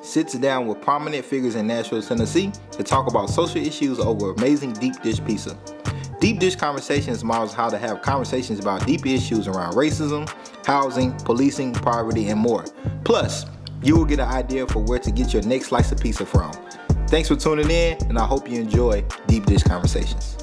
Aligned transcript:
sits 0.00 0.34
down 0.38 0.66
with 0.66 0.80
prominent 0.80 1.24
figures 1.24 1.54
in 1.54 1.66
Nashville, 1.66 2.02
Tennessee 2.02 2.52
to 2.72 2.82
talk 2.82 3.08
about 3.08 3.30
social 3.30 3.60
issues 3.60 3.98
over 3.98 4.32
amazing 4.32 4.72
deep 4.74 5.00
dish 5.02 5.22
pizza. 5.24 5.58
Deep 6.20 6.40
Dish 6.40 6.56
Conversations 6.56 7.22
models 7.22 7.52
how 7.52 7.68
to 7.70 7.78
have 7.78 8.02
conversations 8.02 8.58
about 8.58 8.84
deep 8.84 9.06
issues 9.06 9.46
around 9.46 9.74
racism, 9.74 10.28
housing, 10.66 11.12
policing, 11.18 11.72
poverty, 11.72 12.28
and 12.28 12.40
more. 12.40 12.64
Plus, 13.04 13.46
you 13.82 13.96
will 13.96 14.04
get 14.04 14.18
an 14.18 14.28
idea 14.28 14.66
for 14.66 14.80
where 14.80 14.98
to 14.98 15.12
get 15.12 15.32
your 15.32 15.42
next 15.42 15.66
slice 15.66 15.92
of 15.92 16.00
pizza 16.00 16.26
from. 16.26 16.52
Thanks 17.06 17.28
for 17.28 17.36
tuning 17.36 17.70
in, 17.70 17.96
and 18.08 18.18
I 18.18 18.26
hope 18.26 18.50
you 18.50 18.60
enjoy 18.60 19.04
Deep 19.28 19.46
Dish 19.46 19.62
Conversations. 19.62 20.36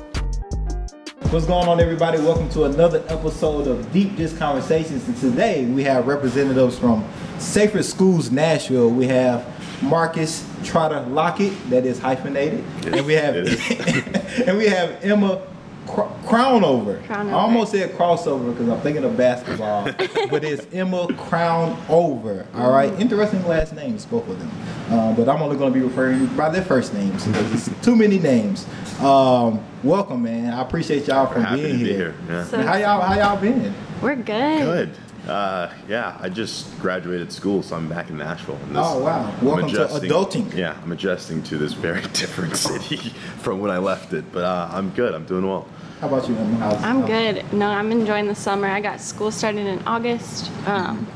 What's 1.29 1.45
going 1.45 1.67
on, 1.67 1.81
everybody? 1.81 2.19
Welcome 2.19 2.47
to 2.51 2.63
another 2.63 3.03
episode 3.09 3.67
of 3.67 3.91
Deep 3.91 4.15
Dish 4.15 4.31
Conversations. 4.33 5.05
And 5.07 5.17
today 5.17 5.65
we 5.65 5.83
have 5.83 6.07
representatives 6.07 6.79
from 6.79 7.05
Safer 7.39 7.83
Schools 7.83 8.31
Nashville. 8.31 8.89
We 8.89 9.07
have 9.07 9.45
Marcus 9.81 10.47
Trotter 10.63 11.01
Lockett, 11.09 11.53
that 11.69 11.85
is 11.85 11.99
hyphenated, 11.99 12.63
and 12.85 13.05
we 13.05 13.13
have 13.13 13.35
and 14.47 14.57
we 14.57 14.67
have 14.67 15.03
Emma 15.03 15.41
Cr- 15.87 16.01
Crownover. 16.25 17.01
Crownover. 17.05 17.29
I 17.29 17.33
almost 17.33 17.71
said 17.71 17.91
crossover 17.91 18.51
because 18.53 18.69
I'm 18.69 18.79
thinking 18.81 19.03
of 19.03 19.15
basketball, 19.15 19.83
but 20.31 20.43
it's 20.43 20.65
Emma 20.73 21.07
Crownover. 21.09 22.45
All 22.55 22.71
right, 22.71 22.91
interesting 22.99 23.45
last 23.47 23.73
names, 23.73 24.05
both 24.05 24.27
of 24.27 24.39
them. 24.39 24.51
Um, 24.99 25.15
but 25.15 25.29
I'm 25.29 25.41
only 25.41 25.57
going 25.57 25.71
to 25.73 25.79
be 25.79 25.85
referring 25.85 26.25
by 26.35 26.49
their 26.49 26.63
first 26.63 26.93
names 26.93 27.25
because 27.25 27.67
it's 27.69 27.81
too 27.85 27.95
many 27.95 28.17
names. 28.19 28.65
Um, 28.99 29.63
welcome, 29.83 30.23
man. 30.23 30.53
I 30.53 30.61
appreciate 30.61 31.07
y'all 31.07 31.27
for 31.31 31.39
Happy 31.41 31.61
being 31.63 31.77
here. 31.77 31.95
here. 31.95 32.15
Yeah. 32.29 32.43
So- 32.45 32.61
how 32.61 32.75
y'all 32.77 33.01
how 33.01 33.13
y'all 33.19 33.39
been? 33.41 33.73
We're 34.01 34.15
good. 34.15 34.25
Good. 34.61 34.91
Uh, 35.27 35.73
yeah, 35.87 36.17
I 36.21 36.29
just 36.29 36.79
graduated 36.79 37.31
school, 37.31 37.63
so 37.63 37.75
I'm 37.75 37.89
back 37.89 38.09
in 38.09 38.17
Nashville. 38.17 38.59
And 38.67 38.77
Oh, 38.77 38.99
wow. 39.03 39.25
I'm 39.39 39.45
Welcome 39.45 39.69
to 39.69 39.85
adulting. 39.87 40.53
Yeah, 40.53 40.77
I'm 40.83 40.91
adjusting 40.91 41.41
to 41.43 41.57
this 41.57 41.73
very 41.73 42.01
different 42.13 42.55
city 42.57 42.97
from 43.39 43.59
when 43.59 43.71
I 43.71 43.79
left 43.79 44.13
it. 44.13 44.31
But 44.31 44.43
uh, 44.43 44.69
I'm 44.71 44.91
good. 44.91 45.15
I'm 45.15 45.25
doing 45.25 45.47
well. 45.47 45.67
How 45.99 46.07
about 46.09 46.27
you, 46.29 46.35
How's, 46.35 46.75
I'm 46.83 47.01
how- 47.01 47.07
good. 47.07 47.53
No, 47.53 47.67
I'm 47.67 47.91
enjoying 47.91 48.27
the 48.27 48.35
summer. 48.35 48.67
I 48.67 48.81
got 48.81 48.99
school 49.01 49.31
started 49.31 49.65
in 49.65 49.79
August. 49.87 50.51
Um, 50.67 51.07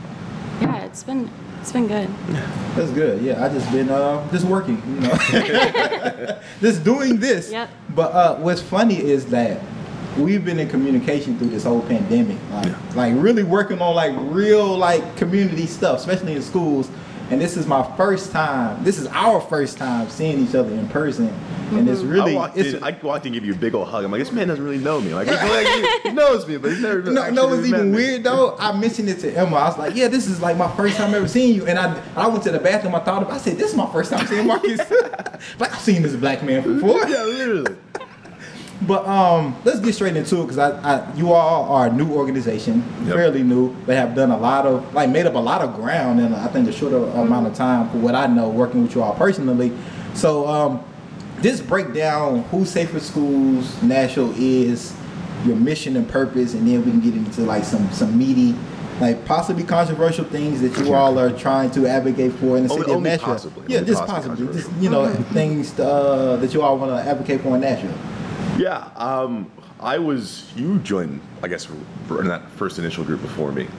yeah, 0.62 0.86
it's 0.86 1.04
been 1.04 1.30
it's 1.62 1.72
been 1.74 1.88
good. 1.88 2.10
That's 2.76 2.90
good. 2.92 3.22
Yeah, 3.22 3.44
I 3.46 3.50
just 3.50 3.70
been 3.72 3.90
uh 3.90 4.26
just 4.32 4.46
working, 4.46 4.82
you 4.88 5.02
know, 5.02 6.40
just 6.62 6.84
doing 6.86 7.20
this. 7.20 7.52
Yep. 7.52 7.70
But 7.94 8.12
uh, 8.14 8.36
what's 8.38 8.62
funny 8.62 8.98
is 9.04 9.26
that 9.28 9.60
we've 10.24 10.44
been 10.44 10.60
in 10.60 10.70
communication 10.70 11.38
through 11.38 11.50
this 11.50 11.64
whole 11.64 11.82
pandemic, 11.82 12.38
like, 12.52 12.66
Yeah. 12.66 12.76
like 12.96 13.14
really 13.18 13.44
working 13.44 13.82
on 13.82 13.96
like 13.96 14.14
real 14.18 14.78
like 14.78 15.16
community 15.18 15.66
stuff, 15.68 16.00
especially 16.00 16.34
in 16.34 16.42
schools. 16.42 16.90
And 17.32 17.40
this 17.40 17.58
is 17.58 17.68
my 17.68 17.84
first 17.96 18.32
time. 18.32 18.84
This 18.84 18.98
is 18.98 19.06
our 19.08 19.40
first 19.40 19.78
time 19.78 20.10
seeing 20.10 20.40
each 20.40 20.56
other 20.56 20.74
in 20.74 20.88
person, 20.88 21.28
and 21.28 21.38
mm-hmm. 21.72 21.88
it's 21.88 22.02
really 22.02 22.32
I 22.32 22.36
walked 22.36 22.58
it's 22.58 22.74
in. 22.74 22.84
I 22.84 22.98
walked 23.04 23.28
in, 23.28 23.34
and 23.34 23.34
give 23.36 23.46
you 23.46 23.54
a 23.54 23.56
big 23.56 23.76
old 23.76 23.88
hug. 23.88 24.04
I'm 24.04 24.12
like, 24.12 24.18
this 24.18 24.32
man 24.32 24.48
doesn't 24.48 24.64
really 24.64 24.80
know 24.80 25.00
me. 25.00 25.14
Like, 25.14 25.28
like, 25.28 25.68
he, 25.68 26.00
he 26.10 26.12
knows 26.12 26.48
me, 26.48 26.58
but 26.58 26.72
he's 26.72 26.82
never. 26.82 27.02
No, 27.04 27.30
no, 27.30 27.54
it's 27.54 27.58
really 27.58 27.68
even 27.70 27.92
me. 27.92 27.98
weird 27.98 28.24
though. 28.24 28.58
I 28.58 28.76
mentioned 28.76 29.10
it 29.10 29.20
to 29.20 29.32
Emma. 29.32 29.58
I 29.58 29.68
was 29.68 29.78
like, 29.78 29.96
"Yeah, 29.96 30.08
this 30.08 30.26
is 30.26 30.42
like 30.42 30.58
my 30.58 30.76
first 30.76 30.98
time 30.98 31.14
ever 31.14 31.28
seeing 31.28 31.54
you." 31.54 31.68
And 31.68 31.78
I, 31.78 32.02
I 32.16 32.28
went 32.28 32.44
to 32.46 32.52
the 32.52 32.58
bathroom. 32.58 32.96
I 32.96 33.00
thought, 33.00 33.22
about, 33.22 33.34
I 33.36 33.38
said, 33.38 33.60
"This 33.60 33.70
is 33.70 33.76
my 33.76 33.92
first 33.92 34.12
time 34.12 34.26
seeing 34.26 34.48
Marcus." 34.48 34.80
like 35.60 35.72
I've 35.72 35.82
seen 35.82 36.02
this 36.02 36.16
black 36.16 36.42
man 36.42 36.64
before. 36.64 37.08
Yeah, 37.08 37.24
literally. 37.26 37.76
But 38.82 39.06
um, 39.06 39.56
let's 39.66 39.80
get 39.82 39.94
straight 39.94 40.16
into 40.16 40.38
it 40.40 40.44
because 40.44 40.58
I, 40.58 40.70
I, 40.80 41.14
you 41.16 41.34
all 41.34 41.70
are 41.74 41.88
a 41.88 41.92
new 41.94 42.14
organization, 42.14 42.82
Yep. 43.06 43.14
fairly 43.14 43.44
new, 43.44 43.76
but 43.86 43.96
have 43.98 44.16
done 44.16 44.32
a 44.32 44.38
lot 44.38 44.66
of, 44.66 44.94
like, 44.94 45.10
made 45.10 45.26
up 45.26 45.36
a 45.36 45.40
lot 45.40 45.62
of 45.62 45.76
ground 45.76 46.22
in 46.22 46.34
I 46.34 46.48
think 46.48 46.68
a 46.70 46.72
shorter 46.72 46.98
amount 47.20 47.48
of 47.48 47.54
time 47.54 47.90
for 47.90 47.98
what 47.98 48.16
I 48.16 48.28
know, 48.28 48.48
working 48.50 48.82
with 48.84 48.96
you 48.96 49.04
all 49.04 49.14
personally. 49.16 49.74
So 50.14 50.48
um, 50.48 50.82
just 51.42 51.68
break 51.68 51.94
down 51.94 52.44
who 52.44 52.64
Safer 52.66 53.02
Schools 53.02 53.82
Nashville 53.84 54.34
is, 54.38 54.96
your 55.46 55.58
mission 55.58 55.98
and 55.98 56.08
purpose, 56.08 56.54
and 56.54 56.66
then 56.68 56.84
we 56.86 56.92
can 56.92 57.00
get 57.02 57.16
into 57.16 57.42
like 57.42 57.64
some 57.66 57.90
some 57.92 58.18
meaty. 58.18 58.56
Like 59.02 59.24
possibly 59.24 59.64
controversial 59.64 60.26
things 60.26 60.60
that 60.60 60.78
you 60.78 60.94
all 60.94 61.18
are 61.18 61.32
trying 61.32 61.72
to 61.72 61.88
advocate 61.88 62.34
for 62.34 62.58
in 62.58 62.68
the 62.68 62.70
Only- 62.74 62.82
city 62.82 62.92
of 62.92 62.98
only 62.98 63.10
Nashville. 63.12 63.28
possibly, 63.30 63.64
Yeah, 63.70 63.80
only 63.80 63.88
just 63.94 64.06
possibly 64.06 64.46
possibly, 64.48 64.62
just 64.62 64.82
you 64.82 64.90
know, 64.90 65.08
things 65.34 65.80
uh, 65.80 66.36
that 66.42 66.54
you 66.54 66.62
all 66.62 66.78
want 66.78 66.92
to 66.92 67.10
advocate 67.10 67.40
for 67.40 67.56
in 67.56 67.62
Nashville. 67.62 67.94
Yeah, 68.60 68.90
um, 68.98 69.50
I 69.80 70.00
was. 70.00 70.52
You 70.54 70.80
joined, 70.80 71.22
I 71.42 71.48
guess, 71.48 71.70
in 72.10 72.28
that 72.28 72.50
first 72.52 72.78
initial 72.78 73.06
group 73.06 73.22
before 73.22 73.54
me, 73.54 73.70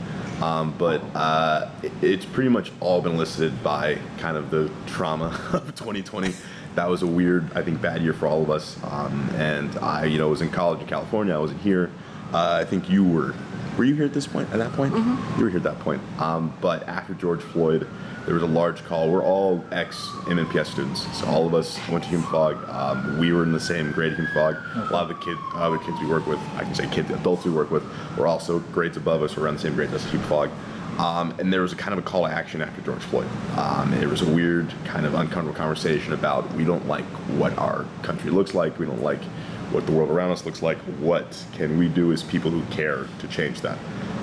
um, 0.40 0.74
but 0.78 1.02
uh, 1.14 1.68
it- 1.82 1.92
it's 2.00 2.24
pretty 2.24 2.48
much 2.48 2.72
all 2.80 3.02
been 3.02 3.18
listed 3.18 3.62
by 3.62 3.98
kind 4.16 4.38
of 4.38 4.50
the 4.50 4.70
trauma 4.86 5.26
of 5.52 5.74
2020. 5.74 6.32
That 6.76 6.88
was 6.88 7.02
a 7.02 7.06
weird, 7.06 7.52
I 7.54 7.62
think, 7.62 7.82
bad 7.82 8.00
year 8.00 8.14
for 8.14 8.26
all 8.26 8.42
of 8.42 8.48
us. 8.48 8.78
Um, 8.84 9.28
and 9.34 9.76
I, 9.80 10.06
you 10.06 10.16
know, 10.16 10.30
was 10.30 10.40
in 10.40 10.50
college 10.50 10.80
in 10.80 10.86
California. 10.86 11.34
I 11.34 11.38
wasn't 11.38 11.60
here. 11.60 11.90
Uh, 12.32 12.56
I 12.62 12.64
think 12.64 12.88
you 12.88 13.04
were. 13.04 13.34
Were 13.80 13.86
you 13.86 13.94
here 13.94 14.04
at 14.04 14.12
this 14.12 14.26
point? 14.26 14.46
At 14.52 14.58
that 14.58 14.74
point, 14.74 14.92
Mhm. 14.92 15.38
you 15.38 15.44
were 15.44 15.48
here 15.48 15.56
at 15.56 15.62
that 15.62 15.80
point. 15.80 16.02
Um, 16.18 16.52
but 16.60 16.86
after 16.86 17.14
George 17.14 17.40
Floyd, 17.40 17.86
there 18.26 18.34
was 18.34 18.42
a 18.42 18.46
large 18.46 18.84
call. 18.84 19.08
We're 19.08 19.22
all 19.22 19.64
ex 19.72 20.06
MNPS 20.28 20.68
students, 20.68 21.06
so 21.18 21.24
all 21.24 21.46
of 21.46 21.54
us 21.54 21.78
went 21.88 22.04
to 22.04 22.10
Hume 22.10 22.22
Fogg. 22.24 22.58
Um, 22.68 23.18
we 23.18 23.32
were 23.32 23.42
in 23.42 23.52
the 23.52 23.58
same 23.58 23.90
grade 23.92 24.12
at 24.12 24.18
Hume 24.18 24.28
Fogg. 24.34 24.56
A 24.76 24.92
lot 24.92 25.04
of 25.04 25.08
the 25.08 25.14
kid, 25.14 25.38
other 25.54 25.78
kids 25.78 25.96
we 25.98 26.08
work 26.08 26.26
with, 26.26 26.38
I 26.58 26.64
can 26.64 26.74
say 26.74 26.88
kids, 26.88 27.10
adults 27.10 27.46
we 27.46 27.52
work 27.52 27.70
with, 27.70 27.82
were 28.18 28.26
also 28.26 28.58
grades 28.70 28.98
above 28.98 29.22
us. 29.22 29.34
We're 29.34 29.44
around 29.44 29.54
the 29.54 29.62
same 29.62 29.74
grade 29.74 29.94
as 29.94 30.04
Hume 30.04 30.20
Fogg. 30.24 30.50
Um, 30.98 31.32
and 31.38 31.50
there 31.50 31.62
was 31.62 31.72
a 31.72 31.76
kind 31.76 31.94
of 31.94 32.00
a 32.00 32.02
call 32.02 32.26
to 32.26 32.30
action 32.30 32.60
after 32.60 32.82
George 32.82 33.00
Floyd. 33.04 33.28
Um, 33.56 33.94
it 33.94 34.10
was 34.10 34.20
a 34.20 34.26
weird, 34.26 34.74
kind 34.84 35.06
of 35.06 35.14
uncomfortable 35.14 35.54
conversation 35.54 36.12
about 36.12 36.52
we 36.54 36.64
don't 36.64 36.86
like 36.86 37.06
what 37.38 37.56
our 37.56 37.86
country 38.02 38.30
looks 38.30 38.52
like. 38.52 38.78
We 38.78 38.84
don't 38.84 39.02
like 39.02 39.20
what 39.72 39.86
the 39.86 39.92
world 39.92 40.10
around 40.10 40.30
us 40.30 40.44
looks 40.44 40.62
like. 40.62 40.78
What 40.98 41.44
can 41.52 41.78
we 41.78 41.88
do 41.88 42.12
as 42.12 42.22
people 42.22 42.50
who 42.50 42.62
care 42.74 43.06
to 43.18 43.28
change 43.28 43.60
that? 43.62 43.78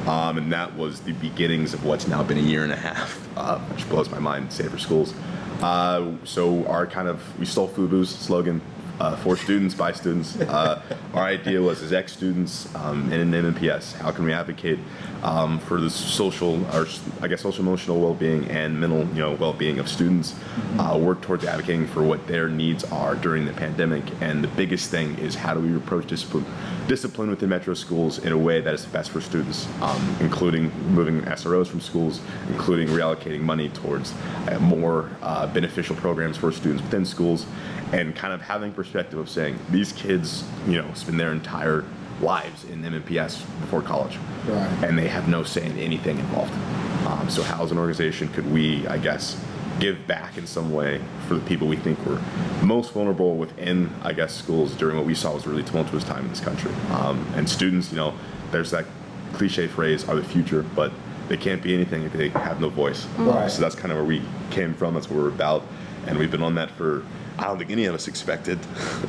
Um, 0.08 0.38
and 0.38 0.52
that 0.54 0.76
was 0.76 1.02
the 1.02 1.14
beginnings 1.14 1.74
of 1.74 1.84
what's 1.84 2.08
now 2.08 2.24
been 2.24 2.38
a 2.38 2.42
year 2.42 2.64
and 2.64 2.72
a 2.72 2.78
half, 2.78 3.28
uh, 3.38 3.60
which 3.60 3.88
blows 3.90 4.10
my 4.10 4.20
mind. 4.20 4.54
Save 4.54 4.68
Safer 4.68 4.78
schools. 4.78 5.14
Uh, 5.62 6.12
so 6.24 6.66
our 6.68 6.86
kind 6.86 7.08
of 7.08 7.22
we 7.40 7.46
stole 7.46 7.68
FUBU's 7.68 8.10
slogan. 8.10 8.62
Uh, 9.00 9.16
for 9.18 9.38
students, 9.38 9.76
by 9.76 9.92
students. 9.92 10.40
Uh, 10.42 10.82
our 11.14 11.26
idea 11.26 11.62
was 11.62 11.84
as 11.84 11.94
ex-students 11.94 12.74
um, 12.74 13.12
and 13.12 13.36
in 13.36 13.54
MNPS, 13.54 13.94
how 13.94 14.10
can 14.10 14.26
we 14.26 14.34
advocate 14.34 14.80
um, 15.24 15.60
for 15.60 15.80
the 15.80 15.90
social, 15.90 16.66
or 16.76 16.88
I 17.22 17.28
guess 17.28 17.42
social 17.42 17.62
emotional 17.62 18.00
well-being 18.00 18.46
and 18.50 18.80
mental, 18.80 19.06
you 19.10 19.22
know, 19.22 19.34
well-being 19.34 19.80
of 19.80 19.88
students. 19.88 20.36
Uh, 20.80 20.98
work 21.00 21.22
towards 21.22 21.44
advocating 21.44 21.88
for 21.88 22.04
what 22.04 22.26
their 22.28 22.50
needs 22.50 22.84
are 22.86 23.16
during 23.16 23.46
the 23.46 23.54
pandemic. 23.54 24.04
And 24.22 24.44
the 24.44 24.48
biggest 24.50 24.90
thing 24.90 25.18
is 25.20 25.36
how 25.36 25.54
do 25.54 25.60
we 25.60 25.76
approach 25.76 26.08
discipline, 26.08 26.46
discipline 26.88 27.30
within 27.30 27.50
metro 27.50 27.74
schools 27.74 28.20
in 28.20 28.32
a 28.32 28.38
way 28.38 28.62
that 28.62 28.74
is 28.74 28.86
best 28.86 29.12
for 29.12 29.22
students, 29.22 29.68
um, 29.82 30.16
including 30.20 30.72
moving 30.94 31.22
SROs 31.22 31.68
from 31.68 31.82
schools, 31.82 32.22
including 32.50 32.88
reallocating 32.88 33.42
money 33.42 33.70
towards 33.70 34.14
uh, 34.48 34.60
more 34.60 35.10
uh, 35.22 35.48
beneficial 35.48 35.96
programs 35.96 36.38
for 36.38 36.52
students 36.52 36.84
within 36.84 37.06
schools, 37.06 37.46
and 37.92 38.16
kind 38.16 38.34
of 38.34 38.42
having 38.42 38.72
perspective 38.88 39.20
of 39.20 39.30
saying 39.30 39.60
these 39.70 39.92
kids, 39.94 40.44
you 40.68 40.78
know, 40.82 40.88
spend 40.94 41.20
their 41.20 41.32
entire 41.34 41.84
lives 42.22 42.64
in 42.66 42.82
MNPS 42.82 43.42
before 43.62 43.82
college, 43.82 44.18
Right. 44.48 44.70
and 44.84 44.98
they 44.98 45.08
have 45.08 45.28
no 45.28 45.44
say 45.44 45.66
in 45.66 45.78
anything 45.78 46.18
involved. 46.18 46.54
Um, 47.06 47.30
so, 47.30 47.44
how 47.44 47.64
as 47.64 47.72
an 47.72 47.78
organization 47.78 48.28
could 48.30 48.52
we, 48.52 48.88
I 48.88 48.98
guess, 48.98 49.40
give 49.80 50.08
back 50.08 50.38
in 50.38 50.48
some 50.48 50.72
way 50.74 51.00
for 51.28 51.36
the 51.36 51.42
people 51.42 51.68
we 51.68 51.76
think 51.76 52.04
were 52.06 52.20
most 52.64 52.94
vulnerable 52.94 53.36
within, 53.38 53.92
I 54.04 54.14
guess, 54.14 54.34
schools 54.34 54.74
during 54.74 54.98
what 54.98 55.06
we 55.06 55.14
saw 55.14 55.36
was 55.36 55.46
a 55.46 55.50
really 55.50 55.64
tumultuous 55.64 56.04
time 56.04 56.24
in 56.24 56.30
this 56.30 56.40
country. 56.40 56.72
Um, 56.92 57.26
and 57.36 57.48
students, 57.48 57.92
you 57.92 57.98
know, 57.98 58.14
there's 58.52 58.72
that 58.72 58.86
cliche 59.34 59.68
phrase, 59.68 60.08
are 60.10 60.16
the 60.16 60.24
future, 60.24 60.64
but 60.76 60.92
they 61.28 61.38
can't 61.38 61.62
be 61.62 61.74
anything 61.76 62.04
if 62.04 62.14
they 62.14 62.30
have 62.30 62.60
no 62.60 62.70
voice. 62.70 63.06
Right. 63.18 63.52
So 63.52 63.62
that's 63.62 63.76
kind 63.76 63.92
of 63.92 63.98
where 63.98 64.06
we 64.08 64.22
came 64.50 64.74
from. 64.74 64.94
That's 64.96 65.10
what 65.10 65.20
we're 65.20 65.28
about, 65.28 65.64
and 66.08 66.18
we've 66.18 66.32
been 66.32 66.44
on 66.44 66.56
that 66.56 66.72
for. 66.72 67.04
I 67.38 67.44
don't 67.44 67.60
think 67.60 67.70
any 67.70 67.86
of 67.86 67.94
us 67.94 68.08
expected 68.08 68.58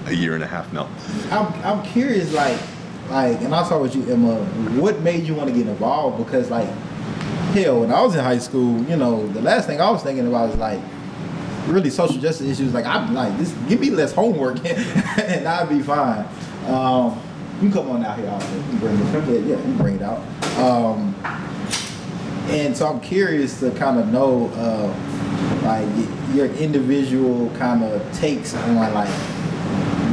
a 0.07 0.13
year 0.13 0.35
and 0.35 0.45
a 0.45 0.47
half 0.47 0.71
now. 0.73 0.89
I'm 1.31 1.53
I'm 1.65 1.83
curious, 1.83 2.33
like, 2.35 2.61
like, 3.09 3.41
and 3.41 3.55
I'll 3.55 3.65
start 3.65 3.81
with 3.81 3.97
you, 3.97 4.05
Emma. 4.11 4.37
What 4.81 5.01
made 5.01 5.27
you 5.27 5.35
want 5.35 5.49
to 5.49 5.55
get 5.55 5.67
involved? 5.67 6.23
Because, 6.23 6.51
like, 6.51 6.69
hell, 7.55 7.81
when 7.81 7.91
I 7.91 8.03
was 8.03 8.15
in 8.15 8.23
high 8.23 8.39
school, 8.39 8.83
you 8.83 8.97
know, 8.97 9.27
the 9.29 9.41
last 9.41 9.67
thing 9.67 9.81
I 9.81 9.91
was 9.91 10.03
thinking 10.03 10.27
about 10.27 10.51
was 10.51 10.59
like, 10.59 10.81
really 11.69 11.91
social 11.91 12.19
justice 12.19 12.47
issues, 12.47 12.75
like 12.75 12.87
I'm 12.87 13.15
like, 13.15 13.37
this, 13.39 13.53
give 13.69 13.81
me 13.81 13.91
less 13.91 14.13
homework 14.13 14.65
and 15.19 15.47
I'll 15.47 15.67
be 15.67 15.81
fine. 15.81 16.27
Um, 16.67 17.21
you 17.61 17.71
come 17.71 17.91
on 17.91 18.05
out 18.05 18.19
here, 18.19 18.29
also. 18.29 18.57
You 18.57 18.79
bring 18.79 18.99
it. 18.99 19.47
Yeah, 19.47 19.67
you 19.67 19.75
bring 19.75 19.97
it 19.97 20.03
out. 20.03 20.21
Um, 20.59 21.15
and 22.51 22.77
so 22.77 22.87
I'm 22.87 23.01
curious 23.01 23.61
to 23.61 23.71
kind 23.73 23.99
of 23.99 24.09
know, 24.09 24.49
uh, 24.55 25.08
like 25.63 25.89
your 26.35 26.47
individual 26.47 27.51
kind 27.57 27.83
of 27.85 28.13
takes 28.13 28.55
on 28.55 28.77
like 28.77 29.09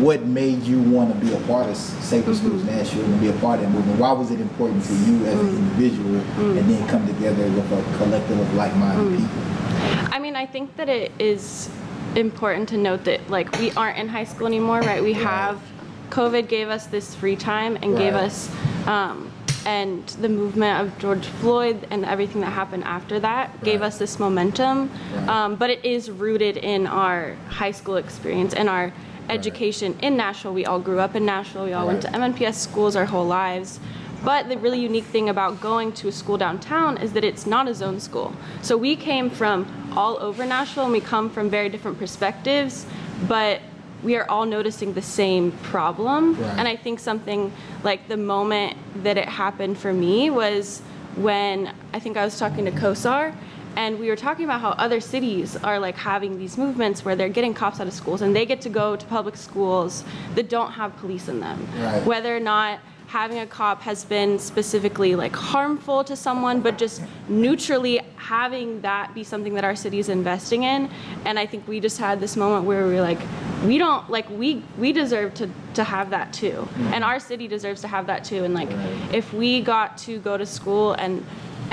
what 0.01 0.23
made 0.25 0.61
you 0.63 0.81
want 0.81 1.13
to 1.13 1.19
be 1.25 1.33
a 1.33 1.39
part 1.41 1.69
of 1.69 1.77
Safer 1.77 2.31
mm-hmm. 2.31 2.33
Schools 2.33 2.63
Nashville 2.65 3.05
and 3.05 3.19
be 3.19 3.29
a 3.29 3.33
part 3.33 3.59
of 3.59 3.65
that 3.65 3.71
movement. 3.71 3.99
Why 3.99 4.11
was 4.11 4.31
it 4.31 4.41
important 4.41 4.83
to 4.85 4.93
you 4.93 5.25
as 5.25 5.39
an 5.39 5.47
mm. 5.47 5.57
individual, 5.57 6.15
and 6.15 6.59
mm. 6.59 6.67
then 6.67 6.87
come 6.87 7.07
together 7.07 7.43
with 7.49 7.71
a 7.71 7.97
collective 7.97 8.39
of 8.39 8.53
like-minded 8.55 9.19
mm. 9.19 9.21
people? 9.21 10.13
I 10.13 10.19
mean, 10.19 10.35
I 10.35 10.45
think 10.45 10.75
that 10.77 10.89
it 10.89 11.11
is 11.17 11.69
important 12.15 12.69
to 12.69 12.77
note 12.77 13.05
that 13.05 13.29
like 13.29 13.51
we 13.59 13.71
aren't 13.71 13.97
in 13.97 14.07
high 14.07 14.23
school 14.23 14.47
anymore, 14.47 14.81
right? 14.81 15.01
We 15.01 15.13
have 15.13 15.61
COVID 16.09 16.47
gave 16.47 16.69
us 16.69 16.87
this 16.87 17.15
free 17.15 17.35
time 17.35 17.77
and 17.81 17.97
gave 17.97 18.13
us 18.13 18.49
um, 18.87 19.31
and 19.65 20.07
the 20.21 20.29
movement 20.29 20.79
of 20.81 20.97
George 20.99 21.25
Floyd 21.25 21.87
and 21.89 22.05
everything 22.05 22.41
that 22.41 22.51
happened 22.51 22.83
after 22.83 23.19
that 23.19 23.63
gave 23.63 23.81
us 23.81 23.97
this 23.97 24.19
momentum. 24.19 24.91
Right. 25.13 25.27
Um, 25.27 25.55
but 25.55 25.69
it 25.69 25.83
is 25.83 26.09
rooted 26.11 26.57
in 26.57 26.87
our 26.87 27.35
high 27.49 27.71
school 27.71 27.97
experience 27.97 28.53
and 28.53 28.69
our 28.69 28.93
education 29.29 29.97
in 30.01 30.15
Nashville. 30.15 30.53
We 30.53 30.65
all 30.65 30.79
grew 30.79 30.99
up 30.99 31.15
in 31.15 31.25
Nashville. 31.25 31.65
We 31.65 31.73
all 31.73 31.87
went 31.87 32.03
to 32.03 32.07
Right. 32.09 32.33
MNPS 32.35 32.55
schools 32.55 32.95
our 32.95 33.05
whole 33.05 33.25
lives. 33.25 33.79
But 34.23 34.49
the 34.49 34.57
really 34.57 34.79
unique 34.79 35.05
thing 35.05 35.29
about 35.29 35.61
going 35.61 35.91
to 35.93 36.07
a 36.07 36.11
school 36.11 36.37
downtown 36.37 36.97
is 36.97 37.13
that 37.13 37.23
it's 37.23 37.45
not 37.45 37.67
a 37.67 37.75
zone 37.75 37.99
school. 37.99 38.33
So 38.61 38.75
we 38.75 38.95
came 38.95 39.29
from 39.29 39.67
all 39.95 40.17
over 40.19 40.45
Nashville 40.45 40.85
and 40.85 40.93
we 40.93 41.01
come 41.01 41.29
from 41.29 41.49
very 41.49 41.69
different 41.69 41.99
perspectives, 41.99 42.85
but 43.27 43.61
we 44.05 44.15
are 44.15 44.29
all 44.29 44.45
noticing 44.45 44.93
the 44.93 45.01
same 45.01 45.51
problem. 45.51 46.39
Right. 46.39 46.59
And 46.59 46.67
I 46.67 46.75
think 46.75 46.99
something 46.99 47.51
like 47.83 48.07
the 48.07 48.17
moment 48.17 48.77
that 49.03 49.17
it 49.17 49.27
happened 49.27 49.79
for 49.79 49.91
me 49.91 50.29
was 50.29 50.81
when 51.15 51.73
I 51.91 51.99
think 51.99 52.15
I 52.15 52.23
was 52.23 52.37
talking 52.37 52.65
to 52.65 52.71
Kosar 52.71 53.35
and 53.75 53.99
we 53.99 54.09
were 54.09 54.15
talking 54.15 54.45
about 54.45 54.61
how 54.61 54.71
other 54.71 54.99
cities 54.99 55.55
are 55.57 55.79
like 55.79 55.95
having 55.95 56.37
these 56.37 56.57
movements 56.57 57.03
where 57.03 57.15
they're 57.15 57.29
getting 57.29 57.53
cops 57.53 57.79
out 57.79 57.87
of 57.87 57.93
schools 57.93 58.21
and 58.21 58.35
they 58.35 58.45
get 58.45 58.61
to 58.61 58.69
go 58.69 58.95
to 58.95 59.05
public 59.07 59.35
schools 59.35 60.03
that 60.35 60.49
don't 60.49 60.71
have 60.71 60.95
police 60.97 61.27
in 61.27 61.39
them. 61.39 61.67
Right. 61.77 62.05
Whether 62.05 62.35
or 62.35 62.39
not 62.39 62.79
having 63.07 63.39
a 63.39 63.45
cop 63.45 63.81
has 63.81 64.03
been 64.03 64.39
specifically 64.39 65.15
like 65.15 65.35
harmful 65.35 66.03
to 66.03 66.15
someone, 66.15 66.59
but 66.61 66.77
just 66.77 67.01
neutrally 67.29 68.01
having 68.15 68.81
that 68.81 69.13
be 69.13 69.23
something 69.23 69.53
that 69.53 69.63
our 69.63 69.75
city 69.75 69.99
is 69.99 70.09
investing 70.09 70.63
in. 70.63 70.89
And 71.25 71.37
I 71.37 71.45
think 71.45 71.67
we 71.67 71.79
just 71.79 71.97
had 71.97 72.19
this 72.19 72.35
moment 72.35 72.65
where 72.65 72.87
we 72.87 72.95
were 72.95 73.01
like, 73.01 73.19
we 73.63 73.77
don't 73.77 74.09
like 74.09 74.29
we 74.29 74.63
we 74.77 74.91
deserve 74.91 75.33
to 75.35 75.49
to 75.75 75.83
have 75.83 76.09
that 76.11 76.31
too, 76.33 76.67
mm. 76.73 76.91
and 76.91 77.03
our 77.03 77.19
city 77.19 77.47
deserves 77.47 77.81
to 77.81 77.87
have 77.87 78.07
that 78.07 78.23
too. 78.23 78.43
And 78.43 78.53
like, 78.53 78.69
if 79.13 79.33
we 79.33 79.61
got 79.61 79.97
to 79.99 80.19
go 80.19 80.37
to 80.37 80.45
school 80.45 80.93
and 80.93 81.25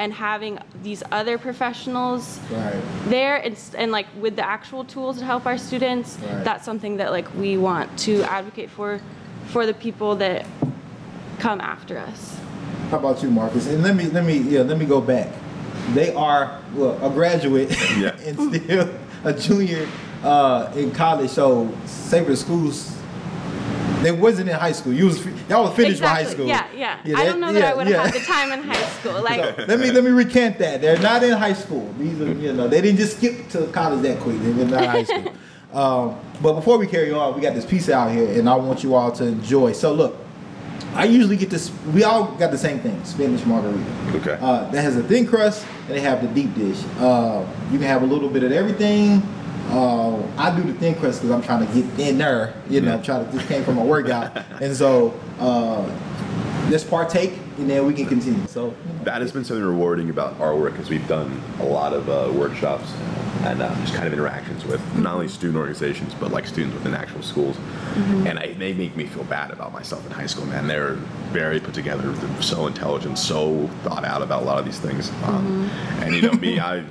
and 0.03 0.13
having 0.13 0.59
these 0.83 1.03
other 1.13 1.39
professionals 1.39 2.41
Right. 2.51 2.83
there 3.07 3.37
and, 3.37 3.57
and 3.79 3.93
like 3.93 4.07
with 4.21 4.35
the 4.35 4.45
actual 4.45 4.85
tools 4.85 5.19
to 5.21 5.25
help 5.25 5.47
our 5.47 5.57
students 5.57 6.19
Right. 6.19 6.43
that's 6.45 6.65
something 6.65 6.97
that 6.97 7.13
like 7.13 7.29
we 7.37 7.57
want 7.57 7.87
to 8.07 8.23
advocate 8.25 8.69
for 8.69 9.01
for 9.53 9.65
the 9.65 9.75
people 9.75 10.17
that 10.17 10.45
come 11.39 11.61
after 11.61 11.99
us 11.99 12.37
How 12.91 12.99
about 12.99 13.23
you, 13.23 13.31
Marcus? 13.31 13.69
And 13.69 13.83
let 13.85 13.95
me 13.95 14.05
let 14.17 14.25
me 14.25 14.37
yeah 14.39 14.63
let 14.71 14.77
me 14.79 14.87
go 14.87 15.01
back. 15.01 15.29
They 15.95 16.13
are 16.15 16.59
well 16.75 16.95
a 17.09 17.11
graduate 17.19 17.71
Yeah. 17.97 18.17
and 18.27 18.35
still 18.55 18.87
a 19.25 19.33
junior 19.33 19.87
uh, 20.25 20.73
in 20.81 20.91
college. 20.91 21.31
So 21.31 21.69
Safer 21.87 22.37
Schools. 22.37 22.77
They 24.03 24.13
wasn't 24.13 24.49
in 24.49 24.57
high 24.57 24.73
school. 24.73 24.93
You 24.93 25.07
was 25.07 25.25
y'all 25.49 25.65
was 25.65 25.75
finished 25.75 26.01
with 26.01 26.11
high 26.11 26.25
school. 26.25 26.47
yeah 26.47 26.67
yeah, 26.75 26.99
i 27.05 27.05
that- 27.05 27.25
don't 27.25 27.41
know 27.41 27.53
that 27.53 27.61
yeah, 27.61 27.71
i 27.71 27.75
would 27.75 27.87
have 27.87 27.97
yeah. 27.97 28.05
had 28.07 28.15
the 28.15 28.25
time 28.27 28.53
in 28.53 28.63
high 28.63 28.89
school 28.99 29.23
like 29.29 29.57
So 29.59 29.65
let 29.67 29.79
me 29.81 29.91
let 29.91 30.05
me 30.05 30.11
recant 30.11 30.59
that. 30.59 30.81
They're 30.81 30.99
not 30.99 31.23
in 31.23 31.33
high 31.33 31.53
school. 31.55 31.93
These 31.99 32.21
are 32.21 32.33
you 32.33 32.53
know 32.53 32.69
they 32.69 32.81
didn't 32.81 32.99
just 32.99 33.17
skip 33.19 33.49
to 33.51 33.67
college 33.69 34.03
that 34.03 34.19
quick. 34.21 34.37
They're 34.41 34.65
not 34.67 34.83
in 34.83 34.91
high 34.91 35.05
school. 35.05 35.33
Um, 35.73 36.21
but 36.43 36.53
before 36.53 36.77
we 36.77 36.87
carry 36.87 37.13
on, 37.15 37.35
we 37.35 37.41
got 37.41 37.55
this 37.55 37.65
piece 37.65 37.89
out 37.89 38.13
here, 38.13 38.39
and 38.39 38.47
I 38.47 38.55
want 38.57 38.83
you 38.83 38.95
all 38.95 39.11
to 39.13 39.25
enjoy. 39.25 39.73
So 39.73 39.95
look, 39.95 40.19
I 40.95 41.05
usually 41.07 41.39
get 41.39 41.49
this. 41.49 41.73
We 41.95 42.05
all 42.05 42.27
got 42.33 42.51
the 42.51 42.59
same 42.59 42.79
thing: 42.81 43.03
spinach 43.07 43.47
margarita. 43.47 43.83
Okay. 44.17 44.37
Uh, 44.39 44.69
that 44.71 44.83
has 44.83 44.99
a 44.99 45.03
thin 45.03 45.27
crust, 45.27 45.65
and 45.87 45.97
they 45.97 46.01
have 46.01 46.21
the 46.21 46.29
deep 46.29 46.55
dish. 46.55 46.79
Uh, 46.99 47.47
you 47.71 47.79
can 47.79 47.87
have 47.89 48.03
a 48.03 48.07
little 48.07 48.29
bit 48.29 48.43
of 48.45 48.53
everything. 48.53 49.23
Uh, 49.73 50.23
I 50.37 50.55
do 50.55 50.63
the 50.63 50.75
thin 50.75 50.95
crust 50.95 51.23
because 51.23 51.31
I'm 51.35 51.43
trying 51.43 51.67
to 51.67 51.73
get 51.73 52.09
in 52.09 52.19
there. 52.19 52.55
You 52.69 52.81
know, 52.83 52.97
Yeah. 52.97 53.03
try 53.03 53.19
to. 53.25 53.31
This 53.31 53.47
came 53.47 53.65
from 53.65 53.79
a 53.79 53.85
workout, 53.85 54.37
and 54.61 54.77
so 54.77 55.15
uh, 55.41 55.83
let's 56.71 56.85
partake, 56.85 57.39
and 57.59 57.69
then 57.71 57.87
we 57.87 57.95
can 57.95 58.07
continue. 58.07 58.47
So 58.49 58.75
That 59.05 59.23
has 59.23 59.33
been 59.33 59.45
something 59.45 59.65
rewarding 59.65 60.11
about 60.11 60.39
our 60.41 60.55
work 60.57 60.79
is 60.79 60.91
we've 60.91 61.09
done 61.09 61.41
a 61.61 61.65
lot 61.65 61.93
of 61.95 62.09
uh, 62.09 62.31
workshops 62.39 62.93
and 63.45 63.61
uh, 63.61 63.75
just 63.81 63.95
kind 63.95 64.07
of 64.07 64.13
interactions 64.13 64.65
with 64.65 64.81
not 64.97 65.15
only 65.15 65.27
student 65.27 65.57
organizations 65.59 66.15
but 66.15 66.31
like 66.31 66.47
students 66.47 66.75
within 66.77 66.95
actual 66.95 67.23
schools, 67.23 67.57
and 68.27 68.39
I, 68.39 68.53
they 68.53 68.73
make 68.75 68.95
me 68.95 69.07
feel 69.07 69.25
bad 69.25 69.51
about 69.51 69.73
myself 69.73 70.05
in 70.07 70.13
high 70.13 70.27
school. 70.27 70.45
Man, 70.47 70.69
they're 70.69 70.95
very 71.33 71.59
put 71.61 71.73
together, 71.75 72.13
they're 72.13 72.43
so 72.43 72.67
intelligent, 72.67 73.19
so 73.19 73.69
thought 73.85 74.05
out 74.05 74.21
about 74.23 74.43
a 74.43 74.45
lot 74.45 74.59
of 74.59 74.65
these 74.67 74.79
things. 74.79 75.11
Um, 75.25 75.69
and 76.03 76.15
you 76.15 76.21
know 76.23 76.33
me, 76.35 76.61
I. 76.73 76.85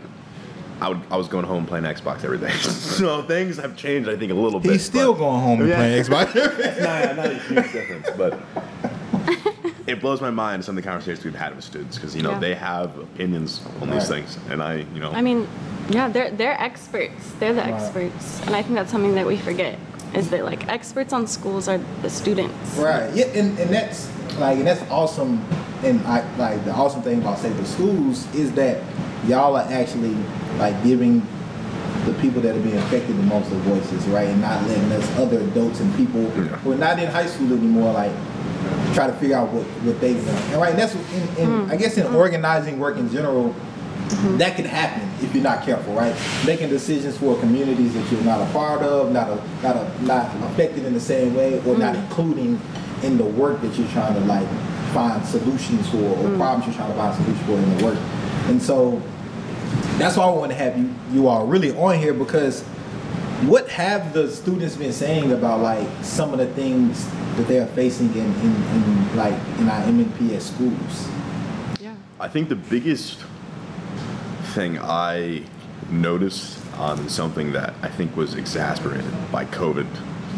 I, 0.82 0.90
would, 0.90 1.00
I 1.12 1.16
was 1.18 1.28
going 1.28 1.46
home 1.46 1.66
playing 1.68 1.86
Xbox 1.86 2.24
every 2.24 2.40
day, 2.40 2.50
so 2.60 3.22
things 3.24 3.58
have 3.58 3.78
changed. 3.78 4.10
I 4.10 4.18
think 4.18 4.32
a 4.32 4.36
little 4.36 4.60
bit. 4.60 4.72
he's 4.74 4.84
still 4.86 5.14
but- 5.14 5.20
going 5.20 5.42
home 5.42 5.60
and 5.62 5.70
Yeah. 5.70 5.76
playing 5.78 6.04
Xbox. 6.06 6.36
not, 6.82 7.16
not 7.18 7.26
a 7.28 7.36
huge 7.36 7.72
difference, 7.72 8.10
but 8.18 8.40
it 9.88 10.00
blows 10.02 10.22
my 10.22 10.30
mind 10.32 10.64
some 10.66 10.78
of 10.78 10.84
the 10.84 10.88
conversations 10.90 11.24
we've 11.26 11.36
had 11.36 11.56
with 11.56 11.64
students 11.64 11.98
because 11.98 12.16
you 12.16 12.22
know 12.24 12.32
Yeah. 12.32 12.40
they 12.40 12.56
have 12.56 12.98
opinions 12.98 13.62
on 13.82 13.90
these 13.90 14.08
things, 14.08 14.38
and 14.50 14.62
I, 14.62 14.86
you 14.94 15.00
know, 15.00 15.12
i 15.12 15.22
mean 15.22 15.48
yeah 15.90 16.08
they're 16.08 16.32
they're 16.32 16.60
experts 16.62 17.32
they're 17.40 17.54
the 17.54 17.62
Right. 17.62 17.74
experts 17.74 18.40
and 18.46 18.56
i 18.56 18.62
think 18.62 18.76
that's 18.76 18.92
something 18.92 19.16
that 19.16 19.26
we 19.26 19.36
forget 19.38 19.78
is 20.14 20.30
that 20.30 20.46
like 20.46 20.68
experts 20.70 21.12
on 21.14 21.26
schools 21.28 21.68
are 21.68 21.80
the 22.04 22.10
students 22.10 22.78
Right. 22.78 23.14
Yeah, 23.14 23.26
and, 23.28 23.58
and 23.60 23.70
that's 23.72 24.10
like 24.40 24.58
and 24.60 24.68
that's 24.68 24.82
awesome. 24.90 25.44
And 25.84 26.00
I 26.06 26.22
like 26.38 26.64
the 26.64 26.72
awesome 26.72 27.02
thing 27.02 27.20
about 27.22 27.40
Safer 27.40 27.66
Schools 27.66 28.34
is 28.36 28.52
that 28.54 28.82
y'all 29.28 29.56
are 29.58 29.68
actually 29.72 30.16
like 30.58 30.82
giving 30.84 31.26
the 32.06 32.14
people 32.16 32.42
that 32.42 32.56
are 32.56 32.60
being 32.60 32.78
affected 32.78 33.18
the 33.18 33.24
most 33.24 33.52
of 33.52 33.58
voices, 33.60 34.06
right? 34.08 34.28
And 34.28 34.42
not 34.42 34.64
letting 34.68 34.92
us 34.92 35.18
other 35.18 35.40
adults 35.40 35.80
and 35.80 35.96
people 35.96 36.22
Yeah. 36.22 36.58
who 36.58 36.72
are 36.72 36.78
not 36.78 37.00
in 37.00 37.08
high 37.08 37.28
school 37.28 37.54
anymore, 37.54 37.94
like 37.94 38.12
try 38.94 39.08
to 39.08 39.14
figure 39.14 39.38
out 39.38 39.50
what, 39.52 39.66
what 39.84 40.00
they 40.02 40.14
want. 40.14 40.28
And 40.28 40.62
right, 40.62 40.72
and 40.72 40.80
that's 40.80 40.96
in, 40.96 41.02
in 41.38 41.50
mm. 41.50 41.72
I 41.72 41.76
guess 41.76 41.98
in 41.98 42.08
mm. 42.08 42.16
organizing 42.16 42.80
work 42.80 42.98
in 42.98 43.10
general, 43.12 43.50
mm-hmm. 43.50 44.38
that 44.38 44.56
can 44.56 44.66
happen 44.66 45.08
if 45.24 45.34
you're 45.34 45.44
not 45.44 45.64
careful, 45.64 45.94
right? 45.94 46.16
Making 46.46 46.70
decisions 46.70 47.18
for 47.18 47.40
communities 47.40 47.94
that 47.94 48.12
you're 48.12 48.24
not 48.24 48.42
a 48.42 48.52
part 48.52 48.82
of, 48.82 49.12
not 49.12 49.30
a, 49.30 49.36
not 49.62 49.76
a, 49.78 50.04
not 50.04 50.36
affected 50.52 50.86
in 50.86 50.94
the 50.94 51.00
same 51.00 51.36
way, 51.36 51.60
or 51.66 51.78
not 51.78 51.96
mm. 51.96 52.04
including 52.04 52.60
in 53.04 53.18
the 53.18 53.26
work 53.26 53.62
that 53.62 53.78
you're 53.78 53.88
trying 53.90 54.14
to 54.16 54.20
like 54.22 54.48
find 54.92 55.24
solutions 55.26 55.88
for, 55.90 55.98
or 55.98 56.36
problems 56.36 56.66
you're 56.66 56.76
trying 56.76 56.92
to 56.92 56.98
find 56.98 57.16
solutions 57.16 57.46
for 57.46 57.54
in 57.54 57.78
the 57.78 57.86
work. 57.86 57.98
And 58.48 58.62
so 58.62 59.02
that's 60.02 60.18
why 60.18 60.26
I 60.26 60.30
want 60.32 60.52
to 60.52 60.58
have 60.58 60.78
you 60.78 60.94
you 61.12 61.28
all 61.28 61.46
really 61.46 61.72
on 61.72 61.98
here 61.98 62.14
because 62.14 62.64
what 63.48 63.68
have 63.70 64.14
the 64.14 64.30
students 64.30 64.76
been 64.76 64.94
saying 64.94 65.32
about 65.32 65.62
like 65.62 65.88
some 66.02 66.32
of 66.32 66.40
the 66.40 66.48
things 66.54 67.08
that 67.36 67.48
they 67.48 67.60
are 67.60 67.68
facing 67.68 68.10
in, 68.14 68.34
in, 68.42 68.56
in 68.56 69.16
like 69.16 69.34
in 69.60 69.70
our 69.70 69.84
MNPS 69.84 70.42
schools? 70.42 71.08
yeah 71.80 71.96
I 72.20 72.28
think 72.28 72.50
the 72.50 72.56
biggest 72.56 73.20
thing 74.54 74.80
I 74.80 75.44
noticed 75.90 76.60
um, 76.78 77.08
something 77.10 77.52
that 77.54 77.74
I 77.82 77.88
think 77.88 78.16
was 78.16 78.36
exacerbated 78.36 79.32
by 79.32 79.46
COVID 79.46 79.86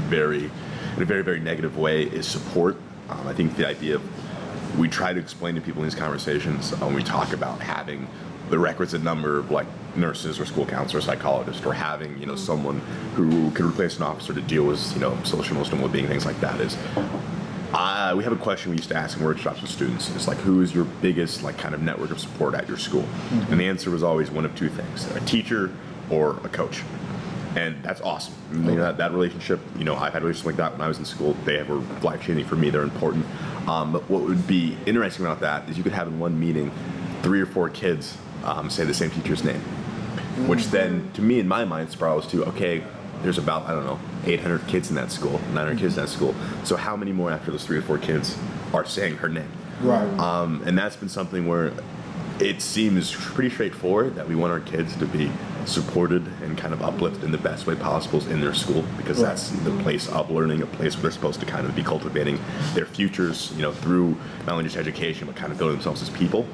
very 0.10 0.52
in 0.96 1.02
a 1.02 1.06
very 1.06 1.24
very 1.24 1.40
negative 1.40 1.78
way 1.78 2.04
is 2.04 2.28
support. 2.28 2.78
Um, 3.10 3.28
I 3.28 3.34
think 3.34 3.56
the 3.56 3.68
idea 3.68 3.96
of 3.96 4.80
we 4.80 4.88
try 4.88 5.14
to 5.14 5.20
explain 5.20 5.56
to 5.56 5.62
people 5.62 5.84
in 5.84 5.90
these 5.90 5.98
conversations 5.98 6.74
uh, 6.74 6.78
when 6.78 6.96
we 6.96 7.04
talk 7.04 7.34
about 7.34 7.60
having 7.60 8.08
the 8.50 8.60
requisite 8.60 9.04
number 9.04 9.40
of 9.40 9.52
like 9.52 9.68
nurses 9.96 10.40
or 10.40 10.46
school 10.46 10.66
counselors, 10.66 11.06
psychologists, 11.06 11.66
or 11.66 11.74
having 11.74 12.18
you 12.20 12.26
know 12.26 12.36
someone 12.36 12.80
who 13.16 13.52
could 13.52 13.66
replace 13.66 13.98
an 13.98 14.04
officer 14.04 14.34
to 14.34 14.42
deal 14.42 14.66
with 14.66 14.94
you 14.94 15.00
know 15.00 15.18
social 15.24 15.56
emotional 15.56 15.82
well-being 15.82 16.08
things 16.08 16.26
like 16.26 16.40
that 16.42 16.60
is 16.60 16.78
uh, 17.74 18.14
we 18.16 18.24
have 18.24 18.34
a 18.34 18.38
question 18.38 18.70
we 18.70 18.78
used 18.78 18.90
to 18.90 18.96
ask 18.96 19.18
in 19.18 19.24
workshops 19.24 19.62
with 19.62 19.72
students. 19.72 20.14
It's 20.16 20.28
like, 20.28 20.38
who 20.38 20.62
is 20.62 20.76
your 20.76 20.86
biggest 20.86 21.42
like 21.42 21.58
kind 21.58 21.74
of 21.74 21.82
network 21.82 22.12
of 22.12 22.20
support 22.20 22.54
at 22.54 22.68
your 22.68 22.78
school? 22.78 23.06
And 23.50 23.60
the 23.60 23.68
answer 23.68 23.90
was 23.90 24.04
always 24.04 24.30
one 24.30 24.46
of 24.46 24.56
two 24.56 24.70
things: 24.70 25.10
a 25.16 25.20
teacher 25.22 25.72
or 26.10 26.38
a 26.44 26.50
coach. 26.50 26.84
And 27.56 27.84
that's 27.84 28.02
awesome. 28.02 28.34
You 28.52 28.76
know, 28.76 28.82
that, 28.82 28.98
that 28.98 29.12
relationship, 29.12 29.60
you 29.78 29.84
know, 29.84 29.96
I've 29.96 30.14
had 30.14 30.24
relationships 30.24 30.46
like 30.48 30.56
that 30.56 30.72
when 30.72 30.82
I 30.82 30.88
was 30.88 30.98
in 30.98 31.06
school. 31.06 31.36
They 31.46 31.62
were 31.62 31.82
life 32.02 32.24
changing 32.24 32.46
for 32.46 32.56
me. 32.56 32.72
They're 32.72 32.82
important. 32.82 33.28
Um, 33.68 33.92
but 33.92 34.10
what 34.10 34.24
would 34.24 34.48
be 34.48 34.76
interesting 34.88 35.26
about 35.26 35.40
that 35.42 35.70
is 35.70 35.78
you 35.78 35.84
could 35.84 35.94
have 35.94 36.08
in 36.08 36.18
one 36.18 36.40
meeting 36.40 36.72
three 37.22 37.42
or 37.42 37.46
four 37.46 37.70
kids 37.70 38.18
um, 38.44 38.70
say 38.70 38.84
the 38.86 38.94
same 38.94 39.10
teacher's 39.12 39.44
name. 39.44 39.62
which 40.48 40.68
then, 40.68 41.10
to 41.14 41.22
me, 41.22 41.40
in 41.40 41.48
my 41.48 41.64
mind, 41.66 41.90
spirals 41.92 42.26
to 42.28 42.44
okay, 42.46 42.84
there's 43.22 43.38
about 43.38 43.68
I 43.68 43.72
don't 43.74 43.86
know 43.86 44.00
800 44.26 44.68
kids 44.68 44.90
in 44.90 44.96
that 44.96 45.12
school, 45.12 45.40
900 45.54 45.78
kids 45.78 45.98
in 45.98 46.04
that 46.04 46.10
school. 46.10 46.34
So 46.64 46.76
how 46.76 46.96
many 46.96 47.12
more 47.12 47.32
after 47.32 47.52
those 47.52 47.66
three 47.66 47.78
or 47.78 47.82
four 47.82 47.98
kids 47.98 48.38
are 48.74 48.84
saying 48.86 49.18
her 49.18 49.30
name? 49.30 49.50
Right. 49.82 50.08
Um, 50.20 50.64
and 50.66 50.78
that's 50.78 50.96
been 50.96 51.10
something 51.10 51.48
where 51.48 51.72
it 52.40 52.62
seems 52.62 53.12
pretty 53.14 53.50
straightforward 53.52 54.16
that 54.16 54.28
we 54.28 54.36
want 54.36 54.52
our 54.52 54.60
kids 54.60 54.96
to 54.98 55.06
be 55.06 55.30
supported 55.66 56.26
and 56.42 56.58
kind 56.58 56.74
of 56.74 56.82
uplifted 56.82 57.24
in 57.24 57.32
the 57.32 57.38
best 57.38 57.66
way 57.68 57.76
possible 57.76 58.20
in 58.28 58.42
their 58.42 58.54
school 58.54 58.84
because 58.98 59.20
Right. 59.20 59.30
that's 59.30 59.50
the 59.50 59.72
place 59.84 60.10
of 60.10 60.30
learning, 60.32 60.62
a 60.62 60.66
place 60.66 60.96
where 60.96 61.04
they're 61.04 61.12
supposed 61.12 61.40
to 61.40 61.46
kind 61.46 61.66
of 61.66 61.76
be 61.76 61.84
cultivating 61.84 62.40
their 62.74 62.86
futures, 62.86 63.54
you 63.56 63.62
know, 63.62 63.72
through 63.72 64.18
not 64.46 64.54
only 64.54 64.64
just 64.66 64.76
education 64.76 65.28
but 65.28 65.36
kind 65.36 65.52
of 65.52 65.58
building 65.58 65.76
themselves 65.78 66.02
as 66.02 66.10
people. 66.10 66.46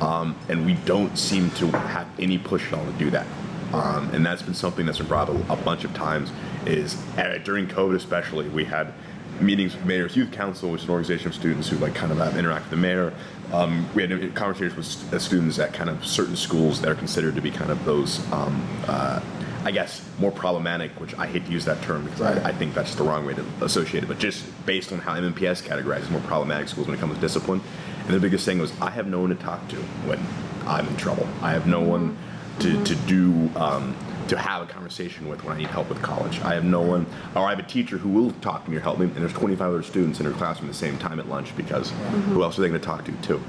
Um, 0.00 0.36
and 0.48 0.66
we 0.66 0.74
don't 0.84 1.16
seem 1.18 1.50
to 1.52 1.66
have 1.70 2.06
any 2.18 2.38
push 2.38 2.66
at 2.72 2.78
all 2.78 2.84
to 2.84 2.92
do 2.92 3.10
that. 3.10 3.26
Um, 3.72 4.10
and 4.14 4.24
that's 4.24 4.42
been 4.42 4.54
something 4.54 4.86
that's 4.86 4.98
been 4.98 5.06
brought 5.08 5.28
up 5.28 5.48
a, 5.48 5.52
a 5.52 5.56
bunch 5.56 5.84
of 5.84 5.92
times. 5.94 6.30
Is 6.66 6.96
uh, 7.16 7.38
during 7.44 7.66
COVID 7.66 7.94
especially, 7.96 8.48
we 8.48 8.64
had 8.64 8.92
meetings 9.40 9.74
with 9.74 9.84
Mayor's 9.84 10.16
Youth 10.16 10.32
Council, 10.32 10.70
which 10.70 10.82
is 10.82 10.88
an 10.88 10.92
organization 10.92 11.28
of 11.28 11.34
students 11.34 11.68
who 11.68 11.76
like 11.78 11.94
kind 11.94 12.10
of 12.12 12.18
have 12.18 12.36
interact 12.36 12.64
with 12.64 12.70
the 12.70 12.76
mayor. 12.76 13.12
Um, 13.52 13.88
we 13.94 14.02
had 14.02 14.34
conversations 14.34 14.76
with 14.76 14.86
st- 14.86 15.14
uh, 15.14 15.18
students 15.18 15.58
at 15.58 15.72
kind 15.72 15.88
of 15.90 16.04
certain 16.06 16.36
schools 16.36 16.80
that 16.80 16.90
are 16.90 16.94
considered 16.94 17.34
to 17.36 17.40
be 17.40 17.50
kind 17.50 17.70
of 17.70 17.84
those, 17.84 18.20
um, 18.32 18.66
uh, 18.88 19.20
I 19.64 19.70
guess, 19.70 20.02
more 20.18 20.32
problematic. 20.32 20.92
Which 21.00 21.14
I 21.16 21.26
hate 21.26 21.46
to 21.46 21.52
use 21.52 21.64
that 21.66 21.80
term 21.82 22.04
because 22.04 22.20
Right. 22.20 22.38
I, 22.44 22.48
I 22.48 22.52
think 22.52 22.74
that's 22.74 22.94
the 22.94 23.04
wrong 23.04 23.24
way 23.26 23.34
to 23.34 23.44
associate 23.60 24.02
it. 24.04 24.06
But 24.06 24.18
just 24.18 24.44
based 24.66 24.92
on 24.92 24.98
how 24.98 25.14
MNPS 25.14 25.62
categorizes 25.62 26.10
more 26.10 26.20
problematic 26.22 26.68
schools 26.68 26.86
when 26.88 26.96
it 26.96 27.00
comes 27.00 27.14
to 27.14 27.20
discipline, 27.20 27.60
and 28.06 28.14
the 28.14 28.20
biggest 28.20 28.44
thing 28.44 28.58
was 28.58 28.72
I 28.80 28.90
have 28.90 29.06
no 29.06 29.20
one 29.20 29.30
to 29.30 29.36
talk 29.36 29.66
to 29.68 29.76
when 30.06 30.20
I'm 30.66 30.86
in 30.86 30.96
trouble. 30.96 31.26
I 31.42 31.52
have 31.52 31.66
no 31.66 31.80
one 31.80 32.16
to, 32.60 32.82
to 32.84 32.94
do 32.94 33.50
um, 33.56 33.96
to 34.28 34.36
have 34.36 34.62
a 34.62 34.66
conversation 34.66 35.28
with 35.28 35.44
when 35.44 35.54
I 35.54 35.58
need 35.58 35.68
help 35.68 35.88
with 35.88 36.02
college. 36.02 36.40
I 36.40 36.54
have 36.54 36.64
no 36.64 36.80
one, 36.82 37.06
or 37.34 37.46
I 37.46 37.50
have 37.50 37.58
a 37.58 37.68
teacher 37.68 37.98
who 37.98 38.08
will 38.08 38.32
talk 38.40 38.64
to 38.64 38.70
me 38.70 38.76
or 38.76 38.80
help 38.80 38.98
me, 38.98 39.06
and 39.06 39.16
there's 39.16 39.32
25 39.32 39.68
other 39.68 39.82
students 39.82 40.20
in 40.20 40.26
her 40.26 40.32
classroom 40.32 40.68
at 40.68 40.72
the 40.72 40.78
same 40.78 40.98
time 40.98 41.20
at 41.20 41.28
lunch 41.28 41.56
because 41.56 41.90
who 42.30 42.42
else 42.42 42.58
are 42.58 42.62
they 42.62 42.68
going 42.68 42.80
to 42.80 42.86
talk 42.86 43.04
to 43.04 43.12
too? 43.22 43.42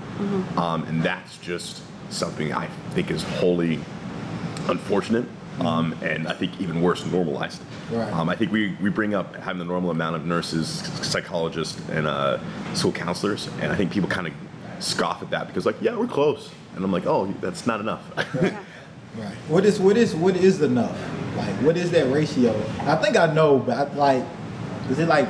Um, 0.55 0.83
and 0.83 1.01
that's 1.01 1.37
just 1.37 1.81
something 2.09 2.53
I 2.53 2.67
think 2.91 3.11
is 3.11 3.23
wholly 3.23 3.79
unfortunate. 4.67 5.25
Um, 5.59 5.95
and 6.03 6.27
I 6.27 6.33
think 6.33 6.61
even 6.61 6.83
worse, 6.83 7.03
normalized. 7.05 7.63
Right. 7.91 8.13
Um, 8.13 8.29
I 8.29 8.35
think 8.35 8.51
we, 8.51 8.77
we 8.79 8.91
bring 8.91 9.15
up 9.15 9.35
having 9.37 9.57
the 9.57 9.65
normal 9.65 9.89
amount 9.89 10.15
of 10.15 10.23
nurses, 10.23 10.67
psychologists, 11.01 11.81
and 11.89 12.05
uh, 12.05 12.39
school 12.75 12.91
counselors, 12.91 13.47
and 13.59 13.71
I 13.71 13.75
think 13.75 13.91
people 13.91 14.07
kind 14.07 14.27
of 14.27 14.33
scoff 14.79 15.21
at 15.21 15.29
that 15.31 15.47
because 15.47 15.65
like, 15.65 15.75
yeah, 15.81 15.95
we're 15.95 16.07
close, 16.07 16.49
and 16.75 16.83
I'm 16.83 16.91
like, 16.91 17.05
oh, 17.05 17.27
that's 17.41 17.65
not 17.67 17.79
enough. 17.79 18.03
Right. 19.17 19.33
What 19.47 19.65
is 19.65 19.79
what 19.79 19.97
is 19.97 20.13
what 20.13 20.35
is 20.35 20.61
enough? 20.61 20.95
Like 21.35 21.55
what 21.63 21.75
is 21.75 21.89
that 21.89 22.11
ratio? 22.13 22.55
I 22.81 22.95
think 22.97 23.17
I 23.17 23.25
know, 23.33 23.57
but 23.57 23.75
I, 23.75 23.93
like, 23.95 24.23
is 24.91 24.99
it 24.99 25.07
like 25.07 25.27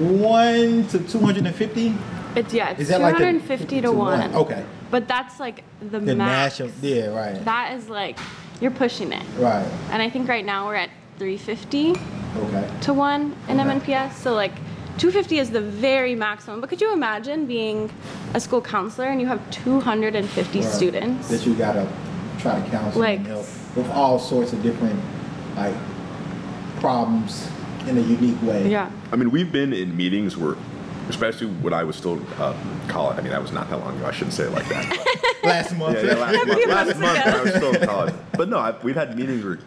one 0.00 0.86
to 0.88 0.98
two 1.00 1.18
hundred 1.18 1.46
and 1.46 1.54
fifty? 1.54 1.94
It's 2.34 2.52
yeah, 2.54 2.70
it's 2.70 2.80
Is 2.80 2.88
that 2.88 3.00
like 3.00 3.14
the- 3.14 3.24
250 3.24 3.80
to, 3.82 3.92
one. 3.92 4.34
Okay. 4.34 4.64
But 4.90 5.06
that's 5.06 5.38
like 5.38 5.64
the, 5.80 6.00
The 6.00 6.16
max. 6.16 6.58
national, 6.60 6.72
yeah, 6.82 7.06
right, 7.08 7.44
That 7.44 7.74
is 7.76 7.88
like 7.88 8.18
you're 8.60 8.70
pushing 8.70 9.12
it. 9.12 9.22
right, 9.38 9.66
And 9.90 10.00
I 10.02 10.08
think 10.10 10.28
right 10.28 10.44
now 10.44 10.66
we're 10.66 10.76
at 10.76 10.90
350 11.18 11.90
okay. 11.90 12.70
to 12.82 12.94
one 12.94 13.36
in 13.48 13.60
Okay. 13.60 13.68
MNPS. 13.70 14.14
So 14.14 14.34
like 14.34 14.52
250 14.98 15.38
is 15.38 15.50
the 15.50 15.60
very 15.60 16.14
maximum. 16.14 16.60
But 16.60 16.70
could 16.70 16.80
you 16.80 16.92
imagine 16.92 17.46
being 17.46 17.90
a 18.34 18.40
school 18.40 18.60
counselor 18.60 19.08
and 19.08 19.20
you 19.20 19.26
have 19.26 19.40
250 19.50 20.60
Right. 20.60 20.68
students? 20.68 21.28
that 21.28 21.44
you 21.46 21.54
gotta 21.54 21.86
try 22.38 22.60
to 22.60 22.70
counsel 22.70 23.00
Like- 23.00 23.18
and 23.18 23.26
help 23.26 23.46
with 23.76 23.90
all 23.90 24.18
sorts 24.18 24.52
of 24.52 24.62
different 24.62 24.98
like 25.56 25.74
problems 26.80 27.48
in 27.88 27.98
a 27.98 28.00
unique 28.00 28.40
way. 28.42 28.68
yeah. 28.70 28.88
I 29.12 29.16
mean, 29.16 29.30
we've 29.30 29.50
been 29.52 29.72
in 29.72 29.96
meetings 29.96 30.36
where, 30.36 30.56
especially 31.08 31.48
when 31.48 31.72
I 31.74 31.84
was 31.84 31.96
still 31.96 32.20
uh, 32.38 32.54
college. 32.88 33.18
I 33.18 33.22
mean, 33.22 33.30
that 33.32 33.42
was 33.42 33.52
not 33.52 33.68
that 33.70 33.78
long 33.78 33.96
ago. 33.96 34.06
I 34.06 34.12
shouldn't 34.12 34.32
say 34.34 34.44
it 34.44 34.52
like 34.52 34.68
that. 34.68 35.40
Last 35.44 35.76
month. 35.76 35.98
Yeah, 36.02 36.14
yeah, 36.14 36.14
last 36.18 36.46
month, 36.46 36.66
last 36.68 36.98
month 36.98 37.18
I 37.26 37.42
was 37.42 37.54
still 37.54 37.74
in 37.74 37.86
college. 37.86 38.14
But 38.36 38.48
no, 38.48 38.58
I've, 38.58 38.82
we've 38.82 38.94
had 38.96 39.14
meetings 39.16 39.44
where 39.44 39.58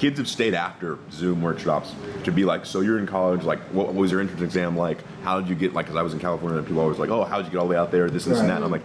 kids 0.00 0.18
have 0.18 0.26
stayed 0.26 0.54
after 0.54 0.98
Zoom 1.12 1.42
workshops 1.42 1.94
to 2.24 2.32
be 2.32 2.46
like, 2.46 2.64
so 2.64 2.80
you're 2.80 2.98
in 2.98 3.06
college, 3.06 3.44
like, 3.44 3.58
what 3.70 3.94
was 3.94 4.10
your 4.10 4.22
entrance 4.22 4.40
exam 4.40 4.74
like? 4.74 4.96
How 5.22 5.38
did 5.38 5.46
you 5.50 5.54
get, 5.54 5.74
like, 5.74 5.84
because 5.84 5.96
I 5.96 6.00
was 6.00 6.14
in 6.14 6.18
California 6.18 6.56
and 6.56 6.66
people 6.66 6.80
always 6.80 6.98
like, 6.98 7.10
oh, 7.10 7.22
how 7.22 7.36
did 7.36 7.44
you 7.44 7.52
get 7.52 7.58
all 7.58 7.66
the 7.66 7.72
way 7.72 7.76
out 7.76 7.90
there, 7.90 8.08
this, 8.08 8.24
this, 8.24 8.40
and 8.40 8.48
that. 8.48 8.56
And 8.56 8.64
I'm 8.64 8.70
like, 8.70 8.80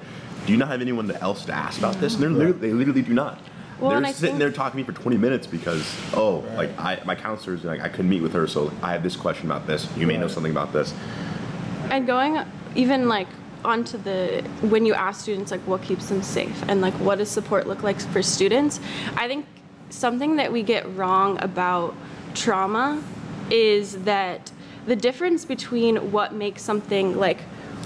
do 0.45 0.51
you 0.51 0.57
not 0.57 0.67
have 0.67 0.81
anyone 0.81 1.09
else 1.11 1.45
to 1.45 1.53
ask 1.53 1.79
about 1.79 1.95
this? 2.01 2.15
And 2.15 2.21
they're 2.23 2.29
literally, 2.29 2.59
they 2.59 2.73
literally 2.73 3.01
do 3.01 3.13
not. 3.13 3.39
Well, 3.79 3.91
they're 3.91 4.11
sitting 4.11 4.31
think- 4.31 4.39
there 4.39 4.51
talking 4.51 4.71
to 4.71 4.77
me 4.77 4.93
for 4.93 5.01
20 5.01 5.15
minutes 5.17 5.47
because, 5.47 5.89
oh, 6.13 6.41
Right. 6.41 6.57
like, 6.77 6.79
I, 6.79 7.01
my 7.05 7.15
counselor's 7.15 7.63
like, 7.63 7.79
I 7.79 7.87
couldn't 7.87 8.09
meet 8.09 8.21
with 8.21 8.33
her, 8.33 8.45
so 8.45 8.73
I 8.83 8.91
have 8.91 9.01
this 9.01 9.15
question 9.15 9.49
about 9.49 9.67
this. 9.67 9.87
You 9.95 10.07
may 10.07 10.17
know 10.17 10.27
something 10.27 10.51
about 10.51 10.73
this. 10.73 10.93
And 11.91 12.05
going 12.05 12.45
even 12.75 13.07
like 13.07 13.27
onto 13.63 13.97
the 13.97 14.43
when 14.61 14.85
you 14.85 14.93
ask 14.93 15.21
students 15.21 15.49
like 15.49 15.61
what 15.61 15.81
keeps 15.81 16.09
them 16.09 16.21
safe 16.21 16.63
and 16.67 16.81
like 16.81 16.93
what 16.95 17.17
does 17.19 17.29
support 17.29 17.67
look 17.67 17.83
like 17.83 18.01
for 18.01 18.21
students, 18.21 18.81
I 19.15 19.27
think 19.29 19.45
something 19.89 20.35
that 20.37 20.51
we 20.51 20.63
get 20.63 20.95
wrong 20.95 21.37
about 21.41 21.95
trauma 22.33 23.01
is 23.49 23.97
that 24.03 24.51
the 24.85 24.95
difference 24.95 25.45
between 25.45 26.11
what 26.11 26.33
makes 26.33 26.61
something 26.61 27.17
like 27.17 27.39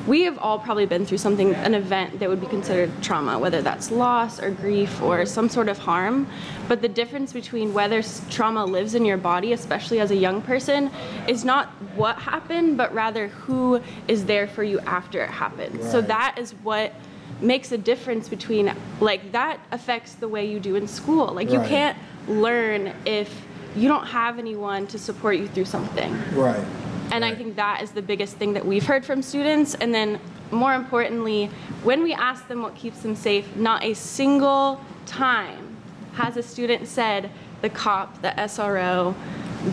we 0.07 0.21
have 0.23 0.37
all 0.39 0.57
probably 0.57 0.85
been 0.85 1.05
through 1.05 1.17
something 1.17 1.53
an 1.55 1.73
event 1.73 2.19
that 2.19 2.29
would 2.29 2.39
be 2.39 2.47
considered 2.47 2.89
trauma 3.03 3.37
whether 3.37 3.61
that's 3.61 3.91
loss 3.91 4.41
or 4.41 4.49
grief 4.49 5.01
or 5.01 5.25
some 5.25 5.49
sort 5.49 5.69
of 5.69 5.77
harm. 5.77 6.27
But 6.67 6.81
the 6.81 6.87
difference 6.87 7.33
between 7.33 7.73
whether 7.73 8.01
trauma 8.29 8.65
lives 8.65 8.95
in 8.95 9.05
your 9.05 9.17
body 9.17 9.53
especially 9.53 9.99
as 9.99 10.11
a 10.11 10.15
young 10.15 10.41
person 10.41 10.89
is 11.27 11.43
not 11.43 11.67
what 11.95 12.17
happened 12.17 12.77
but 12.77 12.93
rather 12.93 13.27
who 13.27 13.81
is 14.07 14.25
there 14.25 14.47
for 14.47 14.63
you 14.63 14.79
after 14.81 15.21
it 15.21 15.29
happened. 15.29 15.83
So 15.83 16.01
that 16.01 16.37
is 16.37 16.51
what 16.63 16.93
makes 17.41 17.71
a 17.71 17.77
difference 17.77 18.27
between 18.27 18.73
like 18.99 19.31
that 19.31 19.59
affects 19.71 20.13
the 20.15 20.27
way 20.27 20.45
you 20.49 20.59
do 20.59 20.75
in 20.75 20.87
school 20.87 21.27
like 21.33 21.49
you 21.49 21.59
can't 21.61 21.97
learn 22.27 22.93
if 23.05 23.45
you 23.75 23.87
don't 23.87 24.05
have 24.07 24.39
anyone 24.39 24.85
to 24.87 24.97
support 24.99 25.37
you 25.37 25.47
through 25.47 25.65
something 25.65 26.11
Right. 26.33 26.63
and 27.11 27.23
I 27.23 27.33
think 27.33 27.55
that 27.55 27.81
is 27.81 27.91
the 27.91 28.01
biggest 28.01 28.35
thing 28.37 28.53
that 28.53 28.65
we've 28.65 28.85
heard 28.85 29.05
from 29.05 29.21
students. 29.21 29.73
And 29.75 29.93
then, 29.93 30.19
more 30.51 30.73
importantly, 30.75 31.49
when 31.83 32.03
we 32.03 32.13
ask 32.13 32.47
them 32.47 32.61
what 32.61 32.75
keeps 32.75 32.99
them 33.01 33.15
safe, 33.15 33.55
not 33.55 33.83
a 33.83 33.93
single 33.95 34.79
time 35.05 35.75
has 36.13 36.35
a 36.37 36.43
student 36.43 36.87
said 36.87 37.29
the 37.61 37.69
cop, 37.69 38.21
the 38.21 38.29
SRO, 38.37 39.15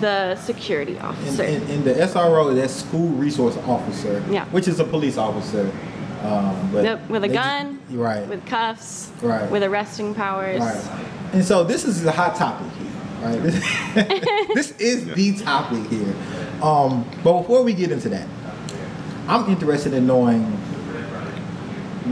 the 0.01 0.37
security 0.37 0.99
officer. 0.99 1.43
and, 1.43 1.63
and 1.71 1.85
the 1.85 1.95
SRO, 1.95 2.55
that's 2.55 2.73
school 2.75 3.09
resource 3.11 3.57
officer, 3.67 4.23
Yeah. 4.31 4.45
which 4.47 4.67
is 4.69 4.79
a 4.81 4.85
police 4.85 5.17
officer. 5.19 5.71
Um, 6.27 6.71
but 6.73 6.85
Yep, 6.85 7.09
with 7.11 7.25
a 7.25 7.29
they 7.29 7.35
ju- 7.35 7.41
gun, 7.41 7.81
right? 7.93 8.27
with 8.29 8.45
cuffs, 8.47 9.11
Right. 9.23 9.49
with 9.51 9.63
arresting 9.63 10.15
powers. 10.15 10.61
Right. 10.61 10.85
And 11.33 11.45
so 11.45 11.63
this 11.65 11.85
is 11.85 12.05
a 12.05 12.13
hot 12.13 12.35
topic 12.37 12.67
here, 12.73 12.93
right? 13.23 13.43
This, 13.43 14.49
this 14.55 14.81
is 14.81 15.05
the 15.15 15.33
topic 15.45 15.87
here. 15.91 16.15
Um, 16.63 17.05
but 17.23 17.41
before 17.43 17.63
we 17.63 17.75
get 17.75 17.91
into 17.93 18.09
that, 18.09 18.27
I'm 19.29 19.49
interested 19.51 19.93
in 19.93 20.07
knowing 20.07 20.43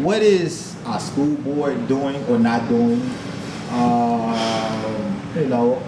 what 0.03 0.23
is 0.23 0.77
our 0.87 1.01
school 1.01 1.35
board 1.37 1.87
doing 1.89 2.23
or 2.27 2.39
not 2.39 2.69
doing. 2.69 3.01
Um, 3.71 5.21
you 5.37 5.47
know, 5.47 5.83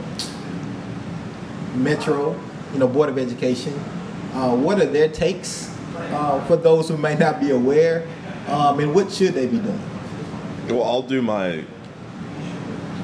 Metro, 1.74 2.38
you 2.72 2.78
know, 2.78 2.88
Board 2.88 3.08
of 3.08 3.18
Education. 3.18 3.74
Uh, 4.34 4.54
what 4.56 4.80
are 4.80 4.86
their 4.86 5.08
takes 5.08 5.72
uh, 5.96 6.44
for 6.46 6.56
those 6.56 6.88
who 6.88 6.96
may 6.96 7.14
not 7.14 7.40
be 7.40 7.50
aware, 7.50 8.06
um, 8.46 8.80
and 8.80 8.94
what 8.94 9.10
should 9.10 9.34
they 9.34 9.46
be 9.46 9.58
doing? 9.58 9.80
Well, 10.68 10.84
I'll 10.84 11.02
do 11.02 11.22
my 11.22 11.64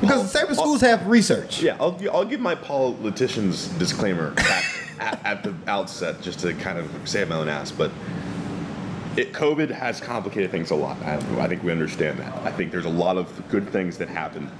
Because 0.00 0.22
the 0.22 0.28
certain 0.38 0.54
schools 0.54 0.80
have 0.80 1.06
research. 1.06 1.62
Yeah, 1.62 1.76
I'll, 1.78 1.98
I'll 2.12 2.24
give 2.24 2.40
my 2.40 2.54
politician's 2.54 3.68
disclaimer 3.68 4.34
at, 4.36 4.64
at, 4.98 5.26
at 5.26 5.42
the 5.44 5.54
outset 5.66 6.20
just 6.20 6.40
to 6.40 6.54
kind 6.54 6.78
of 6.78 6.90
save 7.08 7.28
my 7.28 7.36
own 7.36 7.48
ass. 7.48 7.70
But 7.70 7.92
it, 9.16 9.32
COVID 9.32 9.70
has 9.70 10.00
complicated 10.00 10.50
things 10.50 10.70
a 10.70 10.74
lot. 10.74 11.00
I, 11.02 11.16
I 11.38 11.48
think 11.48 11.62
we 11.62 11.70
understand 11.70 12.18
that. 12.18 12.34
I 12.42 12.50
think 12.50 12.72
there's 12.72 12.84
a 12.84 12.90
lot 12.90 13.16
of 13.16 13.48
good 13.48 13.68
things 13.68 13.98
that 13.98 14.08
happened 14.08 14.50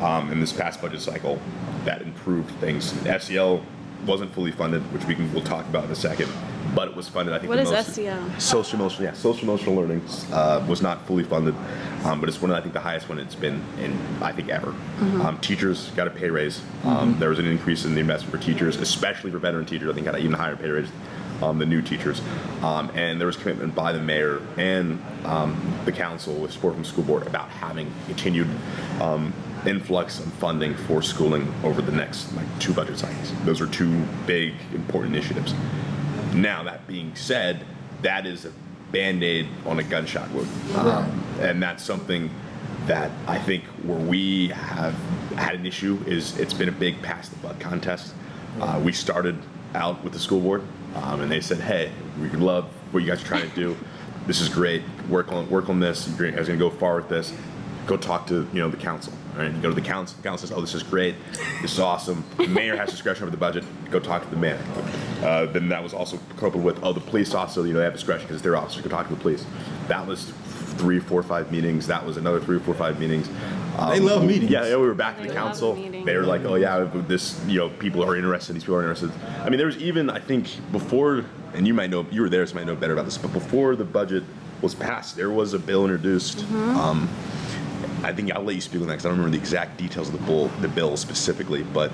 um, 0.00 0.32
in 0.32 0.40
this 0.40 0.52
past 0.52 0.80
budget 0.80 1.00
cycle 1.00 1.40
that 1.84 2.02
improved 2.02 2.50
things. 2.56 2.92
SEL 3.22 3.62
wasn't 4.06 4.32
fully 4.32 4.52
funded, 4.52 4.82
which 4.92 5.04
we 5.04 5.14
can 5.14 5.32
we'll 5.32 5.42
talk 5.42 5.66
about 5.66 5.84
in 5.84 5.90
a 5.90 5.96
second. 5.96 6.30
But 6.74 6.88
it 6.88 6.96
was 6.96 7.08
funded. 7.08 7.34
I 7.34 7.38
think. 7.38 7.48
What 7.48 7.56
the 7.56 7.62
is 7.62 7.70
most- 7.70 7.94
SEL? 7.94 8.40
Social 8.40 8.78
emotional, 8.78 9.04
yeah, 9.04 9.12
social 9.14 9.44
emotional 9.44 9.74
learning 9.74 10.02
uh, 10.32 10.64
was 10.68 10.82
not 10.82 11.06
fully 11.06 11.24
funded, 11.24 11.54
um, 12.04 12.20
but 12.20 12.28
it's 12.28 12.40
one 12.40 12.50
of 12.50 12.56
I 12.56 12.60
think 12.60 12.74
the 12.74 12.80
highest 12.80 13.08
one 13.08 13.18
it's 13.18 13.34
been 13.34 13.62
in 13.80 13.96
I 14.22 14.32
think 14.32 14.48
ever. 14.48 14.74
Um, 15.22 15.38
teachers 15.40 15.90
got 15.90 16.06
a 16.06 16.10
pay 16.10 16.30
raise. 16.30 16.60
Um, 16.84 17.18
There 17.18 17.30
was 17.30 17.38
an 17.38 17.46
increase 17.46 17.84
in 17.84 17.94
the 17.94 18.00
investment 18.00 18.32
for 18.34 18.44
teachers, 18.44 18.76
especially 18.76 19.30
for 19.30 19.38
veteran 19.38 19.66
teachers. 19.66 19.90
I 19.90 19.94
think 19.94 20.04
got 20.04 20.14
an 20.14 20.20
even 20.22 20.34
higher 20.34 20.56
pay 20.56 20.70
raise 20.70 20.88
um, 21.42 21.58
than 21.58 21.68
new 21.68 21.82
teachers. 21.82 22.20
Um, 22.62 22.90
and 22.94 23.20
there 23.20 23.26
was 23.26 23.36
commitment 23.36 23.74
by 23.74 23.92
the 23.92 24.00
mayor 24.00 24.40
and 24.56 25.02
um, 25.24 25.60
the 25.84 25.92
council 25.92 26.34
with 26.34 26.52
support 26.52 26.74
from 26.74 26.82
the 26.82 26.88
school 26.88 27.04
board 27.04 27.26
about 27.26 27.48
having 27.48 27.92
continued 28.06 28.48
um, 29.00 29.32
influx 29.66 30.18
of 30.20 30.32
funding 30.34 30.74
for 30.74 31.02
schooling 31.02 31.52
over 31.64 31.82
the 31.82 31.92
next 31.92 32.34
like 32.34 32.46
two 32.58 32.72
budget 32.72 32.98
cycles. 32.98 33.32
Those 33.44 33.60
are 33.60 33.66
two 33.66 34.02
big 34.26 34.54
important 34.74 35.14
initiatives. 35.14 35.54
Now 36.34 36.62
that 36.64 36.86
being 36.86 37.14
said, 37.16 37.64
that 38.02 38.26
is 38.26 38.44
a 38.44 38.52
band-aid 38.92 39.46
on 39.66 39.78
a 39.78 39.82
gunshot 39.82 40.30
wound, 40.30 40.48
um, 40.76 41.24
and 41.40 41.62
that's 41.62 41.82
something 41.82 42.30
that 42.86 43.10
I 43.26 43.38
think 43.38 43.64
where 43.84 43.98
we 43.98 44.48
have 44.48 44.94
had 45.36 45.54
an 45.54 45.66
issue 45.66 46.02
is 46.06 46.38
it's 46.38 46.54
been 46.54 46.68
a 46.68 46.72
big 46.72 47.02
pass 47.02 47.28
the 47.28 47.36
buck 47.36 47.60
contest. 47.60 48.14
Uh, 48.60 48.80
we 48.82 48.92
started 48.92 49.38
out 49.74 50.02
with 50.02 50.12
the 50.12 50.18
school 50.18 50.40
board, 50.40 50.62
um, 50.94 51.20
and 51.20 51.30
they 51.30 51.40
said, 51.40 51.58
"Hey, 51.58 51.90
we 52.20 52.30
love 52.30 52.64
what 52.92 53.00
you 53.02 53.08
guys 53.08 53.22
are 53.22 53.26
trying 53.26 53.48
to 53.48 53.54
do. 53.54 53.76
This 54.26 54.40
is 54.40 54.48
great. 54.48 54.82
Work 55.08 55.32
on 55.32 55.48
work 55.50 55.68
on 55.68 55.80
this. 55.80 56.08
You 56.08 56.30
guys 56.30 56.40
are 56.40 56.44
gonna 56.56 56.58
go 56.58 56.70
far 56.70 56.96
with 56.96 57.08
this. 57.08 57.32
Go 57.86 57.96
talk 57.96 58.26
to 58.28 58.46
you 58.52 58.60
know 58.60 58.68
the 58.68 58.76
council. 58.76 59.12
All 59.38 59.44
right, 59.44 59.54
you 59.54 59.60
go 59.62 59.68
to 59.68 59.74
the 59.74 59.80
council. 59.80 60.16
The 60.20 60.28
council 60.28 60.48
says, 60.48 60.56
"Oh, 60.56 60.60
this 60.60 60.74
is 60.74 60.82
great. 60.82 61.14
This 61.62 61.72
is 61.74 61.78
awesome." 61.78 62.24
The 62.38 62.48
mayor 62.48 62.76
has 62.76 62.90
discretion 62.90 63.22
over 63.22 63.30
the 63.30 63.36
budget. 63.36 63.64
Go 63.88 64.00
talk 64.00 64.24
to 64.24 64.30
the 64.30 64.36
mayor. 64.36 64.58
Uh, 65.22 65.46
then 65.46 65.68
that 65.68 65.80
was 65.80 65.94
also 65.94 66.18
coupled 66.38 66.64
with, 66.64 66.80
"Oh, 66.82 66.92
the 66.92 66.98
police 67.00 67.32
also 67.34 67.62
you 67.62 67.72
know 67.72 67.78
they 67.78 67.84
have 67.84 67.92
discretion 67.92 68.26
because 68.26 68.42
they're 68.42 68.56
officers. 68.56 68.82
Go 68.82 68.88
talk 68.90 69.06
to 69.08 69.14
the 69.14 69.20
police." 69.20 69.46
That 69.86 70.04
was 70.08 70.32
three, 70.76 70.98
four, 70.98 71.22
five 71.22 71.52
meetings. 71.52 71.86
That 71.86 72.04
was 72.04 72.16
another 72.16 72.40
three, 72.40 72.58
four, 72.58 72.74
five 72.74 72.98
meetings. 72.98 73.28
Um, 73.78 73.90
They 73.90 74.00
love 74.00 74.24
meetings. 74.24 74.50
Yeah, 74.50 74.66
yeah, 74.66 74.76
we 74.76 74.86
were 74.88 74.94
back 74.94 75.16
to 75.18 75.22
They 75.22 75.28
the 75.28 75.34
council. 75.34 75.76
meetings. 75.76 76.04
They 76.04 76.16
were 76.16 76.24
like, 76.24 76.44
"Oh 76.44 76.56
yeah, 76.56 76.88
this 77.06 77.40
you 77.46 77.58
know 77.58 77.68
people 77.68 78.02
are 78.02 78.16
interested. 78.16 78.54
These 78.54 78.64
people 78.64 78.76
are 78.76 78.82
interested." 78.82 79.12
I 79.44 79.50
mean, 79.50 79.58
there 79.58 79.66
was 79.68 79.76
even 79.78 80.10
I 80.10 80.18
think 80.18 80.48
before, 80.72 81.24
and 81.54 81.64
you 81.64 81.74
might 81.74 81.90
know 81.90 82.04
you 82.10 82.22
were 82.22 82.28
there, 82.28 82.44
so 82.44 82.54
you 82.54 82.56
might 82.56 82.66
know 82.66 82.74
better 82.74 82.92
about 82.94 83.04
this. 83.04 83.18
But 83.18 83.32
before 83.32 83.76
the 83.76 83.84
budget 83.84 84.24
was 84.62 84.74
passed, 84.74 85.14
there 85.14 85.30
was 85.30 85.54
a 85.54 85.60
bill 85.60 85.84
introduced. 85.84 86.44
Um, 86.52 87.08
I 88.02 88.12
think 88.12 88.32
I'll 88.32 88.42
let 88.42 88.54
you 88.54 88.60
speak 88.60 88.80
on 88.80 88.88
that 88.88 88.94
because 88.94 89.06
I 89.06 89.08
don't 89.08 89.18
remember 89.18 89.36
the 89.36 89.42
exact 89.42 89.76
details 89.76 90.08
of 90.08 90.18
the 90.18 90.26
bill, 90.26 90.48
the 90.60 90.68
bill 90.68 90.96
specifically, 90.96 91.62
but 91.62 91.90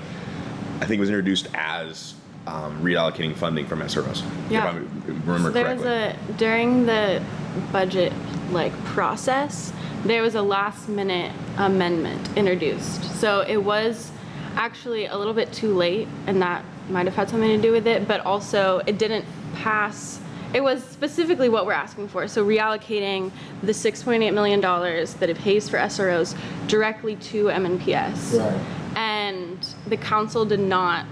I 0.81 0.85
think 0.85 0.97
it 0.97 0.99
was 0.99 1.09
introduced 1.09 1.47
as 1.53 2.15
um, 2.47 2.81
reallocating 2.83 3.35
funding 3.35 3.65
from 3.65 3.79
SROs. 3.79 4.23
Yeah. 4.49 4.69
If 4.69 4.75
I 4.75 4.77
remember 4.77 5.49
So 5.49 5.49
there 5.51 5.75
was 5.75 5.83
a 5.83 6.15
during 6.37 6.85
the 6.85 7.23
budget 7.71 8.13
like 8.51 8.71
process, 8.85 9.73
there 10.03 10.21
was 10.21 10.35
a 10.35 10.41
last 10.41 10.87
minute 10.87 11.31
amendment 11.57 12.29
introduced. 12.37 13.03
So 13.15 13.41
it 13.41 13.57
was 13.57 14.11
actually 14.55 15.07
a 15.07 15.17
little 15.17 15.33
bit 15.33 15.51
too 15.51 15.75
late, 15.75 16.07
and 16.27 16.41
that 16.41 16.63
might 16.89 17.05
have 17.05 17.15
had 17.15 17.29
something 17.29 17.49
to 17.49 17.61
do 17.61 17.71
with 17.71 17.87
it. 17.87 18.07
But 18.07 18.21
also, 18.21 18.81
it 18.85 18.97
didn't 18.97 19.25
pass. 19.55 20.19
It 20.55 20.63
was 20.63 20.81
specifically 20.85 21.49
what 21.49 21.65
we're 21.65 21.73
asking 21.73 22.07
for. 22.07 22.27
So 22.29 22.45
reallocating 22.45 23.29
the 23.61 23.73
6.8 23.73 24.33
million 24.33 24.61
dollars 24.61 25.15
that 25.15 25.29
it 25.29 25.37
pays 25.37 25.67
for 25.67 25.77
SROs 25.77 26.33
directly 26.67 27.17
to 27.17 27.45
MNPS 27.47 28.39
Right. 28.39 28.97
and 28.97 29.57
the 29.87 29.97
council 29.97 30.45
did 30.45 30.61
not 30.61 31.05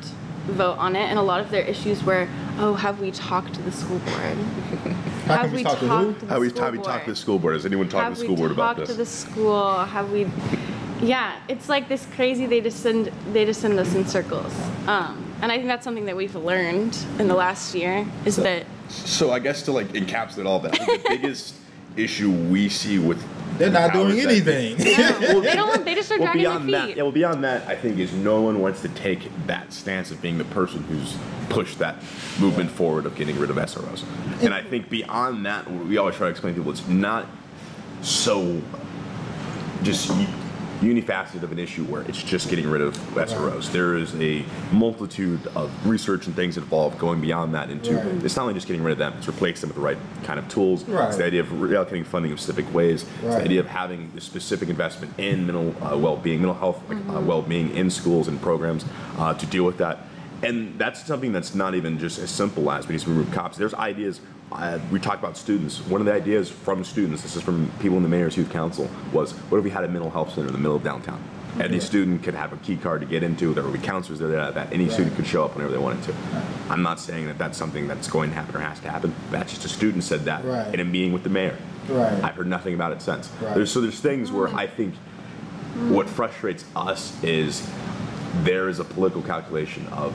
vote 0.48 0.78
on 0.78 0.96
it 0.96 1.10
and 1.10 1.20
a 1.20 1.22
lot 1.22 1.40
of 1.42 1.52
their 1.52 1.64
issues 1.64 2.04
were 2.04 2.28
oh 2.58 2.74
have 2.74 3.00
we 3.00 3.12
talked 3.12 3.54
to 3.54 3.62
the 3.62 3.72
school 3.72 3.98
board 4.00 4.38
How 5.26 5.38
have 5.38 5.52
we 5.52 5.58
we 5.58 5.64
talk 5.64 5.80
to 5.80 5.88
who? 5.88 6.14
the 6.14 6.26
How 6.28 6.40
we, 6.40 6.50
school 6.50 6.62
how 6.64 6.72
we 6.72 6.78
talk 6.80 7.00
to 7.00 7.00
the 7.00 7.06
board? 7.06 7.18
school 7.18 7.40
board? 7.40 7.54
Has 7.56 7.66
anyone 7.66 7.88
talked 7.88 8.04
have 8.04 8.14
to 8.16 8.20
the 8.20 8.26
school 8.26 8.36
board 8.36 8.52
about 8.52 8.76
this? 8.78 8.90
Have 8.90 8.98
we 8.98 9.04
about 9.04 9.08
talked 9.08 9.16
this? 9.16 9.24
to 9.24 9.32
the 9.32 9.34
school 9.36 9.86
have 9.86 10.12
we 10.12 11.08
yeah 11.08 11.40
it's 11.50 11.70
like 11.70 11.88
this 11.90 12.06
crazy 12.16 12.46
they 12.46 12.60
just 12.62 12.80
send 12.82 13.10
they 13.34 13.46
just 13.46 13.62
send 13.62 13.78
us 13.80 13.94
in 13.96 14.06
circles 14.06 14.54
um, 14.88 15.23
and 15.42 15.52
i 15.52 15.56
think 15.56 15.68
that's 15.68 15.84
something 15.84 16.06
that 16.06 16.16
we've 16.16 16.36
learned 16.36 16.98
in 17.20 17.28
the 17.28 17.34
last 17.36 17.74
year 17.76 18.06
is 18.26 18.36
that 18.38 18.66
So 18.90 19.32
I 19.32 19.40
guess 19.40 19.64
to 19.64 19.72
like 19.72 19.88
encapsulate 19.94 20.46
all 20.46 20.60
that, 20.60 20.74
the 20.74 21.02
biggest 21.08 21.56
issue 21.96 22.32
we 22.32 22.70
see 22.70 22.98
with 23.00 23.20
They're 23.58 23.70
the 23.70 23.80
not 23.80 23.94
doing 23.94 24.08
powers 24.08 24.44
that 24.44 24.46
be- 24.46 24.74
anything. 24.74 25.22
no, 25.22 25.42
they 25.42 25.56
don't 25.60 25.68
want 25.70 25.86
they 25.86 25.96
just 25.96 26.08
start 26.08 26.22
Well, 26.22 26.34
dragging 26.34 26.44
their 26.44 26.52
beyond 26.52 26.66
feet 26.66 26.72
that, 26.72 26.98
yeah. 26.98 27.04
Well, 27.04 27.12
beyond 27.12 27.44
that, 27.44 27.68
I 27.68 27.76
think 27.76 28.00
is 28.00 28.12
no 28.14 28.42
one 28.42 28.60
wants 28.62 28.82
to 28.82 28.90
take 28.90 29.30
that 29.48 29.72
stance 29.74 30.10
of 30.12 30.22
being 30.22 30.38
the 30.38 30.46
person 30.46 30.84
who's 30.84 31.16
pushed 31.50 31.78
that 31.80 31.96
movement 32.40 32.72
forward 32.72 33.06
of 33.06 33.16
getting 33.16 33.38
rid 33.40 33.50
of 33.52 33.58
SROs. 33.58 34.04
And 34.44 34.54
I 34.54 34.62
think 34.64 34.90
beyond 34.90 35.46
that, 35.46 35.70
we 35.72 35.98
always 35.98 36.16
try 36.16 36.28
to 36.28 36.32
explain 36.32 36.56
to 36.56 36.60
people 36.62 36.72
it's 36.72 36.88
not 36.88 37.28
so 38.02 38.60
just 39.84 40.12
u- 40.84 40.94
unifaceted 40.94 41.44
of 41.44 41.52
an 41.52 41.60
issue 41.60 41.84
where 41.86 42.02
it's 42.04 42.22
just 42.22 42.50
getting 42.50 42.70
rid 42.70 42.82
of 42.82 42.96
SROs. 43.16 43.72
There 43.72 43.96
is 43.96 44.14
a 44.16 44.44
multitude 44.72 45.46
of 45.56 45.72
research 45.88 46.28
and 46.28 46.36
things 46.36 46.58
involved 46.58 46.98
going 47.00 47.22
beyond 47.22 47.54
that 47.56 47.70
into 47.70 47.96
Right. 47.96 48.24
it's 48.24 48.36
not 48.36 48.44
only 48.44 48.54
just 48.54 48.68
getting 48.68 48.84
rid 48.84 48.92
of 48.94 48.98
them, 48.98 49.14
it's 49.18 49.28
replacing 49.28 49.62
them 49.62 49.70
with 49.70 49.76
the 49.78 49.82
right 49.82 49.98
kind 50.24 50.40
of 50.40 50.48
tools. 50.48 50.84
Right. 50.86 51.08
It's 51.08 51.18
the 51.18 51.26
idea 51.26 51.42
of 51.42 51.48
reallocating 51.48 52.06
funding 52.06 52.32
in 52.32 52.38
specific 52.38 52.72
ways. 52.74 53.06
It's 53.24 53.36
the 53.36 53.42
idea 53.44 53.60
of 53.60 53.68
having 53.68 54.12
the 54.16 54.22
specific 54.22 54.70
investment 54.70 55.14
in 55.18 55.46
mental 55.46 55.76
uh, 55.84 55.98
well-being, 55.98 56.40
mental 56.42 56.56
health 56.56 56.82
like, 56.90 56.98
uh, 57.16 57.22
well-being 57.22 57.76
in 57.76 57.90
schools 57.90 58.28
and 58.28 58.42
programs 58.42 58.86
uh, 59.18 59.34
to 59.34 59.46
deal 59.48 59.64
with 59.64 59.78
that. 59.78 60.00
And 60.42 60.78
that's 60.78 61.06
something 61.06 61.32
that's 61.32 61.56
not 61.56 61.74
even 61.74 61.98
just 61.98 62.20
as 62.20 62.30
simple 62.30 62.70
as 62.70 62.86
we 62.88 62.94
need 62.96 63.02
to 63.02 63.10
remove 63.10 63.32
cops. 63.32 63.58
There's 63.58 63.74
ideas. 63.74 64.20
Uh, 64.54 64.80
we 64.92 65.00
talked 65.00 65.20
about 65.20 65.36
students. 65.38 65.80
One 65.88 66.02
of 66.02 66.06
the 66.06 66.14
ideas 66.14 66.50
from 66.50 66.84
students, 66.84 67.24
this 67.24 67.36
is 67.36 67.42
from 67.42 67.72
people 67.80 67.98
in 67.98 68.04
the 68.04 68.10
mayor's 68.10 68.38
youth 68.38 68.52
council, 68.52 68.90
was 69.12 69.32
what 69.50 69.58
if 69.58 69.64
we 69.64 69.70
had 69.70 69.84
a 69.84 69.88
mental 69.88 70.10
health 70.10 70.34
center 70.34 70.48
in 70.48 70.54
the 70.54 70.60
middle 70.60 70.76
of 70.76 70.84
downtown? 70.84 71.22
Any 71.60 71.80
student 71.80 72.24
could 72.24 72.34
have 72.34 72.52
a 72.52 72.58
key 72.58 72.78
card 72.78 73.02
to 73.02 73.08
get 73.08 73.22
into. 73.22 73.54
There 73.54 73.64
would 73.64 73.74
be 73.74 73.80
counselors 73.80 74.18
there 74.18 74.28
that, 74.30 74.56
that 74.56 74.74
any 74.74 74.90
student 74.90 75.16
could 75.16 75.28
show 75.28 75.46
up 75.46 75.54
whenever 75.56 75.72
they 75.72 75.78
wanted 75.78 76.04
to. 76.06 76.16
I'm 76.68 76.82
not 76.82 77.00
saying 77.00 77.28
that 77.28 77.38
that's 77.38 77.60
something 77.60 77.88
that's 77.88 78.08
going 78.08 78.32
to 78.32 78.36
happen 78.36 78.56
or 78.56 78.60
has 78.60 78.80
to 78.80 78.90
happen. 78.90 79.14
That's 79.30 79.52
just 79.54 79.64
a 79.66 79.70
student 79.70 80.04
said 80.04 80.22
that 80.26 80.44
Right. 80.46 80.74
in 80.74 80.80
a 80.80 80.84
meeting 80.86 81.14
with 81.14 81.22
the 81.22 81.30
mayor. 81.30 81.56
Right. 81.88 82.24
I've 82.24 82.34
heard 82.34 82.48
nothing 82.48 82.74
about 82.74 82.92
it 82.92 83.04
since. 83.04 83.30
Right. 83.40 83.54
There's, 83.54 83.72
so 83.72 83.82
there's 83.82 84.00
things 84.00 84.32
where 84.32 84.48
I 84.56 84.66
think 84.66 84.96
what 85.90 86.10
frustrates 86.10 86.66
us 86.76 87.22
is 87.24 87.68
there 88.42 88.68
is 88.68 88.80
a 88.80 88.84
political 88.84 89.22
calculation 89.22 89.86
of 89.92 90.12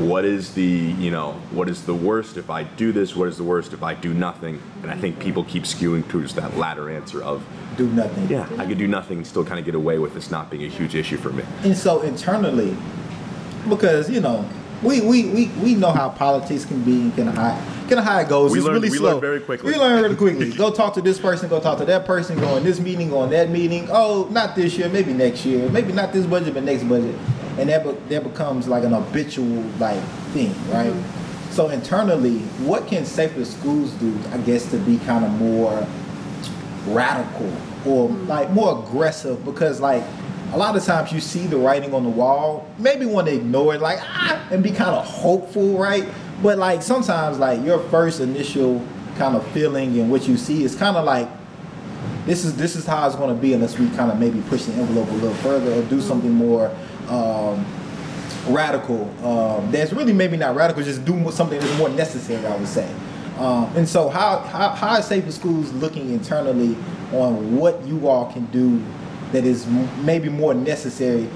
what 0.00 0.24
is 0.24 0.54
the 0.54 0.62
you 0.62 1.10
know 1.10 1.32
what 1.52 1.68
is 1.68 1.84
the 1.84 1.94
worst 1.94 2.36
if 2.36 2.50
I 2.50 2.64
do 2.64 2.92
this, 2.92 3.14
what 3.14 3.28
is 3.28 3.36
the 3.36 3.44
worst 3.44 3.72
if 3.72 3.82
I 3.82 3.94
do 3.94 4.12
nothing, 4.14 4.60
and 4.82 4.90
I 4.90 4.96
think 4.96 5.18
people 5.18 5.44
keep 5.44 5.64
skewing 5.64 6.08
towards 6.08 6.34
that 6.34 6.56
latter 6.56 6.88
answer 6.90 7.22
of 7.22 7.44
Do 7.76 7.86
nothing. 7.88 8.28
yeah 8.28 8.48
I 8.58 8.66
could 8.66 8.78
do 8.78 8.88
nothing 8.88 9.18
and 9.18 9.26
still 9.26 9.44
kind 9.44 9.58
of 9.58 9.64
get 9.64 9.74
away 9.74 9.98
with 9.98 10.14
this 10.14 10.30
not 10.30 10.50
being 10.50 10.64
a 10.64 10.68
huge 10.68 10.94
issue 10.94 11.16
for 11.16 11.30
me. 11.30 11.44
And 11.64 11.76
so 11.76 12.00
internally, 12.02 12.76
because 13.68 14.08
you 14.10 14.20
know, 14.20 14.48
we 14.82 15.00
we, 15.00 15.28
we, 15.30 15.46
we 15.62 15.74
know 15.74 15.90
how 15.90 16.08
politics 16.08 16.64
can 16.64 16.82
be 16.82 16.92
and 17.02 17.14
can 17.14 17.26
how 17.28 17.60
can 17.88 17.98
how 17.98 18.18
it 18.20 18.28
goes. 18.28 18.52
We 18.52 18.58
it's 18.58 18.64
learn- 18.66 18.74
really 18.76 18.90
we 18.90 18.96
slow. 18.98 19.12
learn 19.12 19.20
very 19.20 19.40
quickly. 19.40 19.72
We 19.72 19.78
learn 19.78 20.02
really 20.02 20.16
quickly. 20.16 20.50
go 20.56 20.70
talk 20.72 20.94
to 20.94 21.02
this 21.02 21.18
person. 21.18 21.48
Go 21.48 21.60
talk 21.60 21.78
to 21.78 21.84
that 21.86 22.06
person. 22.06 22.38
Go 22.40 22.56
in 22.56 22.64
this 22.64 22.80
meeting. 22.80 23.10
Go 23.10 23.24
in 23.24 23.30
that 23.30 23.50
meeting. 23.50 23.88
Oh, 23.90 24.28
not 24.30 24.54
this 24.56 24.78
year. 24.78 24.88
Maybe 24.88 25.12
next 25.12 25.44
year. 25.44 25.68
Maybe 25.68 25.92
not 25.92 26.12
this 26.12 26.24
budget, 26.24 26.54
but 26.54 26.62
next 26.62 26.84
budget. 26.84 27.16
And 27.58 27.68
that 27.68 27.84
be, 27.84 27.92
that 28.14 28.22
becomes 28.22 28.68
like 28.68 28.84
an 28.84 28.92
habitual 28.92 29.62
like 29.78 30.02
thing, 30.32 30.54
right? 30.70 30.94
So 31.50 31.68
internally, 31.68 32.38
what 32.64 32.86
can 32.86 33.04
safer 33.04 33.44
schools 33.44 33.92
do? 33.94 34.16
I 34.30 34.38
guess 34.38 34.70
to 34.70 34.78
be 34.78 34.98
kind 34.98 35.24
of 35.24 35.32
more 35.32 35.86
radical 36.86 37.52
or 37.86 38.08
like 38.08 38.50
more 38.50 38.78
aggressive 38.78 39.44
because 39.44 39.80
like 39.80 40.02
a 40.52 40.56
lot 40.56 40.76
of 40.76 40.84
times 40.84 41.12
you 41.12 41.20
see 41.20 41.46
the 41.46 41.56
writing 41.56 41.94
on 41.94 42.02
the 42.02 42.08
wall 42.08 42.68
maybe 42.78 43.06
want 43.06 43.26
to 43.26 43.34
ignore 43.34 43.74
it 43.74 43.80
like 43.80 43.98
ah 44.02 44.48
and 44.50 44.62
be 44.62 44.70
kind 44.70 44.90
of 44.90 45.04
hopeful 45.04 45.78
right 45.78 46.06
but 46.42 46.58
like 46.58 46.82
sometimes 46.82 47.38
like 47.38 47.62
your 47.64 47.78
first 47.88 48.20
initial 48.20 48.84
kind 49.16 49.36
of 49.36 49.46
feeling 49.52 49.98
and 50.00 50.10
what 50.10 50.26
you 50.26 50.36
see 50.36 50.64
is 50.64 50.74
kind 50.74 50.96
of 50.96 51.04
like 51.04 51.28
this 52.30 52.44
is 52.44 52.54
this 52.54 52.76
is 52.76 52.86
how 52.86 53.04
it's 53.08 53.16
going 53.16 53.34
to 53.34 53.42
be 53.42 53.54
unless 53.54 53.76
we 53.76 53.88
kind 53.90 54.08
of 54.08 54.20
maybe 54.20 54.40
push 54.42 54.62
the 54.62 54.72
envelope 54.74 55.08
a 55.08 55.14
little 55.14 55.34
further 55.38 55.72
or 55.72 55.82
do 55.88 56.00
something 56.00 56.32
more 56.32 56.72
um, 57.08 57.66
radical. 58.46 59.02
Um, 59.26 59.72
that's 59.72 59.92
really 59.92 60.12
maybe 60.12 60.36
not 60.36 60.54
radical, 60.54 60.84
just 60.84 61.04
do 61.04 61.28
something 61.32 61.58
that's 61.58 61.76
more 61.76 61.88
necessary, 61.88 62.46
I 62.46 62.56
would 62.56 62.68
say. 62.68 62.88
Um, 63.36 63.76
and 63.76 63.88
so, 63.88 64.08
how, 64.08 64.38
how 64.38 64.68
how 64.68 64.96
is 64.96 65.06
Safer 65.06 65.32
Schools 65.32 65.72
looking 65.72 66.12
internally 66.12 66.76
on 67.12 67.56
what 67.56 67.84
you 67.84 68.06
all 68.06 68.32
can 68.32 68.44
do 68.46 68.80
that 69.32 69.44
is 69.44 69.66
maybe 70.04 70.28
more 70.28 70.54
necessary, 70.54 71.28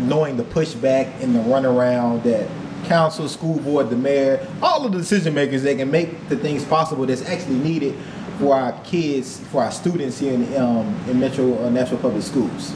knowing 0.00 0.36
the 0.36 0.44
pushback 0.44 1.18
and 1.22 1.34
the 1.34 1.40
runaround 1.40 2.24
that 2.24 2.46
council, 2.84 3.26
school 3.26 3.58
board, 3.60 3.88
the 3.88 3.96
mayor, 3.96 4.46
all 4.60 4.84
of 4.84 4.92
the 4.92 4.98
decision 4.98 5.32
makers 5.32 5.62
that 5.62 5.78
can 5.78 5.90
make 5.90 6.28
the 6.28 6.36
things 6.36 6.62
possible 6.62 7.06
that's 7.06 7.24
actually 7.24 7.56
needed 7.56 7.96
for 8.38 8.54
our 8.54 8.72
kids, 8.84 9.40
for 9.40 9.62
our 9.62 9.70
students 9.70 10.18
here 10.18 10.34
in 10.34 10.56
um, 10.56 10.94
in 11.08 11.18
Metro 11.18 11.64
uh, 11.64 11.70
Nashville 11.70 11.98
Public 11.98 12.22
Schools. 12.22 12.74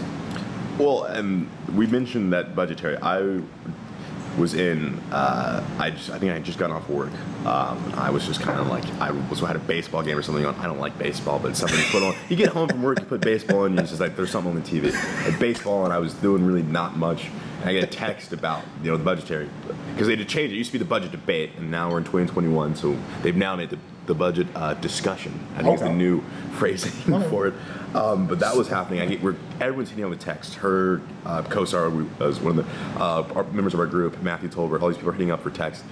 Well, 0.78 1.04
and 1.04 1.48
we 1.74 1.86
mentioned 1.86 2.32
that 2.32 2.56
budgetary. 2.56 2.96
I 2.96 3.40
was 4.38 4.54
in. 4.54 4.98
Uh, 5.10 5.62
I 5.78 5.90
just, 5.90 6.10
I 6.10 6.18
think 6.18 6.32
I 6.32 6.38
just 6.38 6.58
gotten 6.58 6.74
off 6.74 6.88
work. 6.88 7.12
Um, 7.44 7.92
I 7.96 8.10
was 8.10 8.26
just 8.26 8.40
kind 8.40 8.58
of 8.58 8.68
like 8.68 8.84
I 9.00 9.10
was 9.10 9.40
had 9.40 9.56
a 9.56 9.60
baseball 9.60 10.02
game 10.02 10.16
or 10.16 10.22
something 10.22 10.44
on. 10.44 10.54
I 10.56 10.66
don't 10.66 10.78
like 10.78 10.98
baseball, 10.98 11.38
but 11.38 11.56
something 11.56 11.78
you 11.78 11.84
put 11.86 12.02
on. 12.02 12.14
You 12.28 12.36
get 12.36 12.48
home 12.48 12.68
from 12.68 12.82
work, 12.82 13.00
you 13.00 13.06
put 13.06 13.20
baseball 13.20 13.64
on, 13.64 13.78
it's 13.78 13.90
just 13.90 14.00
like 14.00 14.16
there's 14.16 14.30
something 14.30 14.52
on 14.52 14.62
the 14.62 14.68
TV. 14.68 14.92
Like 15.26 15.38
baseball, 15.38 15.84
and 15.84 15.92
I 15.92 15.98
was 15.98 16.14
doing 16.14 16.44
really 16.44 16.62
not 16.62 16.96
much. 16.96 17.28
I 17.64 17.74
get 17.74 17.84
a 17.84 17.86
text 17.86 18.32
about 18.32 18.62
you 18.82 18.90
know 18.90 18.96
the 18.96 19.04
budgetary 19.04 19.48
because 19.92 20.06
they 20.06 20.16
had 20.16 20.26
to 20.26 20.32
change 20.32 20.52
it. 20.52 20.54
It 20.54 20.58
used 20.58 20.70
to 20.70 20.78
be 20.78 20.82
the 20.82 20.88
budget 20.88 21.10
debate, 21.10 21.52
and 21.58 21.70
now 21.70 21.90
we're 21.90 21.98
in 21.98 22.04
2021, 22.04 22.74
so 22.76 22.96
they've 23.22 23.36
now 23.36 23.56
made 23.56 23.70
the, 23.70 23.78
the 24.10 24.14
budget 24.16 24.48
uh, 24.56 24.74
discussion. 24.74 25.32
I 25.54 25.62
think 25.62 25.74
it's 25.74 25.82
the 25.82 25.92
new 25.92 26.20
phrasing 26.58 26.90
for 27.30 27.46
it. 27.46 27.54
Um, 27.94 28.26
but 28.26 28.40
that 28.40 28.56
was 28.56 28.68
happening. 28.68 29.00
I 29.00 29.06
get, 29.06 29.22
we're, 29.22 29.36
everyone's 29.60 29.88
hitting 29.88 30.04
on 30.04 30.10
the 30.10 30.16
text. 30.16 30.54
Her 30.54 31.00
uh, 31.24 31.42
co-star 31.42 31.88
was 31.88 32.40
one 32.40 32.58
of 32.58 32.66
the 32.66 33.00
uh, 33.00 33.22
our 33.34 33.44
members 33.44 33.72
of 33.72 33.80
our 33.80 33.86
group, 33.86 34.20
Matthew 34.20 34.48
Tolbert. 34.48 34.82
All 34.82 34.88
these 34.88 34.96
people 34.96 35.10
are 35.10 35.12
hitting 35.12 35.30
up 35.30 35.42
for 35.42 35.50
text, 35.50 35.84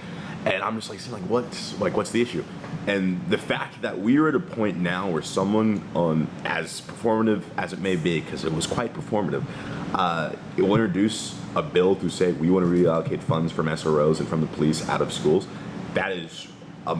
and 0.45 0.61
I'm 0.61 0.75
just 0.75 0.89
like, 0.89 0.99
saying, 0.99 1.13
like, 1.13 1.29
what's 1.29 1.79
like, 1.79 1.95
what's 1.95 2.11
the 2.11 2.21
issue? 2.21 2.43
And 2.87 3.25
the 3.29 3.37
fact 3.37 3.81
that 3.81 3.99
we 3.99 4.17
are 4.17 4.27
at 4.27 4.35
a 4.35 4.39
point 4.39 4.77
now 4.77 5.09
where 5.09 5.21
someone 5.21 5.81
on 5.95 6.27
as 6.43 6.81
performative 6.81 7.43
as 7.57 7.71
it 7.71 7.79
may 7.79 7.95
be, 7.95 8.19
because 8.19 8.43
it 8.43 8.53
was 8.53 8.67
quite 8.67 8.93
performative, 8.93 9.45
uh, 9.93 10.33
it 10.57 10.61
will 10.61 10.75
introduce 10.75 11.39
a 11.55 11.61
bill 11.61 11.95
to 11.97 12.09
say 12.09 12.33
we 12.33 12.49
want 12.49 12.65
to 12.65 12.71
reallocate 12.71 13.21
funds 13.21 13.51
from 13.53 13.67
SROs 13.67 14.19
and 14.19 14.27
from 14.27 14.41
the 14.41 14.47
police 14.47 14.87
out 14.89 15.01
of 15.01 15.13
schools. 15.13 15.47
That 15.93 16.11
is 16.11 16.48
a 16.87 16.95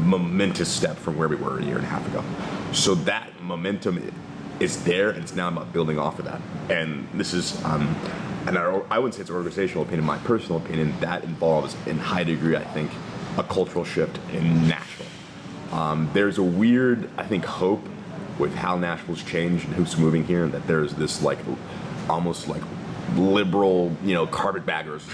momentous 0.00 0.68
step 0.68 0.96
from 0.96 1.16
where 1.16 1.28
we 1.28 1.36
were 1.36 1.58
a 1.58 1.64
year 1.64 1.76
and 1.76 1.84
a 1.84 1.88
half 1.88 2.06
ago. 2.08 2.24
So 2.72 2.94
that 2.94 3.30
momentum 3.42 4.12
is 4.60 4.82
there, 4.84 5.10
and 5.10 5.22
it's 5.22 5.34
now 5.34 5.48
about 5.48 5.72
building 5.72 5.98
off 5.98 6.18
of 6.18 6.24
that. 6.26 6.40
And 6.70 7.08
this 7.14 7.34
is, 7.34 7.62
um, 7.64 7.94
and 8.46 8.56
I, 8.56 8.80
I 8.90 8.98
wouldn't 8.98 9.14
say 9.14 9.22
it's 9.22 9.30
an 9.30 9.36
organizational 9.36 9.82
opinion, 9.84 10.04
my 10.04 10.18
personal 10.18 10.58
opinion, 10.58 10.94
that 11.00 11.24
involves 11.24 11.76
in 11.86 11.98
high 11.98 12.24
degree, 12.24 12.56
I 12.56 12.64
think, 12.64 12.90
a 13.36 13.42
cultural 13.42 13.84
shift 13.84 14.18
in 14.32 14.68
Nashville. 14.68 15.06
Um, 15.72 16.08
there's 16.12 16.38
a 16.38 16.42
weird, 16.42 17.10
I 17.16 17.24
think, 17.24 17.44
hope 17.44 17.84
with 18.38 18.54
how 18.54 18.76
Nashville's 18.76 19.22
changed 19.22 19.66
and 19.66 19.74
who's 19.74 19.96
moving 19.96 20.24
here 20.24 20.44
and 20.44 20.52
that 20.52 20.66
there's 20.66 20.94
this 20.94 21.22
like 21.22 21.38
almost 22.08 22.48
like 22.48 22.62
liberal, 23.18 23.96
you 24.04 24.14
know, 24.14 24.26
carpetbaggers 24.26 25.04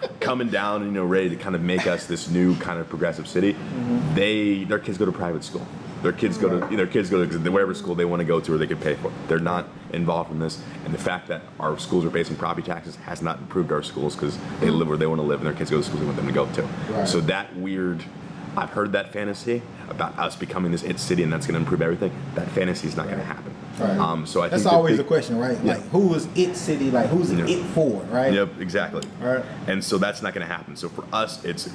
coming 0.20 0.48
down, 0.48 0.84
you 0.84 0.90
know, 0.90 1.04
ready 1.04 1.28
to 1.30 1.36
kind 1.36 1.54
of 1.54 1.62
make 1.62 1.86
us 1.86 2.06
this 2.06 2.28
new 2.28 2.56
kind 2.56 2.80
of 2.80 2.88
progressive 2.88 3.26
city. 3.26 3.54
Mm-hmm. 3.54 4.14
They 4.14 4.64
their 4.64 4.78
kids 4.78 4.98
go 4.98 5.06
to 5.06 5.12
private 5.12 5.44
school. 5.44 5.66
Their 6.02 6.12
kids 6.12 6.36
go 6.36 6.60
to 6.60 6.76
their 6.76 6.86
kids 6.86 7.10
go 7.10 7.24
to 7.24 7.50
whatever 7.50 7.74
school 7.74 7.94
they 7.94 8.04
want 8.04 8.20
to 8.20 8.24
go 8.24 8.40
to 8.40 8.54
or 8.54 8.58
they 8.58 8.66
can 8.66 8.78
pay 8.78 8.94
for. 8.94 9.12
They're 9.28 9.38
not 9.38 9.68
involved 9.92 10.32
in 10.32 10.38
this, 10.38 10.60
and 10.84 10.92
the 10.92 10.98
fact 10.98 11.28
that 11.28 11.42
our 11.60 11.78
schools 11.78 12.04
are 12.04 12.10
based 12.10 12.30
on 12.30 12.36
property 12.36 12.66
taxes 12.66 12.96
has 12.96 13.22
not 13.22 13.38
improved 13.38 13.70
our 13.70 13.82
schools 13.82 14.16
because 14.16 14.36
they 14.60 14.70
live 14.70 14.88
where 14.88 14.96
they 14.96 15.06
want 15.06 15.20
to 15.20 15.26
live 15.26 15.40
and 15.40 15.46
their 15.46 15.54
kids 15.54 15.70
go 15.70 15.76
to 15.76 15.82
schools 15.82 16.00
they 16.00 16.06
want 16.06 16.16
them 16.16 16.26
to 16.26 16.32
go 16.32 16.46
to. 16.52 16.62
Right. 16.62 17.08
So 17.08 17.20
that 17.22 17.54
weird 17.56 18.04
I've 18.56 18.70
heard 18.70 18.92
that 18.92 19.12
fantasy 19.12 19.62
about 19.92 20.18
us 20.18 20.34
becoming 20.34 20.72
this 20.72 20.82
it 20.82 20.98
city 20.98 21.22
and 21.22 21.32
that's 21.32 21.46
going 21.46 21.54
to 21.54 21.60
improve 21.60 21.82
everything. 21.82 22.12
That 22.34 22.48
fantasy 22.48 22.88
is 22.88 22.96
not 22.96 23.06
going 23.06 23.18
to 23.18 23.24
happen. 23.24 23.54
Right. 23.78 23.96
Um, 23.98 24.26
so 24.26 24.42
I 24.42 24.48
That's 24.48 24.64
the 24.64 24.70
always 24.70 24.96
the 24.96 25.04
question, 25.04 25.38
right? 25.38 25.56
Yeah. 25.62 25.74
Like, 25.74 25.82
who 25.88 26.14
is 26.14 26.28
it 26.34 26.56
city? 26.56 26.90
Like, 26.90 27.06
who's 27.06 27.30
it 27.30 27.38
Yeah. 27.38 27.56
it 27.56 27.64
for, 27.66 28.00
right? 28.04 28.32
Yep, 28.32 28.60
exactly. 28.60 29.02
Right. 29.20 29.44
And 29.66 29.82
so 29.84 29.98
that's 29.98 30.22
not 30.22 30.34
going 30.34 30.46
to 30.46 30.52
happen. 30.52 30.76
So 30.76 30.88
for 30.88 31.04
us, 31.12 31.44
it's 31.44 31.70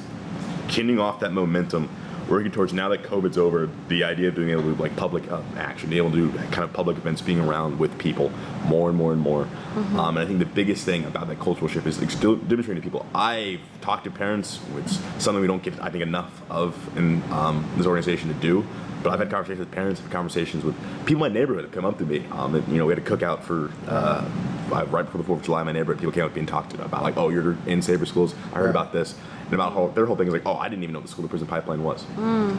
kinning 0.67 0.99
off 0.99 1.19
that 1.21 1.31
momentum, 1.31 1.89
working 2.27 2.51
towards 2.51 2.73
now 2.73 2.89
that 2.89 3.03
COVID's 3.03 3.37
over, 3.37 3.69
the 3.87 4.03
idea 4.03 4.27
of 4.29 4.35
being 4.35 4.49
able 4.49 4.63
to 4.63 4.73
do 4.75 4.81
like 4.81 4.95
public 4.95 5.29
uh, 5.31 5.41
action, 5.55 5.89
being 5.89 6.03
able 6.05 6.11
to 6.11 6.31
do 6.31 6.37
kind 6.49 6.63
of 6.63 6.73
public 6.73 6.97
events, 6.97 7.21
being 7.21 7.39
around 7.39 7.79
with 7.79 7.97
people 7.97 8.31
more 8.65 8.89
and 8.89 8.97
more 8.97 9.13
and 9.13 9.21
more. 9.21 9.47
Um, 9.75 10.17
and 10.17 10.19
I 10.19 10.25
think 10.25 10.39
the 10.39 10.45
biggest 10.45 10.83
thing 10.85 11.05
about 11.05 11.27
that 11.27 11.39
cultural 11.39 11.67
shift 11.67 11.87
is 11.87 11.97
demonstrating 11.97 12.75
to 12.75 12.81
people. 12.81 13.05
I've 13.15 13.61
talked 13.81 14.03
to 14.05 14.11
parents, 14.11 14.57
which 14.73 14.87
something 15.21 15.41
we 15.41 15.47
don't 15.47 15.63
get, 15.63 15.79
I 15.81 15.89
think, 15.89 16.01
enough 16.03 16.41
of 16.49 16.97
in 16.97 17.23
um, 17.31 17.67
this 17.77 17.85
organization 17.85 18.27
to 18.29 18.33
do. 18.39 18.65
But 19.03 19.13
I've 19.13 19.19
had 19.19 19.29
conversations 19.29 19.59
with 19.59 19.71
parents, 19.71 20.01
conversations 20.09 20.63
with 20.63 20.75
people 21.05 21.23
in 21.23 21.31
my 21.31 21.39
neighborhood 21.39 21.63
have 21.65 21.71
come 21.71 21.85
up 21.85 21.99
to 21.99 22.03
me. 22.05 22.25
Um, 22.31 22.55
and, 22.55 22.67
you 22.67 22.77
know, 22.79 22.87
we 22.87 22.93
had 22.93 22.99
a 22.99 23.05
cookout 23.05 23.43
for 23.43 23.71
uh, 23.87 24.27
right 24.69 25.05
before 25.05 25.19
the 25.19 25.23
Fourth 25.23 25.39
of 25.41 25.45
July. 25.45 25.61
in 25.61 25.67
My 25.67 25.71
neighborhood, 25.71 25.99
people 25.99 26.11
came 26.11 26.25
up 26.25 26.33
being 26.33 26.47
talked 26.47 26.71
to 26.71 26.83
about 26.83 27.03
like, 27.03 27.15
oh, 27.15 27.29
you're 27.29 27.55
in 27.67 27.81
Safer 27.83 28.05
schools. 28.07 28.33
I 28.51 28.57
heard 28.57 28.63
Right. 28.65 28.69
about 28.71 28.91
this, 28.93 29.15
and 29.47 29.53
about 29.55 29.95
their 29.95 30.05
whole 30.05 30.15
thing 30.15 30.27
is 30.27 30.33
like, 30.33 30.45
oh, 30.45 30.55
I 30.55 30.67
didn't 30.69 30.83
even 30.83 30.93
know 30.93 30.99
what 30.99 31.05
the 31.07 31.11
school 31.11 31.23
to 31.23 31.29
prison 31.29 31.47
pipeline 31.47 31.83
was. 31.83 32.05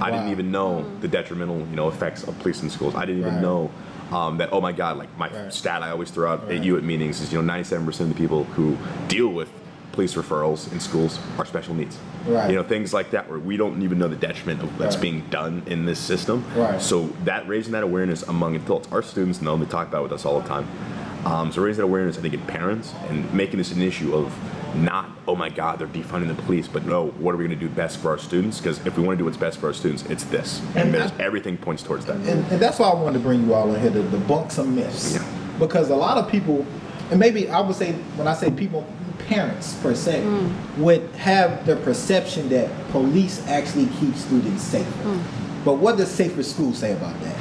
I 0.00 0.10
didn't 0.10 0.28
even 0.28 0.50
know 0.50 0.86
the 1.00 1.08
detrimental, 1.08 1.58
you 1.58 1.76
know, 1.76 1.88
effects 1.88 2.24
of 2.24 2.38
police 2.40 2.62
in 2.62 2.70
schools. 2.70 2.94
I 2.94 3.04
didn't 3.04 3.20
even 3.20 3.34
Right. 3.34 3.42
know. 3.42 3.70
Um, 4.10 4.38
that 4.38 4.48
oh 4.52 4.60
my 4.62 4.72
god 4.72 4.96
like 4.96 5.10
my 5.18 5.28
Right. 5.28 5.52
stat 5.52 5.82
I 5.82 5.90
always 5.90 6.10
throw 6.10 6.30
out 6.32 6.44
Right. 6.48 6.56
at 6.56 6.64
you 6.64 6.78
at 6.78 6.82
meetings 6.82 7.20
is 7.20 7.30
you 7.30 7.42
know 7.42 7.52
97% 7.52 8.00
of 8.00 8.08
the 8.08 8.14
people 8.14 8.44
who 8.44 8.78
deal 9.06 9.28
with 9.28 9.50
police 9.92 10.14
referrals 10.14 10.72
in 10.72 10.80
schools 10.80 11.18
are 11.38 11.44
special 11.44 11.74
needs 11.74 11.98
Right. 12.26 12.48
you 12.48 12.56
know 12.56 12.62
things 12.62 12.94
like 12.94 13.10
that 13.10 13.28
where 13.28 13.38
we 13.38 13.58
don't 13.58 13.82
even 13.82 13.98
know 13.98 14.08
the 14.08 14.16
detriment 14.16 14.62
of 14.62 14.78
that's 14.78 14.96
Right. 14.96 15.02
being 15.02 15.24
done 15.28 15.62
in 15.66 15.84
this 15.84 15.98
system 15.98 16.42
Right. 16.56 16.80
so 16.80 17.10
that 17.24 17.46
raising 17.46 17.72
that 17.72 17.82
awareness 17.82 18.22
among 18.22 18.56
adults 18.56 18.88
our 18.92 19.02
students 19.02 19.42
know 19.42 19.52
and 19.52 19.62
they 19.62 19.68
talk 19.70 19.88
about 19.88 19.98
it 20.00 20.02
with 20.04 20.12
us 20.12 20.24
all 20.24 20.40
the 20.40 20.48
time 20.48 20.66
um, 21.26 21.52
so 21.52 21.60
raising 21.60 21.82
that 21.82 21.86
awareness 21.88 22.16
i 22.16 22.22
think 22.22 22.32
in 22.32 22.40
parents 22.40 22.94
and 23.10 23.30
making 23.34 23.58
this 23.58 23.72
an 23.72 23.82
issue 23.82 24.14
of 24.14 24.32
not 24.82 25.10
oh 25.26 25.34
my 25.34 25.48
god 25.48 25.78
they're 25.78 25.88
defunding 25.88 26.28
the 26.28 26.42
police 26.42 26.68
but 26.68 26.84
no 26.86 27.06
what 27.18 27.34
are 27.34 27.38
we 27.38 27.44
going 27.46 27.58
to 27.58 27.68
do 27.68 27.72
best 27.72 27.98
for 27.98 28.10
our 28.10 28.18
students 28.18 28.58
because 28.58 28.84
if 28.86 28.96
we 28.96 29.02
want 29.02 29.16
to 29.16 29.20
do 29.20 29.24
what's 29.24 29.36
best 29.36 29.58
for 29.58 29.66
our 29.66 29.72
students 29.72 30.04
it's 30.04 30.24
this 30.24 30.60
and, 30.74 30.94
And 30.94 31.04
I- 31.04 31.22
everything 31.22 31.56
points 31.56 31.82
towards 31.82 32.06
that 32.06 32.16
And, 32.16 32.44
and 32.52 32.60
that's 32.60 32.78
why 32.78 32.88
I 32.88 32.94
wanted 32.94 33.14
to 33.14 33.24
bring 33.24 33.46
you 33.46 33.54
all 33.54 33.74
in 33.74 33.80
here 33.80 33.90
to 33.90 34.02
debunk 34.02 34.52
some 34.52 34.74
myths. 34.74 35.14
Yeah. 35.14 35.24
Because 35.58 35.90
a 35.90 35.96
lot 35.96 36.18
of 36.18 36.30
people, 36.30 36.64
and 37.10 37.18
maybe 37.18 37.48
I 37.48 37.60
would 37.60 37.74
say, 37.74 37.92
when 38.16 38.28
I 38.28 38.34
say 38.34 38.50
people, 38.50 38.86
parents 39.28 39.74
per 39.82 39.94
se, 39.94 40.22
mm. 40.22 40.78
would 40.78 41.02
have 41.16 41.66
the 41.66 41.76
perception 41.76 42.48
that 42.50 42.70
police 42.90 43.44
actually 43.48 43.86
keep 43.98 44.14
students 44.14 44.62
safer. 44.62 44.90
Mm. 45.02 45.22
But 45.64 45.74
what 45.74 45.96
does 45.96 46.10
Safer 46.10 46.42
School 46.42 46.72
say 46.72 46.92
about 46.92 47.18
that? 47.20 47.36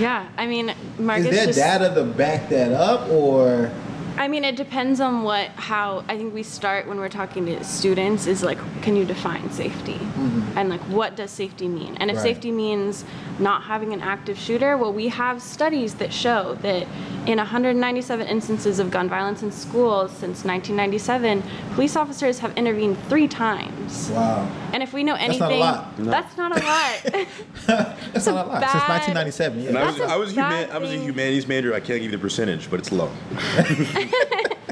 Yeah, 0.00 0.28
I 0.36 0.46
mean, 0.46 0.74
Marcus 0.98 1.26
Is 1.26 1.30
there 1.32 1.46
just. 1.46 1.58
data 1.58 1.94
to 1.94 2.04
back 2.04 2.50
that 2.50 2.72
up, 2.72 3.08
or 3.10 3.70
I 4.18 4.28
mean, 4.28 4.44
it 4.44 4.56
depends 4.56 5.00
on 5.00 5.22
what, 5.24 5.48
how, 5.56 6.02
I 6.08 6.16
think 6.16 6.32
we 6.32 6.42
start 6.42 6.86
when 6.88 6.98
we're 6.98 7.08
talking 7.10 7.44
to 7.46 7.62
students 7.64 8.26
is 8.26 8.42
like, 8.42 8.58
can 8.82 8.96
you 8.96 9.04
define 9.04 9.50
safety? 9.50 9.94
Mm-hmm. 9.94 10.56
And 10.58 10.68
like, 10.70 10.80
what 10.82 11.16
does 11.16 11.30
safety 11.30 11.68
mean? 11.68 11.96
And 11.98 12.10
if 12.10 12.16
Right. 12.16 12.22
safety 12.22 12.50
means 12.50 13.04
not 13.38 13.62
having 13.64 13.92
an 13.92 14.00
active 14.00 14.38
shooter, 14.38 14.78
well, 14.78 14.92
we 14.92 15.08
have 15.08 15.42
studies 15.42 15.94
that 15.96 16.12
show 16.12 16.56
that 16.62 16.86
in 17.26 17.36
197 17.36 18.26
instances 18.26 18.78
of 18.78 18.90
gun 18.90 19.08
violence 19.08 19.42
in 19.42 19.52
schools 19.52 20.10
since 20.12 20.44
1997, 20.44 21.42
police 21.74 21.94
officers 21.96 22.38
have 22.38 22.56
intervened 22.56 22.96
three 23.10 23.28
times. 23.28 24.08
wow, 24.10 24.48
And 24.72 24.82
if 24.82 24.94
we 24.94 25.04
know 25.04 25.16
anything, 25.16 25.40
That's 25.40 25.40
not 25.40 25.50
a 25.50 25.54
anything, 25.54 26.06
lot. 26.06 26.22
that's 26.26 26.36
not 26.38 26.52
a 26.52 26.64
lot. 26.64 28.06
that's 28.14 28.26
a 28.26 28.32
not 28.32 28.46
a 28.46 28.48
lot 28.48 28.60
bad- 28.62 28.70
since 28.70 28.88
1997. 28.88 29.60
Yeah. 29.62 29.68
And 29.68 29.78
I 29.78 29.86
was, 29.86 29.96
That's 29.98 30.10
a 30.10 30.14
I 30.14 30.16
was, 30.16 30.32
bad 30.32 30.68
huma- 30.70 30.74
I 30.74 30.78
was 30.78 30.90
a 30.90 30.92
thing. 30.94 31.02
humanities 31.02 31.46
major. 31.46 31.74
I 31.74 31.80
can't 31.80 32.00
give 32.00 32.04
you 32.04 32.10
the 32.12 32.18
percentage, 32.18 32.70
but 32.70 32.78
it's 32.80 32.92
low. 32.92 33.10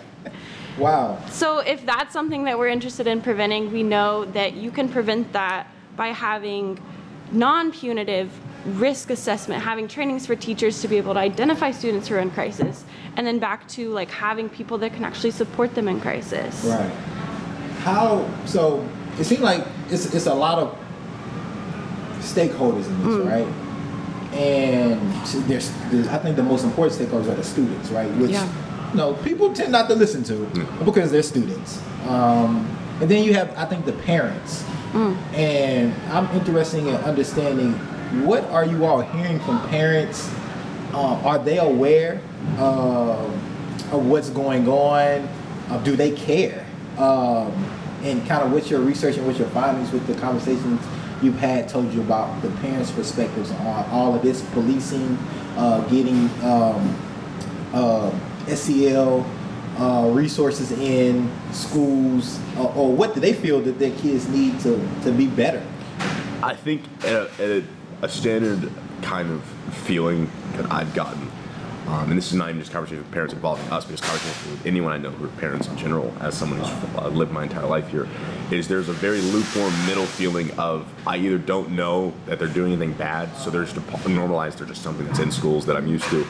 Wow. 0.79 1.25
So 1.31 1.59
if 1.59 1.85
that's 1.87 2.13
something 2.13 2.45
that 2.45 2.59
we're 2.59 2.69
interested 2.69 3.07
in 3.07 3.23
preventing, 3.23 3.73
we 3.73 3.83
know 3.83 4.25
that 4.27 4.55
you 4.55 4.71
can 4.71 4.89
prevent 4.89 5.33
that 5.33 5.69
by 5.97 6.09
having 6.09 6.81
non-punitive 7.31 8.31
risk 8.81 9.11
assessment, 9.11 9.63
having 9.63 9.87
trainings 9.87 10.27
for 10.27 10.35
teachers 10.35 10.81
to 10.81 10.89
be 10.89 10.97
able 10.97 11.15
to 11.15 11.21
identify 11.21 11.71
students 11.71 12.09
who 12.09 12.17
are 12.17 12.19
in 12.19 12.31
crisis, 12.31 12.85
and 13.17 13.27
then 13.27 13.39
back 13.39 13.69
to 13.69 13.91
like 13.91 14.11
having 14.11 14.49
people 14.49 14.79
that 14.79 14.93
can 14.95 15.05
actually 15.05 15.31
support 15.31 15.75
them 15.75 15.87
in 15.87 16.01
crisis. 16.01 16.65
Right. 16.65 16.91
How 17.81 18.29
so? 18.47 18.89
It 19.19 19.25
seems 19.25 19.43
like 19.43 19.65
it's 19.91 20.13
it's 20.15 20.27
a 20.27 20.35
lot 20.35 20.59
of 20.59 20.79
stakeholders 22.21 22.87
in 22.87 23.05
this, 23.05 23.15
mm-hmm. 23.15 23.29
right? 23.29 23.47
And 24.35 25.01
there's, 25.47 25.71
there's, 25.91 26.09
I 26.09 26.19
think 26.19 26.35
the 26.35 26.43
most 26.43 26.65
important 26.65 26.99
stakeholders 26.99 27.31
are 27.31 27.37
the 27.37 27.45
students, 27.45 27.91
right? 27.91 28.11
Which 28.17 28.33
Yeah. 28.33 28.49
You 28.95 29.01
know 29.01 29.15
people 29.25 29.53
tend 29.53 29.73
not 29.73 29.89
to 29.89 29.95
listen 29.97 30.23
to 30.23 30.47
because 30.85 31.11
they're 31.11 31.23
students. 31.23 31.83
Um, 32.07 32.71
and 33.01 33.11
then 33.11 33.25
you 33.25 33.35
have, 33.35 33.53
I 33.57 33.65
think, 33.65 33.87
the 33.87 33.93
parents. 33.93 34.65
And 35.35 35.93
I'm 36.13 36.29
interested 36.37 36.87
in 36.87 36.95
understanding 36.95 37.73
what 38.25 38.45
are 38.45 38.65
you 38.65 38.85
all 38.85 39.01
hearing 39.01 39.41
from 39.41 39.61
parents? 39.69 40.33
Uh, 40.93 41.21
are 41.25 41.41
they 41.41 41.59
aware 41.59 42.21
uh, 42.57 43.25
of 43.91 44.07
what's 44.07 44.31
going 44.31 44.69
on? 44.69 45.29
Uh, 45.69 45.83
do 45.83 45.97
they 45.97 46.13
care? 46.13 46.65
Um, 46.97 47.51
and 48.05 48.25
kind 48.29 48.45
of 48.45 48.53
what's 48.53 48.71
your 48.71 48.81
research 48.81 49.17
and 49.17 49.27
what's 49.27 49.41
your 49.41 49.49
findings 49.49 49.91
with 49.91 50.07
the 50.07 50.15
conversations 50.15 50.81
you've 51.21 51.39
had 51.39 51.69
told 51.69 51.93
you 51.93 52.01
about 52.03 52.41
the 52.43 52.51
parents' 52.61 52.93
perspectives 52.93 53.51
on 53.51 53.85
all 53.91 54.15
of 54.15 54.23
this 54.23 54.43
policing, 54.53 55.19
uh, 55.57 55.81
getting 55.89 56.31
um, 56.45 56.97
uh, 57.73 58.13
SEL 58.47 59.27
uh, 59.79 60.11
resources 60.13 60.73
in 60.73 61.31
schools, 61.53 62.39
uh, 62.57 62.65
or 62.75 62.93
what 62.93 63.15
do 63.15 63.21
they 63.21 63.33
feel 63.33 63.61
that 63.61 63.79
their 63.79 63.95
kids 63.97 64.29
need 64.29 64.59
to, 64.61 64.79
to 65.03 65.11
be 65.13 65.27
better? 65.27 65.65
I 66.43 66.55
think 66.55 66.83
at 67.05 67.13
a, 67.13 67.23
at 67.23 67.41
a, 67.41 67.65
a 68.03 68.09
standard 68.09 68.71
kind 69.03 69.31
of 69.31 69.43
feeling 69.85 70.31
that 70.53 70.71
I've 70.71 70.95
gotten, 70.95 71.31
um, 71.87 72.09
and 72.09 72.17
this 72.17 72.29
is 72.29 72.35
not 72.35 72.49
even 72.49 72.61
just 72.61 72.73
conversation 72.73 73.03
with 73.03 73.13
parents 73.13 73.35
involving 73.35 73.71
us, 73.71 73.85
but 73.85 73.91
just 73.91 74.05
conversation 74.05 74.53
with 74.53 74.67
anyone 74.67 74.93
I 74.93 74.99
know 74.99 75.11
who 75.11 75.27
are 75.27 75.29
parents 75.41 75.69
in 75.69 75.77
general, 75.77 76.15
as 76.21 76.37
someone 76.37 76.59
who's 76.61 76.97
uh, 76.97 77.09
lived 77.09 77.33
my 77.33 77.43
entire 77.43 77.67
life 77.67 77.89
here, 77.89 78.09
is 78.51 78.69
there's 78.69 78.89
a 78.89 78.95
very 78.95 79.21
lukewarm 79.21 79.73
middle 79.87 80.07
feeling 80.07 80.51
of 80.59 80.91
I 81.07 81.17
either 81.19 81.39
don't 81.39 81.73
know 81.73 82.15
that 82.27 82.39
they're 82.39 82.49
doing 82.49 82.73
anything 82.73 82.95
bad, 82.95 83.35
so 83.37 83.51
they're 83.51 83.65
just 83.65 83.77
normalized, 84.07 84.59
they're 84.59 84.67
just 84.67 84.83
something 84.83 85.07
that's 85.07 85.19
in 85.19 85.31
schools 85.31 85.67
that 85.67 85.77
I'm 85.77 85.87
used 85.87 86.09
to, 86.11 86.27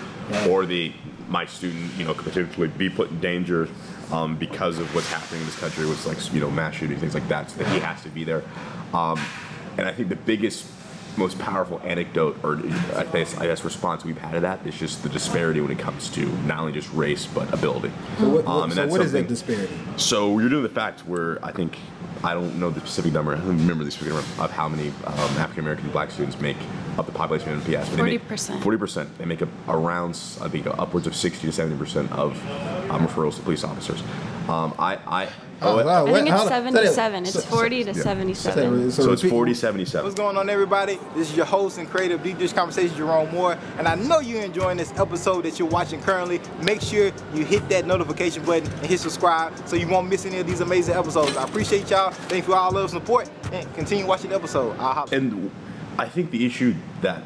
or 0.49 0.67
the 0.67 0.93
my 1.29 1.47
student, 1.47 1.93
you 1.97 2.05
know, 2.05 2.15
could 2.15 2.25
potentially 2.25 2.69
be 2.69 2.89
put 2.89 3.11
in 3.11 3.21
danger 3.21 3.69
um, 4.13 4.37
because 4.37 4.79
of 4.79 4.95
what's 4.95 5.11
happening 5.11 5.41
in 5.41 5.47
this 5.47 5.59
country, 5.59 5.87
with 5.87 6.05
like 6.07 6.33
you 6.33 6.41
know 6.41 6.51
mass 6.51 6.75
shootings, 6.75 7.01
things 7.01 7.15
like 7.15 7.29
that, 7.29 7.51
so 7.51 7.59
that 7.59 7.69
he 7.69 7.81
has 7.81 8.03
to 8.03 8.09
be 8.09 8.25
there. 8.25 8.43
Um, 8.93 9.21
and 9.77 9.89
I 9.89 9.93
think 9.93 10.09
the 10.09 10.17
biggest 10.17 10.67
most 11.17 11.39
powerful 11.39 11.81
anecdote 11.85 12.37
or 12.43 12.59
I 12.97 13.05
guess, 13.13 13.37
I 13.39 13.47
guess 13.47 13.65
response 13.65 14.05
we've 14.05 14.19
had 14.19 14.33
to 14.33 14.41
that 14.41 14.67
is 14.67 14.75
just 14.75 15.03
the 15.03 15.09
disparity 15.09 15.61
when 15.61 15.71
it 15.71 15.79
comes 15.79 16.09
to 16.11 16.27
not 16.45 16.61
only 16.61 16.73
just 16.73 16.93
race 16.93 17.27
but 17.27 17.53
ability. 17.53 17.91
So 18.19 18.29
what, 18.29 18.47
Um, 18.47 18.63
and 18.65 18.73
so 18.75 18.87
what 18.89 19.01
is 19.01 19.13
that 19.13 19.29
disparity? 19.29 19.73
So 19.97 20.39
you're 20.39 20.49
doing 20.49 20.63
the 20.63 20.69
fact 20.69 21.01
where 21.07 21.45
I 21.45 21.53
think 21.53 21.79
I 22.23 22.33
don't 22.33 22.59
know 22.59 22.71
the 22.71 22.81
specific 22.81 23.13
number. 23.13 23.33
I 23.35 23.37
don't 23.39 23.59
remember 23.59 23.85
the 23.85 23.91
specific 23.91 24.15
number 24.15 24.43
of 24.43 24.51
how 24.51 24.69
many 24.69 24.89
um, 25.05 25.19
African 25.39 25.61
American 25.65 25.91
black 25.91 26.11
students 26.11 26.41
make 26.41 26.57
up 26.97 27.05
the 27.07 27.13
population 27.13 27.53
of 27.53 27.63
NPS. 27.65 27.97
but 27.97 28.07
40%. 28.07 28.61
40%. 28.61 29.09
They 29.19 29.25
make 29.27 29.43
up 29.43 29.49
around 29.69 30.19
I 30.41 30.49
think 30.49 30.67
upwards 30.67 31.07
of 31.07 31.15
60 31.15 31.47
to 31.47 31.53
70 31.53 31.77
percent 31.77 32.11
of 32.13 32.33
um, 32.91 33.07
referrals 33.07 33.37
to 33.37 33.43
police 33.43 33.63
officers. 33.65 34.03
Um, 34.49 34.75
I 34.79 34.99
I 35.07 35.29
Oh, 35.63 35.85
wow. 35.85 36.07
I 36.07 36.13
think 36.13 36.29
it's 36.29 36.49
77. 36.49 37.25
It's 37.27 37.45
40 37.47 37.85
to 37.85 37.93
yeah. 37.93 38.03
77. 38.03 38.91
so 38.91 39.13
it's 39.13 39.23
repeat- 39.23 39.31
40 39.35 39.55
77. 39.55 40.05
What's 40.05 40.15
going 40.19 40.37
on, 40.37 40.51
everybody? 40.51 40.99
This 41.15 41.31
is 41.31 41.37
your 41.37 41.47
host 41.47 41.79
and 41.79 41.89
creative 41.89 42.23
Deep 42.23 42.39
Dish 42.39 42.53
Conversation, 42.53 42.97
Jerome 42.97 43.31
Moore, 43.31 43.57
and 43.79 43.87
I 43.87 43.95
know 43.95 44.21
you're 44.21 44.43
enjoying 44.43 44.77
this 44.77 44.93
episode 44.99 45.45
that 45.45 45.59
you're 45.59 45.69
watching 45.69 46.01
currently. 46.01 46.41
Make 46.63 46.81
sure 46.81 47.13
you 47.33 47.45
hit 47.45 47.69
that 47.69 47.87
notification 47.87 48.45
button 48.45 48.71
and 48.73 48.87
hit 48.87 49.01
subscribe 49.01 49.57
so 49.67 49.77
you 49.77 49.87
won't 49.89 50.09
miss 50.09 50.27
any 50.27 50.39
of 50.39 50.47
these 50.47 50.61
amazing 50.61 50.95
episodes. 50.95 51.37
I 51.37 51.45
appreciate 51.45 51.91
y'all. 51.91 52.11
Thank 52.11 52.47
you 52.47 52.53
for 52.53 52.59
all 52.59 52.73
love 52.73 52.83
and 52.83 52.91
support, 52.91 53.31
and 53.53 53.73
continue 53.75 54.07
watching 54.07 54.31
the 54.31 54.37
episode. 54.37 54.77
And 55.13 55.51
I 55.99 56.09
think 56.09 56.31
the 56.31 56.45
issue 56.45 56.75
that 57.03 57.23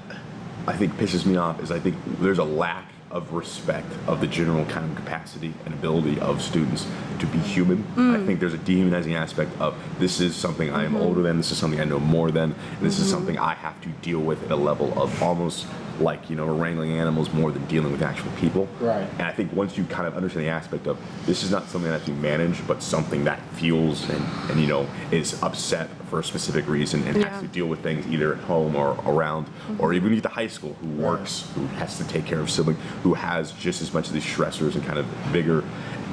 I 0.66 0.76
think 0.76 0.92
pisses 0.94 1.24
me 1.24 1.36
off 1.36 1.62
is 1.62 1.70
I 1.70 1.78
think 1.78 1.96
there's 2.20 2.38
a 2.38 2.44
lack 2.44 2.87
of 3.10 3.32
respect 3.32 3.90
of 4.06 4.20
the 4.20 4.26
general 4.26 4.64
kind 4.66 4.90
of 4.90 4.96
capacity 4.96 5.54
and 5.64 5.74
ability 5.74 6.20
of 6.20 6.42
students 6.42 6.86
to 7.18 7.26
be 7.26 7.38
human. 7.38 7.82
I 7.96 8.18
mm. 8.18 8.26
think 8.26 8.40
there's 8.40 8.54
a 8.54 8.58
dehumanizing 8.58 9.14
aspect 9.14 9.50
of 9.60 9.76
this 9.98 10.20
is 10.20 10.36
something 10.36 10.70
I 10.70 10.84
am 10.84 10.92
mm-hmm. 10.92 11.02
older 11.02 11.22
than, 11.22 11.36
this 11.38 11.50
is 11.50 11.58
something 11.58 11.80
I 11.80 11.84
know 11.84 11.98
more 11.98 12.30
than, 12.30 12.52
and 12.52 12.80
this 12.80 12.98
is 12.98 13.06
mm-hmm. 13.06 13.16
something 13.16 13.38
I 13.38 13.54
have 13.54 13.80
to 13.82 13.88
deal 13.88 14.20
with 14.20 14.42
at 14.44 14.50
a 14.50 14.56
level 14.56 15.00
of 15.00 15.22
almost 15.22 15.66
like, 16.00 16.30
you 16.30 16.36
know, 16.36 16.46
wrangling 16.46 16.92
animals 16.92 17.32
more 17.32 17.50
than 17.50 17.64
dealing 17.66 17.90
with 17.90 18.02
actual 18.02 18.30
people. 18.32 18.68
Right. 18.80 19.08
And 19.18 19.22
I 19.22 19.32
think 19.32 19.52
once 19.52 19.76
you 19.76 19.84
kind 19.84 20.06
of 20.06 20.14
understand 20.14 20.46
the 20.46 20.50
aspect 20.50 20.86
of 20.86 20.98
this 21.26 21.42
is 21.42 21.50
not 21.50 21.68
something 21.68 21.90
that 21.90 22.06
you 22.06 22.14
manage, 22.14 22.64
but 22.66 22.82
something 22.82 23.24
that 23.24 23.40
feels 23.54 24.08
and, 24.08 24.24
and 24.50 24.60
you 24.60 24.66
know 24.66 24.86
is 25.10 25.42
upset 25.42 25.88
for 26.08 26.18
a 26.18 26.24
specific 26.24 26.66
reason 26.68 27.06
and 27.06 27.16
Yeah. 27.16 27.28
has 27.28 27.42
to 27.42 27.48
deal 27.48 27.66
with 27.66 27.80
things 27.80 28.06
either 28.08 28.34
at 28.34 28.40
home 28.40 28.74
or 28.74 28.96
around, 29.06 29.46
mm-hmm. 29.46 29.80
or 29.80 29.92
even 29.92 30.16
at 30.16 30.22
the 30.22 30.28
high 30.28 30.46
school 30.46 30.76
who 30.80 30.88
works, 30.88 31.44
who 31.54 31.66
has 31.78 31.98
to 31.98 32.04
take 32.04 32.24
care 32.24 32.40
of 32.40 32.50
sibling, 32.50 32.76
who 33.02 33.14
has 33.14 33.52
just 33.52 33.82
as 33.82 33.92
much 33.92 34.08
of 34.08 34.14
these 34.14 34.24
stressors 34.24 34.74
and 34.74 34.84
kind 34.84 34.98
of 34.98 35.06
bigger, 35.32 35.62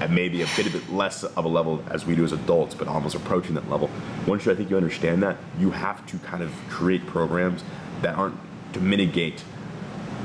and 0.02 0.14
maybe 0.14 0.42
a 0.42 0.48
bit, 0.56 0.68
a 0.68 0.70
bit 0.70 0.92
less 0.92 1.24
of 1.24 1.46
a 1.46 1.48
level 1.48 1.82
as 1.90 2.06
we 2.06 2.16
do 2.16 2.24
as 2.24 2.34
adults, 2.34 2.76
but 2.76 2.88
almost 2.88 3.16
approaching 3.16 3.56
that 3.56 3.70
level. 3.70 3.90
Once 4.28 4.46
you, 4.46 4.52
I 4.52 4.56
think 4.56 4.70
you 4.70 4.78
understand 4.78 5.24
that, 5.24 5.38
you 5.60 5.72
have 5.72 6.06
to 6.08 6.18
kind 6.20 6.44
of 6.44 6.52
create 6.70 7.06
programs 7.08 7.64
that 8.02 8.16
aren't 8.16 8.38
to 8.74 8.80
mitigate 8.82 9.44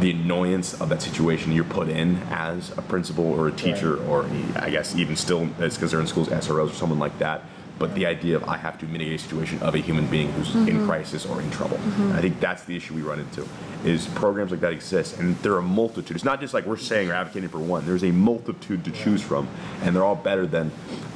the 0.00 0.10
annoyance 0.10 0.80
of 0.80 0.88
that 0.88 1.02
situation 1.02 1.52
you're 1.52 1.62
put 1.64 1.88
in 1.88 2.16
as 2.30 2.70
a 2.78 2.82
principal 2.82 3.26
or 3.26 3.48
a 3.48 3.52
teacher 3.52 4.02
or 4.06 4.24
I 4.56 4.70
guess 4.70 4.96
even 4.96 5.14
still 5.14 5.48
as 5.58 5.76
because 5.76 5.90
they're 5.90 6.00
in 6.00 6.06
schools 6.06 6.28
SROs 6.28 6.70
or 6.70 6.74
someone 6.74 6.98
like 6.98 7.18
that. 7.18 7.44
But 7.80 7.94
the 7.94 8.04
idea 8.04 8.36
of 8.36 8.44
I 8.44 8.58
have 8.58 8.78
to 8.80 8.86
mitigate 8.86 9.14
a 9.14 9.22
situation 9.22 9.58
of 9.62 9.74
a 9.74 9.78
human 9.78 10.06
being 10.06 10.30
who's 10.32 10.54
in 10.54 10.66
mm-hmm. 10.66 10.86
crisis 10.86 11.24
or 11.24 11.40
in 11.40 11.50
trouble. 11.50 11.78
And 11.78 12.12
I 12.12 12.20
think 12.20 12.38
that's 12.38 12.62
the 12.64 12.76
issue 12.76 12.92
we 12.94 13.00
run 13.00 13.18
into 13.18 13.48
is 13.86 14.06
programs 14.08 14.50
like 14.50 14.60
that 14.60 14.74
exist 14.74 15.18
and 15.18 15.34
there 15.38 15.54
are 15.54 15.60
a 15.60 15.62
multitude. 15.62 16.14
It's 16.14 16.24
not 16.24 16.42
just 16.42 16.52
like 16.52 16.66
we're 16.66 16.76
saying 16.76 17.10
or 17.10 17.14
advocating 17.14 17.48
for 17.48 17.58
one. 17.58 17.86
There's 17.86 18.04
a 18.04 18.10
multitude 18.12 18.84
to 18.84 18.90
choose 18.90 19.22
from 19.22 19.48
and 19.82 19.96
they're 19.96 20.04
all 20.04 20.14
better 20.14 20.46
than 20.46 20.70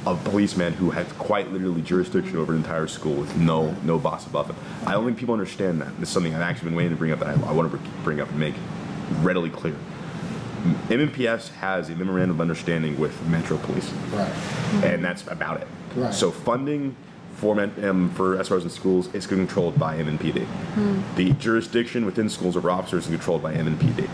a 0.07 0.15
policeman 0.15 0.73
who 0.73 0.89
has 0.89 1.05
quite 1.13 1.51
literally 1.51 1.83
jurisdiction 1.83 2.35
over 2.37 2.53
an 2.53 2.57
entire 2.57 2.87
school 2.87 3.13
with 3.13 3.37
no 3.37 3.75
no 3.83 3.99
boss 3.99 4.25
above 4.25 4.47
him. 4.47 4.55
I 4.87 4.93
don't 4.93 5.05
think 5.05 5.19
people 5.19 5.33
understand 5.33 5.81
that. 5.81 5.93
It's 6.01 6.09
something 6.09 6.33
I've 6.33 6.41
actually 6.41 6.69
been 6.69 6.77
waiting 6.77 6.93
to 6.93 6.97
bring 6.97 7.11
up 7.11 7.19
that 7.19 7.27
I, 7.27 7.33
I 7.33 7.51
want 7.51 7.71
to 7.71 7.77
bring 8.03 8.19
up 8.19 8.29
and 8.29 8.39
make 8.39 8.55
readily 9.21 9.51
clear. 9.51 9.75
MNPS 10.87 11.51
has 11.55 11.89
a 11.89 11.95
memorandum 11.95 12.37
of 12.37 12.41
understanding 12.41 12.97
with 12.97 13.23
Metro 13.27 13.57
Police, 13.57 13.91
right. 14.11 14.33
and 14.83 15.05
that's 15.05 15.21
about 15.27 15.61
it. 15.61 15.67
Right. 15.95 16.13
So 16.13 16.31
funding 16.31 16.95
for 17.35 17.59
um, 17.59 18.09
for 18.11 18.37
SROs 18.37 18.63
in 18.63 18.69
schools 18.69 19.13
is 19.13 19.27
controlled 19.27 19.77
by 19.77 19.97
MNPD. 19.97 20.45
The 21.15 21.31
jurisdiction 21.33 22.05
within 22.05 22.29
schools 22.29 22.55
over 22.57 22.69
officers 22.69 23.05
is 23.05 23.09
controlled 23.11 23.43
by 23.43 23.53
MNPD. 23.53 24.09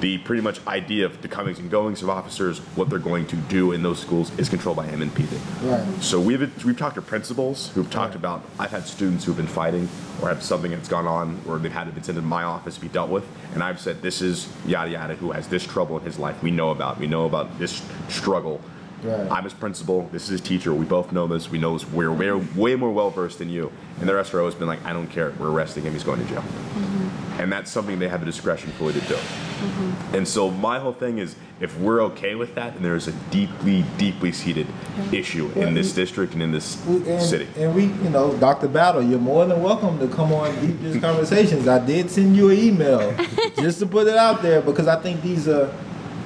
The 0.00 0.18
pretty 0.18 0.42
much 0.42 0.64
idea 0.66 1.06
of 1.06 1.22
the 1.22 1.28
comings 1.28 1.58
and 1.58 1.70
goings 1.70 2.02
of 2.02 2.10
officers, 2.10 2.58
what 2.76 2.90
they're 2.90 2.98
going 2.98 3.26
to 3.28 3.36
do 3.36 3.72
in 3.72 3.82
those 3.82 3.98
schools, 3.98 4.36
is 4.38 4.48
controlled 4.50 4.76
by 4.76 4.86
MNPD. 4.86 5.38
Right. 5.62 6.02
So 6.02 6.20
we've 6.20 6.64
we've 6.64 6.76
talked 6.76 6.96
to 6.96 7.02
principals 7.02 7.70
who've 7.70 7.90
talked 7.90 8.14
about. 8.14 8.44
I've 8.58 8.70
had 8.70 8.86
students 8.86 9.24
who've 9.24 9.36
been 9.36 9.46
fighting 9.46 9.88
or 10.20 10.28
have 10.28 10.42
something 10.42 10.70
that's 10.70 10.88
gone 10.88 11.06
on, 11.06 11.40
or 11.48 11.58
they've 11.58 11.72
had 11.72 11.88
it 11.88 11.94
been 11.94 12.04
sent 12.04 12.18
in 12.18 12.24
my 12.24 12.42
office 12.44 12.74
to 12.74 12.80
be 12.80 12.88
dealt 12.88 13.10
with, 13.10 13.24
and 13.54 13.62
I've 13.62 13.80
said 13.80 14.02
this 14.02 14.20
is 14.20 14.48
yada 14.66 14.90
yada 14.90 15.14
who 15.16 15.32
has 15.32 15.48
this 15.48 15.64
trouble 15.66 15.98
in 15.98 16.04
his 16.04 16.18
life. 16.18 16.42
We 16.42 16.50
know 16.50 16.70
about. 16.70 16.98
We 16.98 17.06
know 17.06 17.24
about 17.24 17.58
this 17.58 17.82
struggle. 18.08 18.60
Right. 19.04 19.30
I'm 19.30 19.44
his 19.44 19.52
principal. 19.52 20.08
This 20.12 20.24
is 20.24 20.28
his 20.30 20.40
teacher. 20.40 20.72
We 20.72 20.86
both 20.86 21.12
know 21.12 21.26
this. 21.26 21.50
We 21.50 21.58
know 21.58 21.76
this. 21.76 21.86
We're, 21.90 22.10
we're 22.10 22.38
way 22.56 22.74
more 22.74 22.90
well 22.90 23.10
versed 23.10 23.38
than 23.38 23.50
you. 23.50 23.70
And 24.00 24.08
their 24.08 24.16
SRO 24.16 24.46
has 24.46 24.54
been 24.54 24.66
like, 24.66 24.84
I 24.84 24.92
don't 24.94 25.08
care. 25.08 25.32
We're 25.38 25.50
arresting 25.50 25.84
him. 25.84 25.92
He's 25.92 26.04
going 26.04 26.20
to 26.20 26.26
jail. 26.26 26.40
Mm-hmm. 26.40 27.40
And 27.40 27.52
that's 27.52 27.70
something 27.70 27.98
they 27.98 28.08
have 28.08 28.20
the 28.20 28.26
discretion 28.26 28.70
fully 28.72 28.94
to 28.94 29.00
do. 29.00 29.14
Mm-hmm. 29.14 30.14
And 30.14 30.26
so 30.26 30.50
my 30.50 30.78
whole 30.78 30.92
thing 30.92 31.18
is, 31.18 31.36
if 31.60 31.78
we're 31.78 32.00
okay 32.02 32.34
with 32.34 32.54
that, 32.54 32.74
then 32.74 32.82
there 32.82 32.96
is 32.96 33.08
a 33.08 33.12
deeply, 33.30 33.84
deeply 33.98 34.32
seated 34.32 34.66
issue 35.12 35.50
in 35.54 35.74
this 35.74 35.88
you- 35.90 36.02
district 36.02 36.32
and 36.32 36.42
in 36.42 36.52
this 36.52 36.82
We- 36.86 37.08
and, 37.08 37.22
city. 37.22 37.48
And 37.56 37.74
we, 37.74 37.84
you 37.84 38.10
know, 38.10 38.34
Dr. 38.38 38.68
Battle, 38.68 39.02
you're 39.02 39.18
more 39.18 39.44
than 39.46 39.62
welcome 39.62 39.98
to 39.98 40.08
come 40.08 40.32
on 40.32 40.54
Deep 40.64 40.80
Dish 40.80 41.00
Conversations. 41.00 41.68
I 41.68 41.84
did 41.84 42.10
send 42.10 42.36
you 42.36 42.50
an 42.50 42.58
email 42.58 43.14
just 43.56 43.78
to 43.80 43.86
put 43.86 44.06
it 44.06 44.16
out 44.16 44.40
there 44.42 44.60
because 44.62 44.88
I 44.88 44.96
think 45.00 45.22
these 45.22 45.46
are 45.48 45.72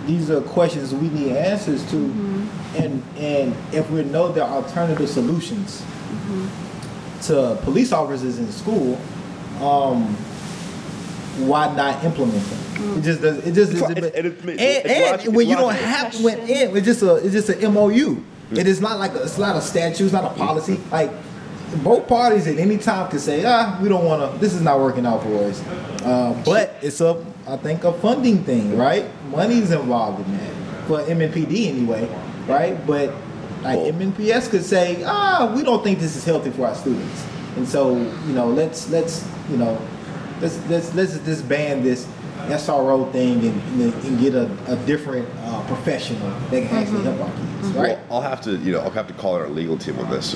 these 0.06 0.30
are 0.30 0.40
questions 0.40 0.94
we 0.94 1.08
need 1.10 1.36
answers 1.36 1.84
to, 1.90 1.96
mm-hmm. 1.96 2.37
And 2.78 3.02
and 3.18 3.54
if 3.72 3.90
we 3.90 4.02
know 4.04 4.30
there 4.32 4.44
are 4.44 4.62
alternative 4.62 5.08
solutions 5.08 5.82
to 7.22 7.58
police 7.62 7.92
officers 7.92 8.38
in 8.38 8.50
school, 8.52 8.96
um, 9.60 10.04
why 11.46 11.74
not 11.74 12.02
implement 12.04 12.44
them? 12.48 12.98
It 12.98 13.02
just 13.02 13.20
does. 13.20 13.38
It 13.38 13.52
just 13.54 13.72
It's 13.72 13.80
is. 13.80 13.82
lo- 13.82 13.88
And, 13.88 13.98
it's- 13.98 14.12
it's- 14.14 14.48
and, 14.48 14.58
it's 14.58 15.10
logic- 15.10 15.32
when 15.32 15.40
it's 15.40 15.50
you 15.50 15.56
don't 15.56 15.66
logical. 15.66 15.86
have 15.88 16.12
to, 16.12 16.22
when 16.22 16.38
it, 16.40 16.76
it's 16.76 16.86
just 16.86 17.02
a 17.02 17.14
it's 17.16 17.32
just 17.32 17.48
a 17.50 17.68
MOU. 17.70 18.22
It 18.52 18.66
is 18.66 18.80
not 18.80 18.98
like 18.98 19.14
a, 19.14 19.22
it's 19.24 19.36
not 19.38 19.56
a 19.56 19.60
statute. 19.60 20.04
It's 20.04 20.12
not 20.12 20.24
a 20.24 20.34
policy. 20.34 20.80
Like 20.90 21.10
both 21.84 22.08
parties 22.08 22.46
at 22.46 22.56
any 22.58 22.78
time 22.78 23.10
can 23.10 23.18
say, 23.18 23.44
ah, 23.44 23.78
we 23.82 23.88
don't 23.90 24.04
want 24.04 24.32
to. 24.32 24.38
This 24.38 24.54
is 24.54 24.62
not 24.62 24.78
working 24.80 25.04
out 25.04 25.22
for 25.22 25.44
us. 25.44 25.60
Uh, 26.02 26.34
but 26.44 26.76
it's 26.82 27.00
a 27.00 27.22
I 27.46 27.56
think 27.56 27.84
a 27.84 27.92
funding 27.92 28.44
thing, 28.44 28.76
right? 28.78 29.04
Money's 29.30 29.70
involved 29.70 30.26
in 30.26 30.38
that 30.38 30.86
for 30.86 31.00
MNPD 31.00 31.66
anyway, 31.68 32.08
right? 32.48 32.86
But 32.86 33.14
like 33.62 33.78
MNPS 33.78 34.50
could 34.50 34.64
say, 34.64 35.02
ah, 35.04 35.52
we 35.54 35.62
don't 35.62 35.82
think 35.82 35.98
this 35.98 36.16
is 36.16 36.24
healthy 36.24 36.50
for 36.50 36.66
our 36.66 36.74
students, 36.74 37.26
and 37.56 37.68
so 37.68 37.96
you 37.96 38.32
know, 38.32 38.48
let's 38.48 38.88
let's 38.90 39.26
you 39.50 39.56
know, 39.56 39.80
let's 40.40 40.58
let's 40.68 40.94
let's 40.94 41.18
disband 41.18 41.84
this 41.84 42.08
SRO 42.46 43.10
thing 43.12 43.44
and, 43.44 43.82
and, 43.82 43.94
and 44.04 44.20
get 44.20 44.34
a, 44.34 44.50
a 44.68 44.76
different 44.86 45.28
uh, 45.40 45.66
professional 45.66 46.30
that 46.50 46.66
can 46.66 46.76
actually 46.76 47.02
help 47.02 47.20
our 47.20 47.30
kids, 47.30 47.68
right? 47.72 47.98
Well, 47.98 48.06
I'll 48.10 48.20
have 48.22 48.40
to, 48.42 48.56
you 48.56 48.72
know, 48.72 48.80
I'll 48.80 48.90
have 48.90 49.08
to 49.08 49.12
call 49.14 49.36
in 49.36 49.42
our 49.42 49.48
legal 49.48 49.76
team 49.76 49.98
on 49.98 50.08
this. 50.10 50.34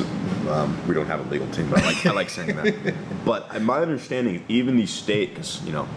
Um, 0.48 0.78
we 0.86 0.94
don't 0.94 1.06
have 1.06 1.24
a 1.24 1.30
legal 1.30 1.48
team, 1.48 1.70
but 1.70 1.80
I 1.82 1.86
like, 1.86 2.06
I 2.06 2.10
like 2.12 2.30
saying 2.30 2.56
that. 2.56 2.94
But 3.24 3.62
my 3.62 3.78
understanding, 3.78 4.44
even 4.48 4.76
the 4.76 4.86
state, 4.86 5.30
because 5.30 5.62
you 5.64 5.72
know, 5.72 5.88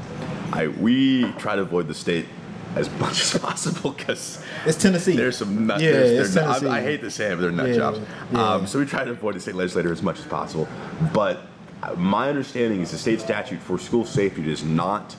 I 0.53 0.67
we 0.67 1.31
try 1.33 1.55
to 1.55 1.63
avoid 1.63 1.87
the 1.87 1.95
state 1.95 2.27
as 2.75 2.89
much 2.99 3.21
as 3.21 3.37
possible 3.39 3.91
because 3.91 4.43
It's 4.65 4.77
Tennessee. 4.81 5.15
there's 5.15 5.37
some 5.37 5.65
nut. 5.67 5.79
Yeah, 5.81 5.91
there's, 5.91 6.27
it's 6.27 6.33
Tennessee. 6.35 6.67
I, 6.67 6.77
I 6.79 6.81
hate 6.81 7.01
to 7.01 7.11
say 7.11 7.31
it, 7.31 7.35
but 7.35 7.41
they're 7.41 7.51
nut 7.51 7.69
Yeah, 7.69 7.75
jobs. 7.75 7.99
yeah. 8.31 8.53
Um, 8.53 8.67
so 8.67 8.79
we 8.79 8.85
try 8.85 9.03
to 9.03 9.11
avoid 9.11 9.35
the 9.35 9.39
state 9.39 9.55
legislator 9.55 9.91
as 9.91 10.01
much 10.03 10.19
as 10.19 10.25
possible. 10.25 10.67
But 11.13 11.39
uh, 11.83 11.93
my 11.95 12.29
understanding 12.29 12.81
is 12.81 12.91
the 12.91 12.97
state 12.97 13.21
statute 13.21 13.59
for 13.59 13.77
school 13.79 14.05
safety 14.05 14.43
does 14.43 14.63
not 14.63 15.15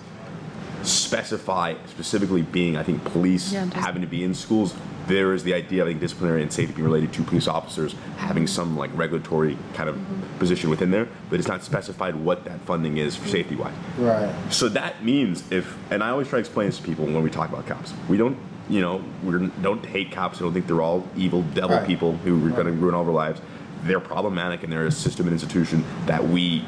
specify 0.83 1.75
specifically 1.87 2.43
being, 2.43 2.77
I 2.77 2.83
think, 2.83 3.05
police 3.05 3.53
Yeah, 3.53 3.65
having 3.75 4.03
to 4.03 4.09
be 4.09 4.25
in 4.25 4.35
schools. 4.35 4.75
There 5.07 5.35
is 5.35 5.45
the 5.45 5.55
idea 5.55 5.83
of 5.83 5.89
I 5.89 5.91
think, 5.93 6.01
disciplinary 6.01 6.43
and 6.43 6.53
safety 6.53 6.75
being 6.75 6.85
related 6.85 7.12
to 7.12 7.23
police 7.23 7.47
officers 7.47 7.95
having 8.17 8.47
some 8.49 8.77
like 8.77 8.91
regulatory 8.95 9.57
kind 9.75 9.89
of 9.89 9.95
mm-hmm. 9.95 10.39
position 10.39 10.69
within 10.69 10.91
there, 10.91 11.09
but 11.31 11.39
it's 11.39 11.49
not 11.49 11.62
specified 11.62 12.17
what 12.17 12.45
that 12.45 12.61
funding 12.62 12.97
is 12.97 13.15
for 13.15 13.29
safety 13.29 13.55
wise. 13.55 13.75
right. 13.99 14.35
So 14.51 14.69
that 14.71 15.05
means 15.05 15.45
if, 15.53 15.77
and 15.93 16.03
I 16.03 16.11
always 16.11 16.27
try 16.29 16.39
to 16.39 16.41
explain 16.41 16.69
this 16.69 16.79
to 16.79 16.83
people 16.83 17.05
when 17.05 17.23
we 17.23 17.31
talk 17.31 17.49
about 17.51 17.67
cops, 17.67 17.95
we 18.09 18.17
don't, 18.17 18.37
you 18.69 18.81
know, 18.81 19.05
we 19.23 19.49
don't 19.62 19.87
hate 19.87 20.11
cops. 20.11 20.39
I 20.39 20.41
don't 20.41 20.53
think 20.53 20.67
they're 20.67 20.83
all 20.83 21.07
evil 21.17 21.43
devil 21.55 21.77
Right. 21.77 21.87
people 21.87 22.17
who 22.19 22.45
are 22.45 22.51
going 22.51 22.67
to 22.67 22.73
ruin 22.73 22.95
all 22.95 23.03
of 23.03 23.09
our 23.09 23.15
lives. 23.15 23.41
They're 23.85 24.01
problematic 24.01 24.65
and 24.65 24.73
they're 24.73 24.87
a 24.87 24.91
system 24.91 25.27
and 25.27 25.33
institution 25.33 25.85
that 26.07 26.27
we 26.27 26.65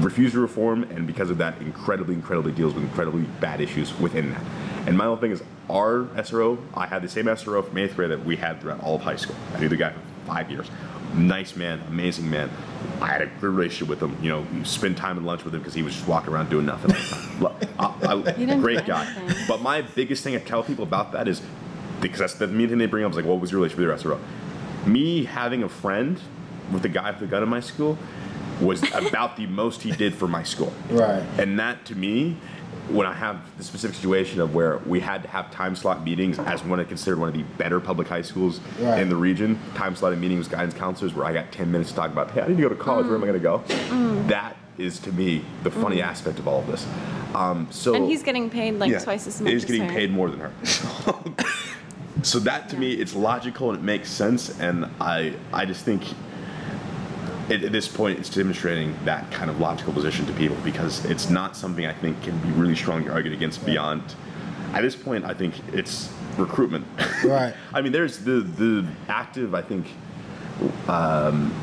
refuse 0.00 0.32
to 0.32 0.40
reform, 0.40 0.82
and 0.84 1.06
because 1.06 1.30
of 1.30 1.38
that, 1.38 1.60
incredibly, 1.60 2.14
incredibly 2.14 2.52
deals 2.52 2.74
with 2.74 2.84
incredibly 2.84 3.22
bad 3.40 3.60
issues 3.60 3.96
within 3.98 4.30
that. 4.30 4.42
And 4.86 4.96
my 4.96 5.04
whole 5.04 5.16
thing 5.16 5.30
is, 5.32 5.42
our 5.70 6.04
SRO, 6.16 6.58
I 6.74 6.86
had 6.86 7.02
the 7.02 7.08
same 7.08 7.26
SRO 7.26 7.64
from 7.66 7.76
eighth 7.78 7.96
grade 7.96 8.10
that 8.10 8.24
we 8.24 8.36
had 8.36 8.60
throughout 8.60 8.80
all 8.82 8.96
of 8.96 9.02
high 9.02 9.16
school. 9.16 9.36
I 9.54 9.60
knew 9.60 9.68
the 9.68 9.76
guy 9.76 9.90
for 9.90 10.00
five 10.26 10.50
years. 10.50 10.70
nice 11.14 11.56
man, 11.56 11.80
amazing 11.88 12.28
man. 12.28 12.50
I 13.00 13.06
had 13.06 13.22
a 13.22 13.26
good 13.26 13.50
relationship 13.50 13.88
with 13.88 14.02
him. 14.02 14.16
You 14.22 14.28
know, 14.28 14.46
you 14.54 14.64
spend 14.64 14.96
time 14.96 15.16
at 15.16 15.22
lunch 15.24 15.44
with 15.44 15.54
him 15.54 15.60
because 15.60 15.72
he 15.74 15.82
was 15.82 15.94
just 15.94 16.06
walking 16.06 16.30
around 16.32 16.50
doing 16.50 16.66
nothing 16.66 16.92
all 17.40 17.54
the 17.58 17.66
time. 17.66 18.34
I- 18.38 18.42
I- 18.52 18.56
great 18.60 18.84
guy. 18.86 19.06
anything. 19.16 19.44
But 19.48 19.62
my 19.62 19.82
biggest 19.82 20.22
thing 20.24 20.34
I 20.34 20.38
tell 20.40 20.62
people 20.62 20.82
about 20.84 21.12
that 21.12 21.26
is 21.28 21.40
because 22.00 22.18
that's 22.20 22.34
the 22.34 22.46
main 22.48 22.68
thing 22.68 22.78
they 22.78 22.86
bring 22.86 23.04
up 23.04 23.10
is 23.12 23.16
like, 23.16 23.24
what 23.24 23.40
was 23.40 23.50
your 23.50 23.60
relationship 23.60 23.78
with 23.78 23.86
the 23.86 23.90
rest 23.92 24.04
of 24.04 24.10
the 24.10 24.16
row? 24.16 24.90
Me 24.92 25.24
having 25.24 25.62
a 25.62 25.68
friend 25.68 26.20
with 26.72 26.82
the 26.82 26.88
guy 26.88 27.10
with 27.10 27.20
the 27.20 27.26
gun 27.26 27.42
in 27.42 27.48
my 27.48 27.60
school 27.60 27.96
was 28.60 28.82
about 28.94 29.36
the 29.36 29.46
most 29.46 29.82
he 29.82 29.90
did 29.92 30.14
for 30.14 30.26
my 30.28 30.42
school. 30.42 30.72
Right. 30.90 31.22
And 31.38 31.58
that 31.58 31.84
to 31.86 31.94
me, 31.94 32.36
when 32.88 33.06
I 33.06 33.12
have 33.12 33.40
the 33.58 33.64
specific 33.64 33.96
situation 33.96 34.40
of 34.40 34.54
where 34.54 34.78
we 34.86 35.00
had 35.00 35.22
to 35.24 35.28
have 35.28 35.50
time 35.50 35.74
slot 35.74 36.04
meetings 36.04 36.38
as 36.38 36.62
one 36.64 36.78
of 36.78 36.86
considered 36.88 37.18
one 37.18 37.28
of 37.28 37.34
the 37.34 37.42
better 37.58 37.80
public 37.80 38.06
high 38.06 38.22
schools 38.22 38.60
Right. 38.78 39.00
in 39.02 39.08
the 39.08 39.16
region, 39.16 39.58
time 39.74 39.96
slotted 39.96 40.20
meetings 40.20 40.46
with 40.46 40.52
guidance 40.56 40.74
counselors 40.74 41.12
where 41.12 41.26
I 41.26 41.32
got 41.32 41.50
10 41.50 41.70
minutes 41.72 41.90
to 41.90 41.96
talk 41.96 42.12
about, 42.12 42.30
hey, 42.30 42.42
I 42.42 42.48
need 42.48 42.56
to 42.58 42.62
go 42.62 42.68
to 42.68 42.76
college, 42.76 43.06
where 43.06 43.16
am 43.16 43.24
I 43.24 43.26
going 43.26 43.40
to 43.40 43.42
go? 43.42 43.58
That 44.28 44.56
is 44.78 45.00
to 45.00 45.12
me 45.12 45.44
the 45.64 45.70
funny 45.70 46.00
aspect 46.00 46.38
of 46.38 46.46
all 46.46 46.60
of 46.60 46.66
this. 46.68 46.86
Um, 47.34 47.66
so 47.70 47.94
And 47.94 48.04
he's 48.04 48.22
getting 48.22 48.48
paid 48.48 48.74
like 48.78 48.90
yeah, 48.92 49.00
twice 49.00 49.26
as 49.26 49.40
much. 49.40 49.52
He's 49.52 49.64
as 49.64 49.70
getting 49.70 49.88
her. 49.88 49.92
paid 49.94 50.12
more 50.12 50.30
than 50.30 50.38
her. 50.40 50.52
so 52.22 52.38
that 52.40 52.68
to 52.70 52.76
me, 52.76 52.92
it's 52.94 53.14
logical 53.14 53.70
and 53.70 53.78
it 53.78 53.82
makes 53.82 54.10
sense. 54.10 54.58
And 54.60 54.86
I, 55.00 55.34
I 55.52 55.64
just 55.64 55.84
think 55.84 56.02
at, 57.50 57.62
at 57.62 57.72
this 57.72 57.88
point, 57.88 58.18
it's 58.18 58.30
demonstrating 58.30 58.94
that 59.04 59.30
kind 59.30 59.50
of 59.50 59.60
logical 59.60 59.92
position 59.92 60.26
to 60.26 60.32
people 60.32 60.56
because 60.64 61.04
it's 61.04 61.30
not 61.30 61.56
something 61.56 61.86
I 61.86 61.92
think 61.92 62.22
can 62.22 62.36
be 62.38 62.50
really 62.50 62.76
strongly 62.76 63.08
argued 63.08 63.34
against 63.34 63.64
beyond. 63.64 64.02
At 64.72 64.82
this 64.82 64.96
point, 64.96 65.24
I 65.24 65.32
think 65.32 65.54
it's 65.72 66.12
recruitment. 66.36 66.86
Right. 67.24 67.54
I 67.72 67.80
mean, 67.80 67.92
there's 67.92 68.18
the 68.18 68.40
the 68.40 68.86
active, 69.08 69.54
I 69.54 69.62
think, 69.62 69.86
um, 70.88 71.54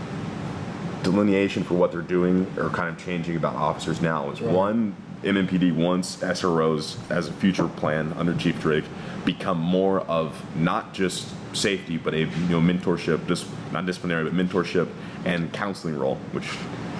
delineation 1.03 1.63
for 1.63 1.73
what 1.75 1.91
they're 1.91 2.01
doing 2.01 2.47
or 2.57 2.69
kind 2.69 2.89
of 2.89 3.03
changing 3.03 3.35
about 3.35 3.55
officers 3.55 4.01
now 4.01 4.31
is 4.31 4.41
Right. 4.41 4.53
one 4.53 4.95
MNPD 5.23 5.73
wants 5.75 6.17
SROs 6.17 6.97
as 7.09 7.29
a 7.29 7.33
future 7.33 7.67
plan 7.67 8.13
under 8.17 8.33
Chief 8.33 8.59
Drake 8.61 8.83
become 9.25 9.57
more 9.57 10.01
of 10.01 10.41
not 10.55 10.93
just 10.93 11.29
safety 11.55 11.97
but 11.97 12.13
a 12.13 12.19
you 12.21 12.49
know 12.49 12.59
mentorship 12.59 13.25
just 13.27 13.45
not 13.71 13.85
disciplinary 13.85 14.23
but 14.23 14.33
mentorship 14.33 14.87
and 15.25 15.51
counseling 15.53 15.97
role 15.97 16.15
which 16.31 16.49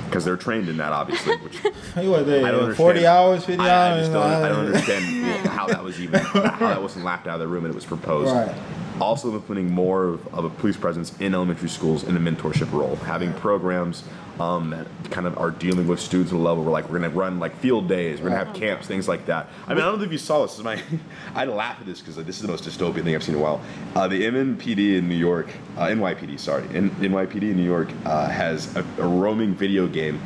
because 0.06 0.26
they're 0.26 0.38
trained 0.38 0.70
in 0.70 0.78
that 0.78 0.92
obviously 0.92 1.36
which 1.38 1.58
what 1.96 2.26
they, 2.26 2.44
I 2.44 2.52
don't 2.52 2.60
uh, 2.60 2.64
understand. 2.64 2.76
40 2.76 3.06
hours, 3.08 3.46
50 3.46 3.60
I, 3.64 3.66
I 3.66 3.90
hours? 3.92 4.02
just 4.02 4.14
don't, 4.14 4.24
I 4.24 4.50
don't 4.50 4.66
understand 4.68 5.48
how 5.48 5.68
that 5.68 5.84
was 5.84 6.00
even 6.00 6.20
how 6.20 6.68
that 6.68 6.82
wasn't 6.82 7.06
laughed 7.06 7.28
out 7.28 7.36
of 7.36 7.40
the 7.40 7.48
room 7.48 7.66
and 7.66 7.74
it 7.74 7.76
was 7.76 7.86
proposed. 7.86 8.32
Right. 8.32 8.56
Also 9.02 9.34
implementing 9.34 9.74
more 9.74 10.06
of, 10.06 10.34
of 10.34 10.46
a 10.46 10.50
police 10.50 10.78
presence 10.78 11.18
in 11.20 11.34
elementary 11.34 11.70
schools 11.70 12.04
in 12.04 12.16
a 12.16 12.20
mentorship 12.20 12.72
role, 12.72 12.96
having 12.98 13.34
programs 13.34 14.04
um, 14.40 14.72
that 14.72 14.88
kind 15.12 15.28
of 15.28 15.38
are 15.38 15.52
dealing 15.52 15.88
with 15.88 16.00
students 16.00 16.32
at 16.32 16.36
a 16.36 16.40
level 16.40 16.64
where 16.64 16.72
like 16.72 16.90
we're 16.90 17.00
gonna 17.00 17.10
run 17.10 17.40
like 17.40 17.56
field 17.58 17.88
days, 17.88 18.20
we're 18.20 18.30
gonna 18.30 18.44
have 18.44 18.56
camps, 18.56 18.88
things 18.88 19.08
like 19.08 19.26
that. 19.28 19.48
I 19.68 19.74
mean, 19.74 19.84
I 19.84 19.86
don't 19.86 20.00
know 20.00 20.06
if 20.06 20.12
you 20.12 20.18
saw 20.18 20.42
this. 20.42 20.52
this 20.52 20.60
is 20.60 20.66
my 20.66 20.82
I 21.36 21.46
laugh 21.46 21.80
at 21.80 21.86
this 21.86 22.00
because 22.00 22.16
this 22.16 22.36
is 22.38 22.42
the 22.42 22.48
most 22.48 22.64
dystopian 22.64 23.04
thing 23.04 23.16
I've 23.16 23.24
seen 23.24 23.36
in 23.36 23.42
a 23.42 23.44
while. 23.44 23.62
Uh, 23.96 24.08
the 24.08 24.24
MNPD 24.24 24.98
in 24.98 25.08
New 25.08 25.16
York, 25.16 25.50
uh, 25.78 25.88
NYPD, 25.88 26.40
sorry, 26.40 26.64
N- 26.74 26.90
NYPD 26.92 27.44
in 27.44 27.58
New 27.58 27.64
York 27.64 27.90
uh, 28.06 28.28
has 28.28 28.76
a, 28.76 28.86
a 29.00 29.08
roaming 29.08 29.54
video 29.54 29.88
game 29.88 30.20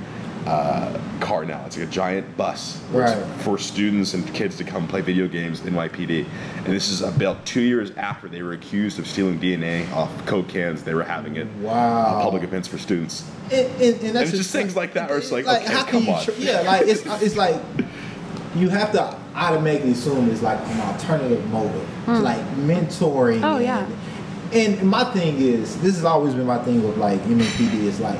uh, 0.48 0.98
car 1.20 1.44
now. 1.46 1.64
It's 1.66 1.78
like 1.78 1.88
a 1.88 1.92
giant 1.92 2.38
bus 2.38 2.82
Right. 2.92 3.18
for 3.40 3.58
students 3.58 4.14
and 4.14 4.26
kids 4.34 4.56
to 4.58 4.64
come 4.64 4.88
play 4.88 5.02
video 5.02 5.28
games 5.28 5.60
in 5.66 5.74
NYPD. 5.74 6.26
And 6.58 6.68
this 6.68 6.90
is 6.90 7.02
about 7.02 7.46
two 7.46 7.62
years 7.62 7.92
after 7.98 8.28
they 8.30 8.42
were 8.42 8.54
accused 8.54 8.98
of 8.98 9.08
stealing 9.08 9.40
DNA 9.40 9.92
off 9.94 10.10
Coke 10.26 10.48
cans. 10.48 10.84
They 10.84 10.94
were 10.94 11.04
having 11.04 11.36
it 11.36 11.48
Wow. 11.62 11.74
uh, 11.74 12.22
public 12.24 12.44
events 12.44 12.68
for 12.68 12.78
students. 12.78 13.30
And, 13.52 13.68
and, 13.82 14.02
and 14.04 14.16
that's 14.16 14.30
it's 14.30 14.38
just 14.38 14.52
things 14.52 14.76
like 14.76 14.94
that 14.94 15.10
where 15.10 15.18
it's 15.18 15.32
like, 15.32 15.46
okay, 15.48 15.66
how 15.66 15.84
come 15.84 16.04
you 16.06 16.12
on. 16.14 16.24
tr- 16.24 16.32
yeah, 16.38 16.62
like 16.62 16.88
it's 16.88 17.06
it's 17.22 17.36
like 17.36 17.62
you 18.56 18.70
have 18.70 18.92
to 18.94 19.16
automatically 19.36 19.92
assume 19.92 20.30
it's 20.30 20.42
like 20.42 20.60
an 20.60 20.80
alternative 20.82 21.46
motive, 21.52 21.88
like 22.08 22.40
mentoring. 22.56 23.42
Oh, 23.44 23.56
and, 23.58 23.64
yeah. 23.64 23.90
And 24.54 24.82
my 24.90 25.04
thing 25.14 25.38
is, 25.40 25.80
this 25.82 25.96
has 25.96 26.06
always 26.06 26.34
been 26.34 26.46
my 26.46 26.58
thing 26.64 26.82
with 26.82 26.98
like 26.98 27.20
MNPD 27.24 27.84
is 27.84 28.00
like, 28.00 28.20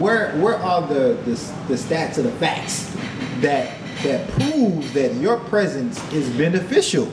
where 0.00 0.32
where 0.38 0.56
are 0.56 0.86
the 0.86 1.14
the, 1.24 1.34
the 1.68 1.74
stats 1.74 2.18
or 2.18 2.22
the 2.22 2.32
facts 2.32 2.94
that 3.40 3.76
that 4.02 4.28
proves 4.30 4.92
that 4.92 5.14
your 5.14 5.38
presence 5.38 6.00
is 6.12 6.28
beneficial? 6.36 7.10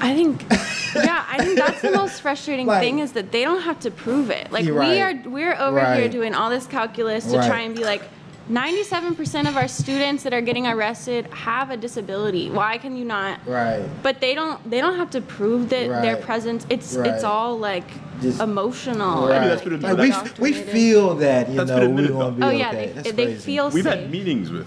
I 0.00 0.14
think, 0.14 0.42
yeah, 0.96 1.24
I 1.28 1.38
think 1.44 1.56
that's 1.58 1.80
the 1.80 1.92
most 1.92 2.22
frustrating 2.22 2.66
Like- 2.66 2.80
thing 2.82 2.98
is 2.98 3.12
that 3.12 3.30
they 3.30 3.44
don't 3.44 3.60
have 3.62 3.78
to 3.80 3.90
prove 3.90 4.30
it. 4.30 4.50
Like 4.50 4.64
You're 4.64 4.80
we 4.80 5.00
are, 5.00 5.14
we're 5.26 5.54
over 5.54 5.94
here 5.94 6.08
doing 6.08 6.34
all 6.34 6.50
this 6.50 6.66
calculus 6.66 7.24
to 7.30 7.38
Right. 7.38 7.46
try 7.46 7.60
and 7.60 7.76
be 7.76 7.84
like, 7.84 8.02
97% 8.50 9.48
of 9.48 9.56
our 9.56 9.68
students 9.68 10.24
that 10.24 10.34
are 10.34 10.40
getting 10.40 10.66
arrested 10.66 11.26
have 11.32 11.70
a 11.70 11.76
disability. 11.76 12.50
Why 12.50 12.76
can 12.78 12.96
you 12.96 13.04
not? 13.04 13.38
Right. 13.46 13.84
But 14.02 14.20
they 14.20 14.34
don't. 14.34 14.68
They 14.68 14.80
don't 14.80 14.96
have 14.96 15.10
to 15.10 15.20
prove 15.20 15.68
that 15.70 16.02
their 16.02 16.14
Right. 16.16 16.22
presence. 16.24 16.66
It's 16.68 16.94
Right. 16.96 17.06
it's 17.08 17.22
all 17.24 17.56
like 17.58 17.84
Just- 18.20 18.40
emotional. 18.40 19.28
Right. 19.28 19.36
and, 19.42 19.50
that's 19.50 19.62
been 19.62 19.80
like, 19.80 19.92
admitted. 19.92 20.38
we, 20.38 20.50
we 20.50 20.56
feel 20.58 21.14
that 21.16 21.50
you 21.50 21.56
That's 21.56 21.70
know 21.70 21.76
we're 21.78 21.84
admitted, 21.84 22.12
gonna 22.12 22.30
be 22.32 22.42
Oh 22.42 22.48
okay. 22.48 22.58
yeah, 22.58 22.72
That's 22.94 23.02
they, 23.10 23.10
they 23.12 23.24
crazy. 23.26 23.40
feel 23.40 23.70
We've 23.70 23.84
safe. 23.84 23.94
had 24.00 24.10
meetings 24.10 24.50
with 24.50 24.66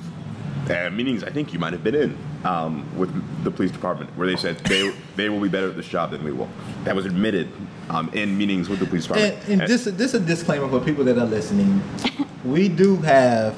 uh, 0.69 0.89
meetings 0.91 1.23
I 1.23 1.29
think 1.29 1.53
you 1.53 1.59
might 1.59 1.73
have 1.73 1.83
been 1.83 1.95
in 1.95 2.17
um, 2.43 2.85
with 2.97 3.11
the 3.43 3.51
police 3.51 3.71
department 3.71 4.09
where 4.17 4.27
they 4.27 4.35
said 4.35 4.57
they 4.59 4.93
they 5.15 5.29
will 5.29 5.39
be 5.39 5.49
better 5.49 5.69
at 5.69 5.75
this 5.75 5.87
job 5.87 6.11
than 6.11 6.23
we 6.23 6.31
will. 6.31 6.49
That 6.83 6.95
was 6.95 7.05
admitted 7.05 7.49
um, 7.89 8.09
in 8.13 8.37
meetings 8.37 8.69
with 8.69 8.79
the 8.79 8.85
police 8.85 9.07
And, 9.07 9.15
department. 9.15 9.61
and 9.61 9.69
this 9.69 9.85
this 9.85 10.13
a 10.13 10.19
disclaimer 10.19 10.67
for 10.69 10.79
people 10.79 11.03
that 11.05 11.17
are 11.17 11.25
listening. 11.25 11.81
we 12.45 12.67
do 12.69 12.97
have, 12.97 13.55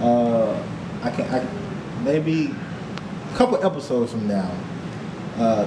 uh, 0.00 0.60
I 1.02 1.10
can 1.10 1.32
I, 1.34 1.46
maybe 2.02 2.52
a 3.32 3.36
couple 3.36 3.64
episodes 3.64 4.12
from 4.12 4.26
now, 4.28 4.50
uh, 5.38 5.66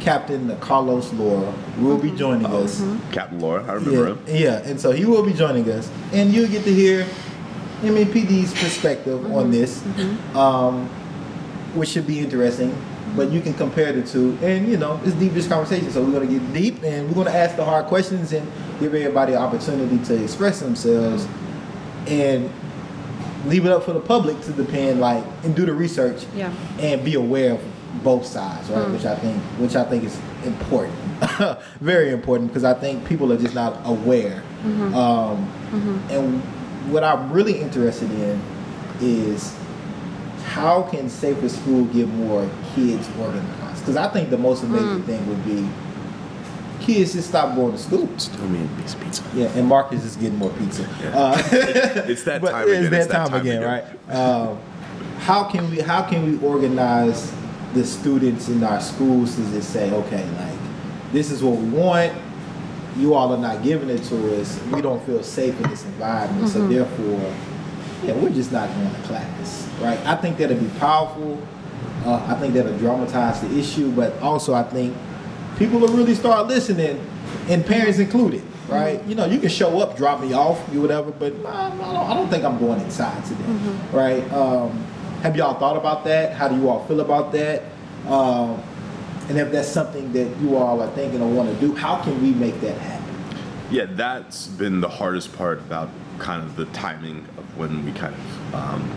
Captain 0.00 0.56
Carlos 0.58 1.12
Laura 1.14 1.52
will 1.78 1.98
be 1.98 2.10
joining 2.10 2.46
us. 2.46 2.82
Captain 3.12 3.40
Laura, 3.40 3.64
I 3.64 3.74
remember 3.74 4.08
him. 4.08 4.24
Yeah, 4.26 4.34
yeah, 4.34 4.56
and 4.68 4.80
so 4.80 4.90
he 4.92 5.04
will 5.04 5.24
be 5.24 5.32
joining 5.32 5.70
us, 5.70 5.90
and 6.12 6.32
you'll 6.32 6.48
get 6.48 6.64
to 6.64 6.72
hear 6.74 7.06
MNPD's 7.82 8.52
perspective 8.52 9.24
on 9.26 9.44
mm-hmm. 9.44 9.50
this, 9.50 9.80
mm-hmm. 9.80 10.36
um, 10.36 10.88
which 11.74 11.90
should 11.90 12.06
be 12.06 12.20
interesting. 12.20 12.76
But 13.16 13.30
you 13.30 13.40
can 13.40 13.54
compare 13.54 13.92
the 13.92 14.02
two, 14.02 14.36
and 14.42 14.66
you 14.66 14.76
know 14.76 15.00
it's 15.04 15.14
deep 15.14 15.34
this 15.34 15.46
conversation. 15.46 15.90
So 15.90 16.02
we're 16.02 16.12
gonna 16.12 16.26
get 16.26 16.52
deep, 16.52 16.82
and 16.82 17.08
we're 17.08 17.24
gonna 17.24 17.36
ask 17.36 17.56
the 17.56 17.64
hard 17.64 17.86
questions 17.86 18.32
and 18.32 18.50
give 18.80 18.94
everybody 18.94 19.34
an 19.34 19.38
opportunity 19.38 19.98
to 20.06 20.22
express 20.22 20.60
themselves, 20.60 21.28
and 22.08 22.50
leave 23.46 23.66
it 23.66 23.72
up 23.72 23.84
for 23.84 23.92
the 23.92 24.00
public 24.00 24.40
to 24.42 24.52
depend, 24.52 25.00
like, 25.00 25.22
and 25.44 25.54
do 25.54 25.66
the 25.66 25.72
research, 25.72 26.24
Yeah. 26.34 26.50
and 26.80 27.04
be 27.04 27.14
aware 27.14 27.52
of 27.52 27.60
both 28.02 28.26
sides, 28.26 28.68
right? 28.70 28.90
Which 28.90 29.02
mm. 29.02 29.12
I 29.12 29.14
think, 29.16 29.42
which 29.58 29.76
I 29.76 29.84
think 29.84 30.04
is 30.04 30.18
important, 30.44 30.96
very 31.80 32.10
important, 32.10 32.48
because 32.48 32.64
I 32.64 32.74
think 32.74 33.04
people 33.04 33.32
are 33.32 33.36
just 33.36 33.54
not 33.54 33.78
aware. 33.84 34.42
Mm-hmm. 34.64 34.94
Um, 34.94 35.48
And 36.10 36.42
what 36.90 37.04
I'm 37.04 37.32
really 37.32 37.60
interested 37.60 38.10
in 38.10 38.40
is 39.00 39.56
how 40.44 40.82
can 40.82 41.08
Safer 41.08 41.48
School 41.48 41.84
get 41.86 42.08
more 42.08 42.48
kids 42.74 43.08
organized? 43.18 43.80
Because 43.80 43.96
I 43.96 44.08
think 44.08 44.30
the 44.30 44.38
most 44.38 44.62
amazing 44.62 45.02
thing 45.02 45.26
would 45.28 45.44
be 45.44 45.68
kids 46.80 47.14
just 47.14 47.28
stop 47.28 47.54
going 47.56 47.72
to 47.72 47.78
school. 47.78 48.08
Still 48.18 48.46
me 48.48 48.60
and 48.60 48.78
piece 48.78 48.94
of 48.94 49.00
pizza. 49.00 49.24
Yeah, 49.34 49.46
and 49.48 49.66
Marcus 49.66 50.04
is 50.04 50.16
getting 50.16 50.38
more 50.38 50.50
pizza. 50.50 50.82
Yeah. 51.02 51.18
Uh, 51.18 51.42
It's 52.06 52.24
that 52.24 52.42
time 52.42 52.68
again. 52.68 52.92
It's 52.94 53.06
that, 53.06 53.10
time, 53.10 53.28
time 53.30 53.40
again, 53.40 53.62
right? 53.62 54.14
Um, 54.14 54.58
how 55.18 55.44
can 55.44 55.70
we 55.70 55.80
how 55.80 56.02
can 56.02 56.30
we 56.30 56.46
organize 56.46 57.32
the 57.72 57.84
students 57.84 58.48
in 58.48 58.62
our 58.62 58.80
schools 58.80 59.34
to 59.36 59.42
just 59.50 59.70
say, 59.72 59.90
okay, 59.90 60.24
like 60.38 60.58
this 61.12 61.30
is 61.30 61.42
what 61.42 61.56
we 61.56 61.68
want. 61.70 62.12
You 62.96 63.14
all 63.14 63.32
are 63.32 63.38
not 63.38 63.62
giving 63.62 63.90
it 63.90 64.02
to 64.04 64.40
us. 64.40 64.60
We 64.72 64.80
don't 64.80 65.02
feel 65.04 65.22
safe 65.22 65.58
in 65.60 65.68
this 65.70 65.84
environment, 65.84 66.48
so 66.48 66.66
therefore, 66.68 67.34
yeah, 68.04 68.12
we're 68.14 68.30
just 68.30 68.52
not 68.52 68.68
going 68.74 68.94
to 68.94 69.00
class, 69.02 69.68
right? 69.80 69.98
I 70.06 70.14
think 70.16 70.36
that'll 70.38 70.56
be 70.58 70.68
powerful. 70.78 71.40
Uh, 72.04 72.24
I 72.28 72.34
think 72.38 72.54
that'll 72.54 72.76
dramatize 72.78 73.40
the 73.40 73.58
issue, 73.58 73.90
but 73.92 74.16
also 74.20 74.54
I 74.54 74.62
think 74.62 74.94
people 75.58 75.80
will 75.80 75.88
really 75.88 76.14
start 76.14 76.46
listening, 76.46 77.04
and 77.48 77.64
parents 77.66 77.98
included, 77.98 78.42
right? 78.68 79.02
You 79.06 79.14
know, 79.14 79.24
you 79.24 79.40
can 79.40 79.48
show 79.48 79.80
up, 79.80 79.96
drop 79.96 80.20
me 80.20 80.32
off, 80.32 80.62
you 80.72 80.80
whatever, 80.80 81.10
but 81.10 81.32
I, 81.46 81.66
I, 81.66 81.70
don't, 81.70 81.80
I 82.10 82.14
don't 82.14 82.28
think 82.28 82.44
I'm 82.44 82.58
going 82.58 82.80
inside 82.80 83.24
today, 83.24 83.44
right? 83.92 84.32
Um, 84.32 84.70
have 85.22 85.34
y'all 85.36 85.58
thought 85.58 85.76
about 85.76 86.04
that? 86.04 86.34
How 86.34 86.46
do 86.48 86.56
you 86.56 86.68
all 86.68 86.84
feel 86.86 87.00
about 87.00 87.32
that? 87.32 87.62
Um, 88.06 88.62
and 89.28 89.38
if 89.38 89.50
that's 89.52 89.68
something 89.68 90.12
that 90.12 90.36
you 90.38 90.56
all 90.56 90.82
are 90.82 90.90
thinking 90.92 91.20
or 91.22 91.28
want 91.30 91.48
to 91.48 91.54
do, 91.66 91.74
how 91.74 92.02
can 92.02 92.20
we 92.22 92.32
make 92.32 92.60
that 92.60 92.76
happen? 92.78 93.14
Yeah, 93.70 93.86
that's 93.88 94.46
been 94.46 94.80
the 94.80 94.88
hardest 94.88 95.34
part 95.36 95.58
about 95.60 95.88
kind 96.18 96.42
of 96.42 96.56
the 96.56 96.66
timing 96.66 97.18
of 97.38 97.56
when 97.56 97.84
we 97.84 97.92
kind 97.92 98.14
of 98.14 98.54
um, 98.54 98.90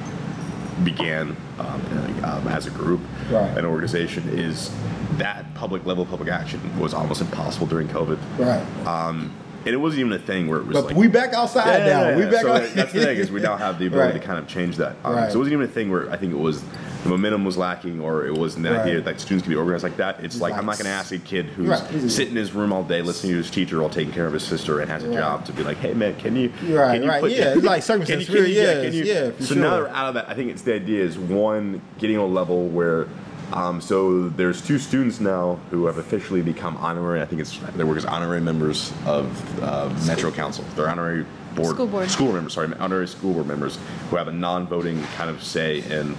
began 0.83 1.35
um, 1.59 1.81
um, 2.23 2.47
as 2.49 2.67
a 2.67 2.71
group, 2.71 3.01
Right. 3.31 3.57
an 3.57 3.65
organization, 3.65 4.27
is 4.29 4.69
that 5.13 5.51
public 5.55 5.85
level 5.85 6.05
public 6.05 6.29
action 6.29 6.59
was 6.79 6.93
almost 6.93 7.21
impossible 7.21 7.65
during 7.65 7.87
COVID. 7.87 8.19
Right. 8.37 8.87
Um, 8.87 9.33
and 9.65 9.73
it 9.73 9.77
wasn't 9.77 10.01
even 10.01 10.13
a 10.13 10.19
thing 10.19 10.47
where 10.47 10.59
it 10.59 10.65
was 10.67 10.75
But 10.77 10.85
like 10.87 10.95
we 10.95 11.07
back 11.07 11.33
outside 11.33 11.79
Yeah, 11.79 11.93
now. 12.01 12.09
yeah, 12.09 12.15
We 12.17 12.23
yeah. 12.25 12.29
back. 12.29 12.41
So 12.41 12.51
out- 12.53 12.61
that's 12.75 12.93
the 12.93 13.03
thing 13.03 13.17
is 13.17 13.31
we 13.31 13.41
now 13.41 13.57
have 13.57 13.79
the 13.79 13.87
ability 13.87 14.11
Right. 14.13 14.21
to 14.21 14.25
kind 14.27 14.37
of 14.39 14.47
change 14.47 14.77
that. 14.77 14.95
Um, 15.03 15.15
Right. 15.15 15.31
So 15.31 15.37
it 15.37 15.39
wasn't 15.39 15.53
even 15.53 15.65
a 15.65 15.71
thing 15.71 15.89
where 15.89 16.11
I 16.11 16.17
think 16.17 16.31
it 16.33 16.37
was 16.37 16.61
the 17.03 17.09
momentum 17.09 17.45
was 17.45 17.57
lacking 17.57 18.01
or 18.01 18.25
it 18.25 18.33
wasn't 18.35 18.63
the 18.63 18.71
Right. 18.71 18.81
idea 18.81 19.01
that 19.01 19.19
students 19.19 19.43
can 19.43 19.51
be 19.51 19.55
organized 19.57 19.83
like 19.83 19.97
that. 19.97 20.23
It's 20.23 20.39
like, 20.41 20.51
like 20.53 20.59
I'm 20.59 20.65
not 20.65 20.77
going 20.77 20.85
to 20.85 20.91
ask 20.91 21.11
a 21.11 21.17
kid 21.19 21.45
who's 21.47 21.69
Right. 21.69 21.83
sitting 22.09 22.31
in 22.31 22.37
his 22.37 22.53
room 22.53 22.73
all 22.73 22.83
day 22.83 23.01
listening 23.01 23.33
to 23.33 23.37
his 23.37 23.49
teacher 23.49 23.79
while 23.79 23.89
taking 23.89 24.13
care 24.13 24.25
of 24.25 24.33
his 24.33 24.43
sister 24.43 24.79
and 24.79 24.89
has 24.89 25.03
a 25.03 25.07
Right. 25.09 25.17
job 25.17 25.45
to 25.45 25.51
be 25.53 25.63
like, 25.63 25.77
hey 25.77 25.93
man, 25.93 26.15
can 26.15 26.35
you? 26.35 26.49
Right, 26.69 26.93
can 26.95 27.03
you 27.03 27.09
right, 27.09 27.21
put- 27.21 27.31
yeah, 27.31 27.53
it's 27.53 27.63
like 27.63 27.63
can 27.63 27.75
you- 27.75 27.81
circumstance 27.81 28.25
can 28.25 28.35
you- 28.35 28.43
theory, 28.55 28.83
can 28.85 28.93
you- 28.93 29.03
yeah, 29.03 29.29
So 29.39 29.55
now 29.55 29.61
sure. 29.61 29.69
that 29.71 29.79
we're 29.83 29.87
out 29.95 30.07
of 30.09 30.13
that, 30.15 30.25
I 30.29 30.33
think 30.33 30.51
it's 30.51 30.63
the 30.63 30.73
idea 30.75 31.03
is 31.03 31.17
one 31.17 31.81
getting 31.99 32.17
a 32.17 32.25
level 32.25 32.67
where. 32.67 33.07
Um, 33.53 33.79
so 33.79 34.27
there's 34.27 34.61
two 34.61 34.77
students 34.77 35.21
now 35.21 35.57
who 35.71 35.85
have 35.85 35.97
officially 35.97 36.41
become 36.41 36.75
honorary. 36.81 37.21
I 37.21 37.25
think 37.25 37.39
it's 37.39 37.57
they 37.77 37.85
work 37.85 37.95
as 37.95 38.03
honorary 38.03 38.41
members 38.41 38.91
of 39.05 39.63
uh, 39.63 39.87
Metro 40.05 40.31
Council. 40.31 40.65
They're 40.75 40.89
honorary 40.89 41.25
board, 41.57 41.75
School 41.75 41.87
board. 41.87 42.09
school 42.09 42.31
members. 42.31 42.53
Sorry, 42.53 42.73
honorary 42.79 43.07
school 43.07 43.33
board 43.33 43.47
members 43.47 43.77
who 44.09 44.15
have 44.15 44.27
a 44.27 44.31
non-voting 44.31 45.03
kind 45.15 45.29
of 45.29 45.43
say 45.43 45.79
in 45.81 46.15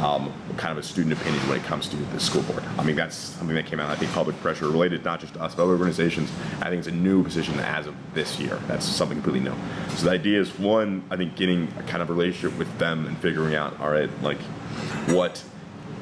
um, 0.00 0.32
kind 0.56 0.72
of 0.72 0.78
a 0.78 0.82
student 0.82 1.12
opinion 1.18 1.40
when 1.48 1.58
it 1.58 1.64
comes 1.64 1.88
to 1.88 1.96
the 1.96 2.20
school 2.20 2.42
board. 2.42 2.62
I 2.78 2.84
mean, 2.84 2.96
that's 2.96 3.16
something 3.16 3.56
that 3.56 3.66
came 3.66 3.80
out. 3.80 3.90
I 3.90 3.96
think 3.96 4.12
public 4.12 4.38
pressure 4.40 4.66
related 4.68 5.04
not 5.04 5.20
just 5.20 5.34
to 5.34 5.42
us 5.42 5.54
but 5.54 5.62
other 5.62 5.72
organizations. 5.72 6.30
I 6.60 6.68
think 6.68 6.80
it's 6.80 6.88
a 6.88 6.92
new 6.92 7.22
position 7.22 7.58
as 7.60 7.86
of 7.86 7.94
this 8.14 8.38
year. 8.38 8.58
That's 8.66 8.84
something 8.84 9.20
completely 9.22 9.48
new. 9.48 9.56
So 9.96 10.04
the 10.06 10.10
idea 10.12 10.40
is 10.40 10.58
one, 10.58 11.04
I 11.10 11.16
think 11.16 11.36
getting 11.36 11.68
a 11.78 11.82
kind 11.84 12.02
of 12.02 12.10
relationship 12.10 12.58
with 12.58 12.78
them 12.78 13.06
and 13.06 13.16
figuring 13.18 13.54
out, 13.54 13.78
all 13.80 13.90
right, 13.90 14.10
like 14.22 14.40
what 15.08 15.42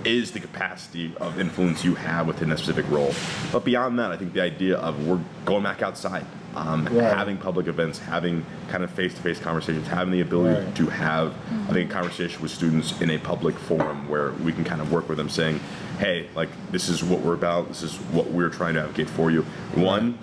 is 0.05 0.31
the 0.31 0.41
capacity 0.41 1.13
of 1.21 1.39
influence 1.41 1.85
you 1.85 1.95
have 1.97 2.27
within 2.27 2.51
a 2.53 2.57
specific 2.57 2.89
role. 2.91 3.13
But 3.53 3.65
beyond 3.65 3.99
that, 3.99 4.13
I 4.13 4.17
think 4.17 4.33
the 4.33 4.43
idea 4.43 4.77
of 4.79 5.07
we're 5.07 5.21
going 5.45 5.65
back 5.65 5.83
outside, 5.83 6.25
um, 6.59 6.85
Right. 6.91 7.13
having 7.17 7.37
public 7.37 7.67
events, 7.67 7.99
having 7.99 8.45
kind 8.69 8.83
of 8.85 8.91
face-to-face 8.91 9.39
conversations, 9.41 9.87
having 9.87 10.13
the 10.13 10.21
ability 10.21 10.65
Right. 10.65 10.75
to 10.77 10.87
have, 10.87 11.33
I 11.69 11.73
think, 11.73 11.91
a 11.91 11.93
conversation 11.93 12.43
with 12.43 12.51
students 12.51 13.01
in 13.01 13.11
a 13.11 13.19
public 13.19 13.57
forum 13.59 14.09
where 14.09 14.33
we 14.45 14.53
can 14.53 14.65
kind 14.65 14.81
of 14.81 14.91
work 14.91 15.09
with 15.09 15.19
them, 15.19 15.29
saying, 15.29 15.61
"Hey, 15.99 16.27
like 16.35 16.49
this 16.73 16.89
is 16.89 17.03
what 17.05 17.21
we're 17.21 17.35
about. 17.35 17.69
This 17.69 17.83
is 17.83 17.95
what 18.13 18.31
we're 18.31 18.49
trying 18.51 18.75
to 18.75 18.81
advocate 18.81 19.09
for 19.11 19.31
you." 19.31 19.45
One, 19.75 20.19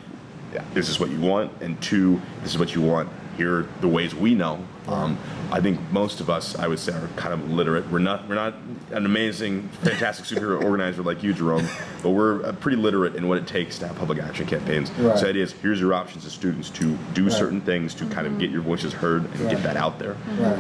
this 0.74 0.90
is 0.90 1.00
what 1.00 1.10
you 1.10 1.20
want, 1.20 1.52
and 1.62 1.80
two, 1.82 2.22
this 2.42 2.52
is 2.52 2.58
what 2.60 2.74
you 2.76 2.82
want. 2.82 3.10
Here 3.38 3.60
are 3.60 3.68
the 3.82 3.88
ways 3.88 4.16
we 4.16 4.34
know. 4.36 4.64
Um, 4.88 5.18
I 5.52 5.60
think 5.62 5.80
most 5.92 6.22
of 6.22 6.30
us, 6.30 6.56
I 6.58 6.68
would 6.68 6.80
say, 6.80 6.94
are 6.94 7.10
kind 7.16 7.34
of 7.34 7.52
literate. 7.52 7.90
We're 7.92 8.00
not, 8.00 8.28
we're 8.30 8.36
not 8.36 8.54
an 8.92 9.06
amazing, 9.06 9.68
fantastic 9.82 10.26
superhero 10.26 10.64
organizer 10.64 11.02
like 11.02 11.24
you, 11.24 11.34
Jerome, 11.34 11.68
but 12.04 12.12
we're 12.12 12.46
uh, 12.46 12.54
pretty 12.54 12.78
literate 12.78 13.16
in 13.16 13.28
what 13.28 13.38
it 13.38 13.48
takes 13.48 13.78
to 13.80 13.88
have 13.88 13.98
public 13.98 14.20
action 14.20 14.46
campaigns. 14.46 14.92
Right. 14.92 15.18
So 15.18 15.24
the 15.26 15.30
idea 15.32 15.44
is, 15.44 15.52
here's 15.54 15.80
your 15.80 15.94
options 15.94 16.26
as 16.26 16.34
students 16.34 16.70
to 16.72 16.96
do 17.14 17.30
certain 17.30 17.62
things 17.62 17.94
to 17.96 18.06
kind 18.08 18.28
of 18.28 18.38
get 18.40 18.52
your 18.52 18.62
voices 18.62 18.94
heard 18.94 19.26
and 19.26 19.40
Right. 19.42 19.52
get 19.56 19.64
that 19.64 19.76
out 19.78 20.00
there 20.00 20.16
Right. 20.40 20.58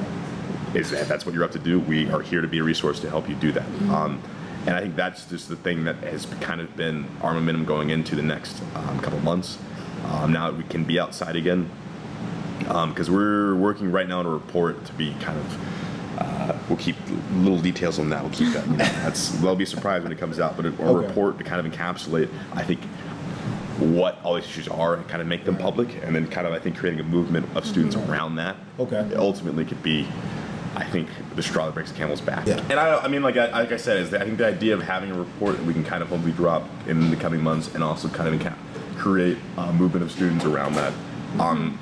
if 0.73 0.89
that's 1.07 1.25
what 1.25 1.33
you're 1.33 1.43
up 1.43 1.51
to 1.51 1.59
do, 1.59 1.79
we 1.79 2.09
are 2.11 2.21
here 2.21 2.41
to 2.41 2.47
be 2.47 2.57
a 2.59 2.63
resource 2.63 2.99
to 3.01 3.09
help 3.09 3.29
you 3.29 3.35
do 3.35 3.51
that. 3.53 3.65
Um, 3.89 4.21
and 4.65 4.75
I 4.75 4.81
think 4.81 4.95
that's 4.95 5.25
just 5.25 5.47
the 5.49 5.55
thing 5.55 5.83
that 5.85 5.95
has 5.97 6.25
kind 6.41 6.59
of 6.59 6.75
been 6.75 7.05
our 7.21 7.33
momentum 7.33 7.65
going 7.65 7.91
into 7.91 8.15
the 8.15 8.23
next 8.23 8.61
um, 8.75 8.99
couple 8.99 9.19
months. 9.19 9.57
Um, 10.05 10.33
now 10.33 10.49
that 10.51 10.57
we 10.57 10.63
can 10.63 10.83
be 10.83 10.99
outside 10.99 11.35
again, 11.35 11.69
because 12.65 13.09
we're 13.09 13.55
working 13.55 13.91
right 13.91 14.07
now 14.07 14.19
on 14.19 14.25
a 14.25 14.29
report 14.29 14.83
to 14.85 14.93
be 14.93 15.13
kind 15.21 15.37
of. 15.39 15.75
Uh, 16.17 16.57
we'll 16.69 16.77
keep 16.77 16.95
little 17.33 17.59
details 17.59 17.99
on 17.99 18.09
that. 18.09 18.21
We'll 18.23 18.31
keep 18.31 18.53
that. 18.53 18.65
You 18.67 18.73
know, 18.73 18.77
that's 18.77 19.29
they'll 19.41 19.55
be 19.55 19.65
surprised 19.65 20.03
when 20.03 20.11
it 20.13 20.17
comes 20.17 20.39
out. 20.39 20.55
But 20.55 20.65
a, 20.65 20.69
a 20.69 20.71
Okay. 20.95 21.07
report 21.07 21.37
to 21.39 21.43
kind 21.43 21.65
of 21.65 21.71
encapsulate, 21.71 22.29
I 22.53 22.63
think, 22.63 22.79
what 23.79 24.17
all 24.23 24.35
these 24.35 24.45
issues 24.45 24.69
are 24.69 24.95
and 24.95 25.05
kind 25.09 25.21
of 25.21 25.27
make 25.27 25.43
them 25.43 25.57
public, 25.57 25.89
and 26.03 26.15
then 26.15 26.27
kind 26.27 26.47
of 26.47 26.53
I 26.53 26.59
think 26.59 26.77
creating 26.77 27.01
a 27.01 27.03
movement 27.03 27.45
of 27.55 27.65
students 27.65 27.95
around 27.97 28.35
that. 28.37 28.55
Okay. 28.79 29.09
Ultimately, 29.15 29.65
could 29.65 29.83
be, 29.83 30.07
I 30.75 30.85
think, 30.85 31.09
the 31.35 31.43
straw 31.43 31.65
that 31.65 31.73
breaks 31.73 31.91
the 31.91 31.97
camel's 31.97 32.21
back. 32.21 32.47
Yeah. 32.47 32.61
And 32.69 32.79
I, 32.79 32.97
I 32.99 33.07
mean, 33.09 33.21
like 33.21 33.35
I, 33.35 33.51
like 33.51 33.73
I 33.73 33.77
said, 33.77 33.97
is 33.97 34.09
that 34.11 34.21
I 34.21 34.25
think 34.25 34.37
the 34.37 34.47
idea 34.47 34.73
of 34.73 34.83
having 34.83 35.11
a 35.11 35.15
report 35.19 35.57
that 35.57 35.65
we 35.65 35.73
can 35.73 35.83
kind 35.83 36.01
of 36.01 36.07
hopefully 36.07 36.31
drop 36.31 36.63
in 36.87 37.09
the 37.09 37.17
coming 37.17 37.43
months, 37.43 37.73
and 37.75 37.83
also 37.83 38.07
kind 38.07 38.33
of 38.41 38.53
create 38.97 39.37
a 39.57 39.73
movement 39.73 40.03
of 40.03 40.11
students 40.11 40.45
around 40.45 40.75
that. 40.75 40.93
Um, 41.39 41.77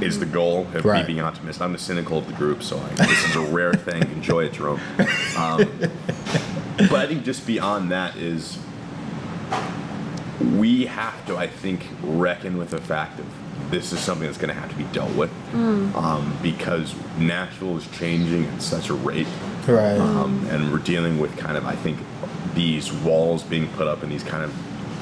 is 0.00 0.18
the 0.20 0.26
goal 0.26 0.66
of 0.74 0.84
Right. 0.84 1.00
me 1.02 1.06
being 1.06 1.18
an 1.18 1.24
optimist. 1.24 1.60
I'm 1.60 1.72
the 1.72 1.78
cynical 1.78 2.18
of 2.18 2.26
the 2.26 2.32
group, 2.34 2.62
so 2.62 2.78
I, 2.78 3.06
this 3.06 3.24
is 3.28 3.36
a 3.36 3.40
rare 3.40 3.72
thing. 3.88 4.02
Enjoy 4.02 4.44
it, 4.44 4.52
Jerome. 4.52 4.80
Um, 5.36 5.64
but 6.88 6.92
I 6.94 7.06
think 7.06 7.24
just 7.24 7.46
beyond 7.46 7.90
that 7.90 8.16
is 8.16 8.58
we 10.56 10.86
have 10.86 11.26
to, 11.26 11.36
I 11.36 11.46
think, 11.48 11.86
reckon 12.02 12.56
with 12.56 12.70
the 12.70 12.80
fact 12.80 13.18
of 13.18 13.26
this 13.70 13.92
is 13.92 14.00
something 14.00 14.26
that's 14.26 14.38
going 14.38 14.52
to 14.54 14.58
have 14.58 14.70
to 14.70 14.76
be 14.76 14.84
dealt 14.84 15.14
with 15.14 15.30
um, 15.54 16.36
because 16.42 16.94
Nashville 17.18 17.76
is 17.76 17.86
changing 17.88 18.46
at 18.46 18.62
such 18.62 18.88
a 18.88 18.94
rate, 18.94 19.26
Right. 19.68 19.98
um, 19.98 20.46
and 20.50 20.72
we're 20.72 20.78
dealing 20.78 21.18
with 21.20 21.36
kind 21.36 21.56
of, 21.56 21.66
I 21.66 21.76
think, 21.76 21.98
these 22.54 22.92
walls 22.92 23.42
being 23.42 23.68
put 23.72 23.86
up 23.86 24.02
and 24.02 24.10
these 24.10 24.24
kind 24.24 24.42
of 24.42 24.52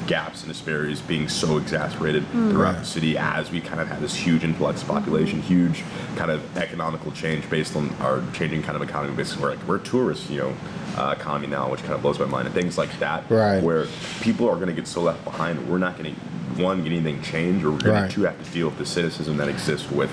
gaps 0.09 0.41
and 0.41 0.51
disparities 0.51 1.01
being 1.01 1.29
so 1.29 1.57
exacerbated 1.57 2.25
throughout 2.31 2.73
Right. 2.73 2.79
the 2.79 2.85
city 2.85 3.15
as 3.15 3.51
we 3.51 3.61
kind 3.61 3.79
of 3.79 3.87
have 3.89 4.01
this 4.01 4.15
huge 4.15 4.43
influx 4.43 4.81
of 4.81 4.87
population, 4.87 5.39
huge 5.39 5.83
kind 6.15 6.31
of 6.31 6.41
economical 6.57 7.11
change 7.11 7.47
based 7.47 7.75
on 7.75 7.91
our 8.01 8.23
changing 8.33 8.63
kind 8.63 8.75
of 8.75 8.81
economy. 8.81 9.15
Basically, 9.15 9.43
we're 9.43 9.49
like 9.51 9.67
we're 9.67 9.75
a 9.75 9.79
tourist, 9.79 10.27
you 10.31 10.39
know, 10.39 10.53
uh, 10.97 11.11
economy 11.15 11.45
now, 11.45 11.69
which 11.69 11.81
kind 11.81 11.93
of 11.93 12.01
blows 12.01 12.17
my 12.17 12.25
mind, 12.25 12.47
and 12.47 12.55
things 12.55 12.75
like 12.75 12.89
that. 12.99 13.23
Right. 13.29 13.61
Where 13.61 13.85
people 14.21 14.49
are 14.49 14.55
going 14.55 14.67
to 14.67 14.73
get 14.73 14.87
so 14.87 15.01
left 15.03 15.23
behind, 15.23 15.69
we're 15.69 15.77
not 15.77 15.95
going 15.95 16.15
to 16.15 16.21
one 16.63 16.81
get 16.83 16.91
anything 16.91 17.21
changed, 17.21 17.63
or 17.63 17.69
we're 17.69 17.77
going 17.77 18.01
Right. 18.01 18.09
to 18.09 18.15
two 18.15 18.23
have 18.23 18.43
to 18.43 18.51
deal 18.51 18.67
with 18.69 18.79
the 18.79 18.87
cynicism 18.87 19.37
that 19.37 19.47
exists 19.47 19.91
with 19.91 20.09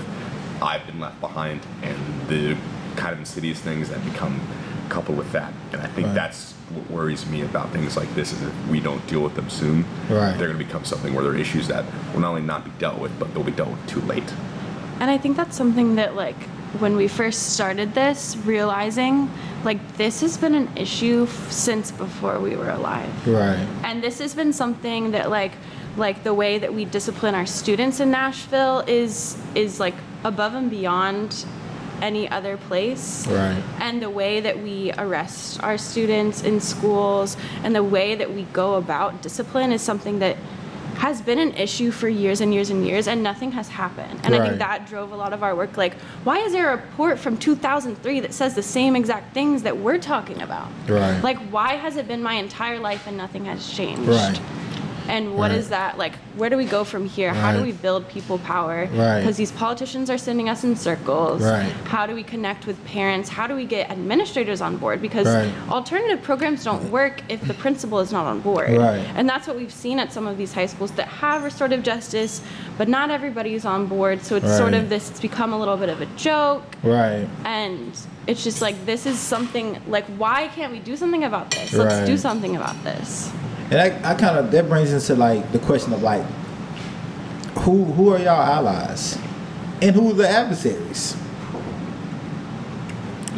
I've 0.60 0.86
been 0.86 1.00
left 1.00 1.20
behind 1.22 1.60
and 1.82 1.96
the 2.28 2.54
kind 2.96 3.14
of 3.14 3.18
insidious 3.18 3.60
things 3.60 3.88
that 3.88 4.04
become 4.04 4.40
coupled 4.88 5.18
with 5.18 5.32
that. 5.32 5.52
And 5.72 5.82
I 5.82 5.86
think 5.86 6.06
Right. 6.08 6.14
that's 6.14 6.54
what 6.74 6.90
worries 6.90 7.26
me 7.26 7.42
about 7.42 7.70
things 7.70 7.96
like 7.96 8.12
this 8.14 8.32
is 8.32 8.42
if 8.42 8.52
we 8.70 8.80
don't 8.80 9.06
deal 9.06 9.20
with 9.20 9.34
them 9.36 9.48
soon, 9.48 9.84
Right. 10.10 10.36
they're 10.36 10.48
going 10.48 10.58
to 10.58 10.64
become 10.64 10.84
something 10.84 11.14
where 11.14 11.22
they're 11.24 11.36
issues 11.36 11.68
that 11.68 11.84
will 12.12 12.20
not 12.20 12.30
only 12.30 12.42
not 12.42 12.64
be 12.64 12.72
dealt 12.78 12.98
with, 12.98 13.16
but 13.18 13.32
they'll 13.34 13.44
be 13.44 13.52
dealt 13.52 13.70
with 13.70 13.86
too 13.86 14.00
late. 14.02 14.32
And 15.00 15.10
I 15.10 15.18
think 15.18 15.36
that's 15.36 15.56
something 15.56 15.96
that, 15.96 16.16
like, 16.16 16.36
when 16.78 16.96
we 16.96 17.06
first 17.08 17.52
started 17.54 17.94
this, 17.94 18.36
realizing, 18.44 19.30
like, 19.64 19.96
this 19.96 20.20
has 20.22 20.36
been 20.36 20.54
an 20.54 20.68
issue 20.76 21.24
f- 21.28 21.52
since 21.52 21.90
before 21.90 22.38
we 22.40 22.56
were 22.56 22.70
alive. 22.70 23.08
Right. 23.26 23.66
And 23.84 24.02
this 24.02 24.18
has 24.18 24.34
been 24.34 24.52
something 24.52 25.12
that, 25.12 25.30
like, 25.30 25.52
like 25.96 26.24
the 26.24 26.34
way 26.34 26.58
that 26.58 26.74
we 26.74 26.84
discipline 26.84 27.34
our 27.34 27.46
students 27.46 28.00
in 28.00 28.10
Nashville 28.10 28.84
is 28.86 29.34
is 29.54 29.80
like 29.80 29.94
above 30.24 30.54
and 30.54 30.70
beyond 30.70 31.46
any 32.02 32.28
other 32.28 32.56
place. 32.56 33.26
Right. 33.26 33.62
And 33.80 34.02
the 34.02 34.10
way 34.10 34.40
that 34.40 34.62
we 34.62 34.92
arrest 34.92 35.62
our 35.62 35.78
students 35.78 36.42
in 36.42 36.60
schools 36.60 37.36
and 37.62 37.74
the 37.74 37.84
way 37.84 38.14
that 38.14 38.32
we 38.32 38.44
go 38.52 38.74
about 38.74 39.22
discipline 39.22 39.72
is 39.72 39.82
something 39.82 40.18
that 40.20 40.36
has 40.96 41.20
been 41.20 41.38
an 41.38 41.54
issue 41.56 41.90
for 41.90 42.08
years 42.08 42.40
and 42.40 42.54
years 42.54 42.70
and 42.70 42.86
years 42.86 43.06
and 43.06 43.22
nothing 43.22 43.52
has 43.52 43.68
happened. 43.68 44.18
And 44.22 44.34
I 44.34 44.46
think 44.46 44.58
that 44.58 44.86
drove 44.86 45.12
a 45.12 45.16
lot 45.16 45.34
of 45.34 45.42
our 45.42 45.54
work 45.54 45.76
like 45.76 45.94
why 46.24 46.38
is 46.38 46.52
there 46.52 46.72
a 46.72 46.76
report 46.76 47.18
from 47.18 47.36
2003 47.36 48.20
that 48.20 48.32
says 48.32 48.54
the 48.54 48.62
same 48.62 48.96
exact 48.96 49.34
things 49.34 49.62
that 49.62 49.76
we're 49.76 49.98
talking 49.98 50.40
about? 50.40 50.68
Right. 50.88 51.20
Like 51.20 51.38
why 51.50 51.74
has 51.74 51.96
it 51.96 52.08
been 52.08 52.22
my 52.22 52.34
entire 52.34 52.78
life 52.78 53.06
and 53.06 53.16
nothing 53.16 53.44
has 53.44 53.70
changed? 53.70 54.08
Right. 54.08 54.40
And 55.08 55.34
what 55.36 55.50
Right. 55.50 55.58
is 55.58 55.68
that 55.68 55.98
like? 55.98 56.14
Where 56.36 56.50
do 56.50 56.56
we 56.56 56.64
go 56.64 56.84
from 56.84 57.06
here? 57.06 57.32
How 57.32 57.52
do 57.56 57.62
we 57.62 57.72
build 57.72 58.08
people 58.08 58.38
power? 58.38 58.88
Right. 58.92 59.20
Because 59.20 59.36
these 59.36 59.52
politicians 59.52 60.10
are 60.10 60.18
sending 60.18 60.48
us 60.48 60.64
in 60.64 60.76
circles. 60.76 61.42
Right. 61.42 61.72
How 61.84 62.06
do 62.06 62.14
we 62.14 62.22
connect 62.22 62.66
with 62.66 62.82
parents? 62.84 63.28
How 63.28 63.46
do 63.46 63.54
we 63.54 63.64
get 63.64 63.90
administrators 63.90 64.60
on 64.60 64.76
board? 64.76 65.00
Because 65.00 65.26
Right. 65.26 65.50
alternative 65.70 66.22
programs 66.22 66.64
don't 66.64 66.90
work 66.90 67.22
if 67.28 67.40
the 67.46 67.54
principal 67.54 68.00
is 68.00 68.12
not 68.12 68.26
on 68.26 68.40
board. 68.40 68.76
Right. 68.76 69.04
And 69.16 69.28
that's 69.28 69.46
what 69.46 69.56
we've 69.56 69.72
seen 69.72 69.98
at 69.98 70.12
some 70.12 70.26
of 70.26 70.36
these 70.36 70.52
high 70.52 70.66
schools 70.66 70.90
that 70.92 71.08
have 71.08 71.42
restorative 71.44 71.82
justice, 71.82 72.42
but 72.76 72.88
not 72.88 73.10
everybody 73.10 73.54
is 73.54 73.64
on 73.64 73.86
board. 73.86 74.22
So 74.22 74.36
it's 74.36 74.56
sort 74.56 74.74
of 74.74 74.88
this, 74.88 75.10
it's 75.10 75.20
become 75.20 75.52
a 75.52 75.58
little 75.58 75.76
bit 75.76 75.88
of 75.88 76.00
a 76.00 76.06
joke. 76.16 76.64
Right. 76.82 77.26
And 77.44 77.96
it's 78.26 78.44
just 78.44 78.60
like, 78.60 78.84
this 78.86 79.06
is 79.06 79.18
something, 79.18 79.78
like, 79.88 80.04
why 80.18 80.48
can't 80.54 80.72
we 80.72 80.80
do 80.80 80.96
something 80.96 81.24
about 81.24 81.50
this? 81.52 81.72
Let's 81.72 82.06
do 82.06 82.16
something 82.16 82.56
about 82.56 82.82
this. 82.84 83.30
And 83.70 83.80
I, 83.80 84.10
I 84.12 84.14
kind 84.14 84.38
of 84.38 84.50
that 84.52 84.68
brings 84.68 84.92
into 84.92 85.14
like 85.20 85.50
the 85.52 85.58
question 85.58 85.92
of 85.92 86.02
like, 86.02 86.24
who 87.58 87.84
who 87.84 88.12
are 88.14 88.18
y'all 88.18 88.40
allies, 88.40 89.18
and 89.82 89.94
who 89.94 90.10
are 90.10 90.14
the 90.14 90.28
adversaries? 90.28 91.16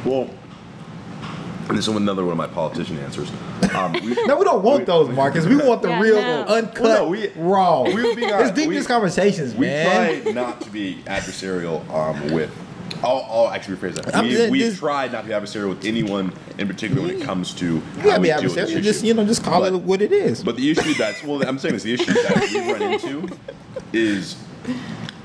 Well, 0.04 0.28
this 1.68 1.86
is 1.86 1.88
another 1.88 2.22
one 2.24 2.32
of 2.32 2.38
my 2.38 2.46
politician 2.46 2.98
answers. 2.98 3.30
Um, 3.74 3.92
we, 3.92 4.14
No, 4.26 4.36
we 4.36 4.44
don't 4.44 4.62
want 4.62 4.80
we- 4.80 4.84
those, 4.84 5.08
Marcus. 5.10 5.44
We 5.46 5.56
want 5.56 5.82
the 5.82 5.88
Yeah, 5.88 6.00
real, 6.00 6.20
no. 6.20 6.44
uncut, 6.46 6.80
Well, 6.82 7.04
no, 7.04 7.08
we- 7.10 7.28
raw. 7.36 7.82
we 7.82 7.94
would 8.02 8.16
be 8.16 8.24
it's 8.24 8.32
honest, 8.32 8.54
deep 8.54 8.68
we- 8.68 8.76
these 8.76 8.86
conversations, 8.86 9.54
We 9.54 9.66
man. 9.66 10.22
try 10.22 10.32
not 10.32 10.60
to 10.62 10.70
be 10.70 11.02
adversarial 11.06 11.86
um, 11.92 12.32
with. 12.32 12.50
I'll, 13.02 13.26
I'll 13.30 13.48
actually 13.50 13.76
rephrase 13.76 13.94
that. 13.94 14.22
We, 14.22 14.30
just- 14.30 14.50
we 14.50 14.58
just- 14.60 14.78
tried 14.78 15.12
not 15.12 15.22
to 15.22 15.28
be 15.28 15.32
adversarial 15.34 15.68
with 15.70 15.84
anyone 15.84 16.32
in 16.58 16.66
particular 16.66 17.02
when 17.02 17.20
it 17.20 17.22
comes 17.24 17.54
to 17.54 17.82
yeah, 17.98 18.02
how 18.12 18.18
we 18.20 18.28
be 18.28 18.34
deal 18.34 18.42
with 18.42 18.54
this 18.54 18.70
adversarial. 18.70 18.82
Just 18.82 19.04
you 19.04 19.14
know, 19.14 19.24
just 19.24 19.44
call 19.44 19.60
But- 19.60 19.72
it 19.74 19.82
what 19.82 20.02
it 20.02 20.12
is. 20.12 20.42
But 20.42 20.56
the 20.56 20.70
issue 20.70 20.94
that's 20.94 21.22
well, 21.22 21.46
I'm 21.46 21.58
saying 21.58 21.74
this. 21.74 21.82
The 21.84 21.94
issue 21.94 22.12
that 22.12 22.48
we 22.52 22.72
run 22.72 22.82
into 22.94 23.38
is 23.92 24.36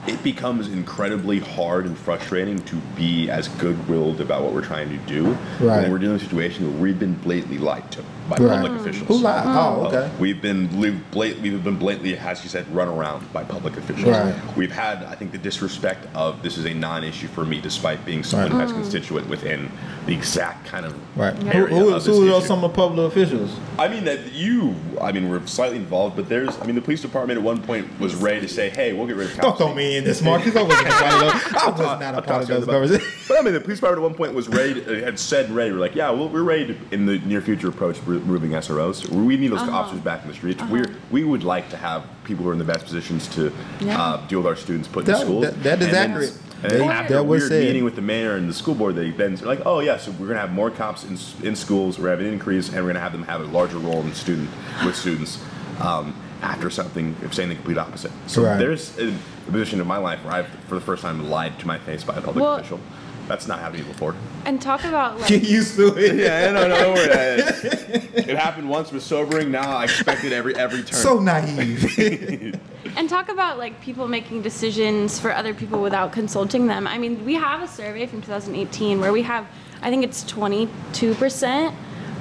it 0.06 0.22
becomes 0.22 0.68
incredibly 0.68 1.40
hard 1.40 1.86
and 1.86 1.98
frustrating 1.98 2.60
to 2.66 2.76
be 2.96 3.30
as 3.30 3.48
good-willed 3.48 4.20
about 4.20 4.42
what 4.44 4.52
we're 4.54 4.62
trying 4.64 4.90
to 4.90 4.98
do 5.06 5.32
Right. 5.62 5.82
when 5.84 5.92
we're 5.92 5.98
dealing 5.98 6.16
with 6.16 6.22
a 6.24 6.26
situation 6.26 6.70
where 6.74 6.82
we've 6.84 7.00
been 7.00 7.14
blatantly 7.16 7.58
lied 7.58 7.90
to 7.94 8.04
by 8.30 8.38
Right. 8.38 8.62
public 8.62 8.80
officials. 8.82 9.08
Who 9.08 9.18
lied? 9.18 9.46
Uh, 9.46 9.76
oh, 9.78 9.86
okay. 9.88 10.10
We've 10.20 10.42
been 10.42 10.70
we've, 10.80 11.12
blat- 11.12 11.40
we've 11.40 11.64
been 11.64 11.78
blatantly, 11.78 12.18
as 12.18 12.44
you 12.44 12.50
said, 12.50 12.66
run 12.74 12.88
around 12.88 13.32
by 13.34 13.44
public 13.44 13.78
officials. 13.78 14.06
Right. 14.08 14.34
We've 14.56 14.72
had, 14.72 15.04
I 15.04 15.16
think, 15.16 15.32
the 15.32 15.38
disrespect 15.38 16.08
of 16.16 16.42
this 16.42 16.58
is 16.58 16.66
a 16.66 16.74
non-issue 16.74 17.28
for 17.28 17.46
me, 17.46 17.60
despite 17.60 18.06
being 18.06 18.24
someone 18.24 18.52
who 18.52 18.58
Right. 18.58 18.64
has 18.64 18.72
constituent 18.72 19.28
within 19.30 19.72
the 20.06 20.14
exact 20.14 20.66
kind 20.68 20.86
of 20.86 20.94
Right. 21.18 21.36
Yeah. 21.44 21.52
Who, 21.52 21.58
area 21.66 21.76
who, 21.76 21.94
of 21.96 22.06
who 22.06 22.34
are 22.34 22.42
some 22.42 22.64
of 22.64 22.72
the 22.72 22.76
public 22.76 23.06
officials? 23.12 23.52
I 23.78 23.88
mean 23.88 24.06
that 24.06 24.34
you, 24.34 24.76
I 25.02 25.12
mean, 25.12 25.30
we're 25.30 25.46
slightly 25.46 25.78
involved, 25.78 26.16
but 26.16 26.30
there's, 26.30 26.58
I 26.62 26.66
mean, 26.66 26.76
the 26.76 26.82
police 26.82 27.02
department 27.02 27.38
at 27.38 27.44
one 27.44 27.62
point 27.62 27.88
was 28.00 28.16
ready 28.16 28.42
to 28.42 28.48
say, 28.48 28.70
"Hey, 28.70 28.94
we'll 28.94 29.08
get 29.08 29.16
rid 29.16 29.30
of 29.32 29.36
cops." 29.38 29.60
Don't 29.60 29.70
throw 29.70 29.76
me 29.76 29.98
in 29.98 30.04
this, 30.04 30.22
Marcus. 30.22 30.56
I 30.56 30.62
wasn't 30.64 30.88
a 30.88 30.92
part 30.92 31.14
of. 31.14 31.56
I 31.56 31.70
was 31.70 31.80
not 31.80 32.02
a 32.02 32.06
I'll 32.18 32.22
part 32.22 32.42
of 32.44 32.48
those 32.48 32.66
conversations. 32.66 33.14
But 33.28 33.40
I 33.40 33.42
mean, 33.42 33.54
the 33.54 33.60
police 33.62 33.78
department 33.80 34.06
at 34.06 34.10
one 34.10 34.16
point 34.18 34.34
was 34.34 34.48
ready, 34.48 34.84
to, 34.84 35.04
had 35.04 35.18
said 35.20 35.50
ready. 35.52 35.72
We're 35.72 35.80
like, 35.80 35.96
yeah, 35.96 36.10
well, 36.12 36.30
we're 36.30 36.44
ready 36.44 36.68
to, 36.68 36.76
in 36.92 37.06
the 37.06 37.20
near 37.20 37.42
future 37.42 37.70
approach 37.70 37.98
re- 38.14 38.20
removing 38.20 38.52
SROs. 38.52 39.08
We 39.10 39.38
need 39.38 39.50
those 39.52 39.62
Uh-huh. 39.62 39.72
officers 39.78 40.02
back 40.02 40.22
in 40.24 40.28
the 40.30 40.34
streets. 40.34 40.62
We're 40.70 40.86
we 41.12 41.24
would 41.24 41.44
like 41.44 41.70
to 41.70 41.78
have 41.78 42.04
people 42.24 42.44
who 42.44 42.50
are 42.50 42.54
in 42.54 42.60
the 42.60 42.66
best 42.66 42.86
positions 42.86 43.28
to 43.30 43.52
Yeah. 43.80 44.02
uh, 44.02 44.28
deal 44.28 44.40
with 44.40 44.48
our 44.48 44.56
students 44.56 44.88
put 44.88 45.06
in 45.06 45.12
That- 45.12 45.22
schools. 45.22 45.46
that- 45.46 45.64
that 45.64 45.80
is 45.82 45.88
And 45.88 45.96
then- 45.96 46.12
accurate. 46.12 46.34
And 46.64 46.72
They- 46.72 46.84
after 46.88 47.14
that 47.16 47.20
a 47.20 47.24
was 47.24 47.42
weird 47.42 47.52
said. 47.52 47.64
meeting 47.66 47.84
with 47.84 47.96
the 47.98 48.02
mayor 48.02 48.36
and 48.38 48.48
the 48.50 48.54
school 48.54 48.74
board, 48.74 48.96
they 48.96 49.10
then 49.12 49.36
said 49.36 49.48
like, 49.48 49.62
oh 49.66 49.82
yeah, 49.82 49.98
so 49.98 50.12
we're 50.18 50.28
gonna 50.28 50.40
have 50.40 50.54
more 50.54 50.70
cops 50.70 51.04
in, 51.04 51.18
in 51.46 51.56
schools. 51.58 52.00
We're 52.00 52.10
having 52.12 52.28
an 52.28 52.34
increase, 52.34 52.70
and 52.70 52.78
we're 52.78 52.88
gonna 52.94 53.02
have 53.02 53.12
them 53.12 53.24
have 53.24 53.42
a 53.42 53.46
larger 53.46 53.78
role 53.78 54.00
in 54.02 54.14
student 54.14 54.50
with 54.86 54.96
students. 54.96 55.40
Um, 55.82 56.14
after 56.42 56.70
something, 56.70 57.16
if 57.24 57.34
saying 57.34 57.50
the 57.50 57.56
complete 57.56 57.78
opposite. 57.78 58.12
So 58.28 58.44
Right. 58.44 58.58
there's 58.60 58.98
a, 58.98 59.08
a 59.48 59.52
position 59.52 59.80
in 59.82 59.88
my 59.88 59.98
life 59.98 60.20
where 60.24 60.34
I've, 60.34 60.48
for 60.68 60.76
the 60.76 60.82
first 60.82 61.02
time, 61.02 61.30
lied 61.30 61.58
to 61.60 61.68
my 61.68 61.78
face 61.80 62.04
by 62.04 62.16
a 62.16 62.22
public 62.22 62.44
Well- 62.44 62.56
official. 62.56 62.80
That's 63.28 63.48
not 63.48 63.60
happened 63.60 63.88
before. 63.88 64.16
And 64.46 64.62
talk 64.62 64.84
about 64.84 65.20
like 65.20 65.30
Get 65.30 65.44
used 65.44 65.76
to 65.78 65.96
it. 65.98 66.16
Yeah, 66.16 66.52
no, 66.52 66.68
no, 66.68 66.78
don't 66.78 66.94
worry. 66.96 67.10
It, 67.10 68.30
it 68.30 68.38
happened 68.38 68.70
once, 68.70 68.90
it 68.90 68.96
was 68.96 69.04
sobering. 69.04 69.52
Now 69.52 69.78
I 69.78 69.86
expect 69.86 70.24
it 70.24 70.34
every 70.34 70.56
every 70.56 70.84
turn. 70.84 71.00
So 71.00 71.20
naive. 71.20 72.60
And 72.96 73.10
talk 73.10 73.30
about 73.30 73.58
like 73.58 73.80
people 73.82 74.08
making 74.08 74.42
decisions 74.42 75.20
for 75.20 75.34
other 75.34 75.54
people 75.54 75.82
without 75.82 76.12
consulting 76.12 76.68
them. 76.68 76.86
I 76.86 76.98
mean, 76.98 77.26
we 77.26 77.34
have 77.36 77.64
a 77.64 77.68
survey 77.68 78.06
from 78.06 78.22
2018 78.22 79.00
where 79.00 79.12
we 79.12 79.24
have, 79.24 79.48
I 79.82 79.90
think 79.90 80.04
it's 80.04 80.24
22% 80.26 81.74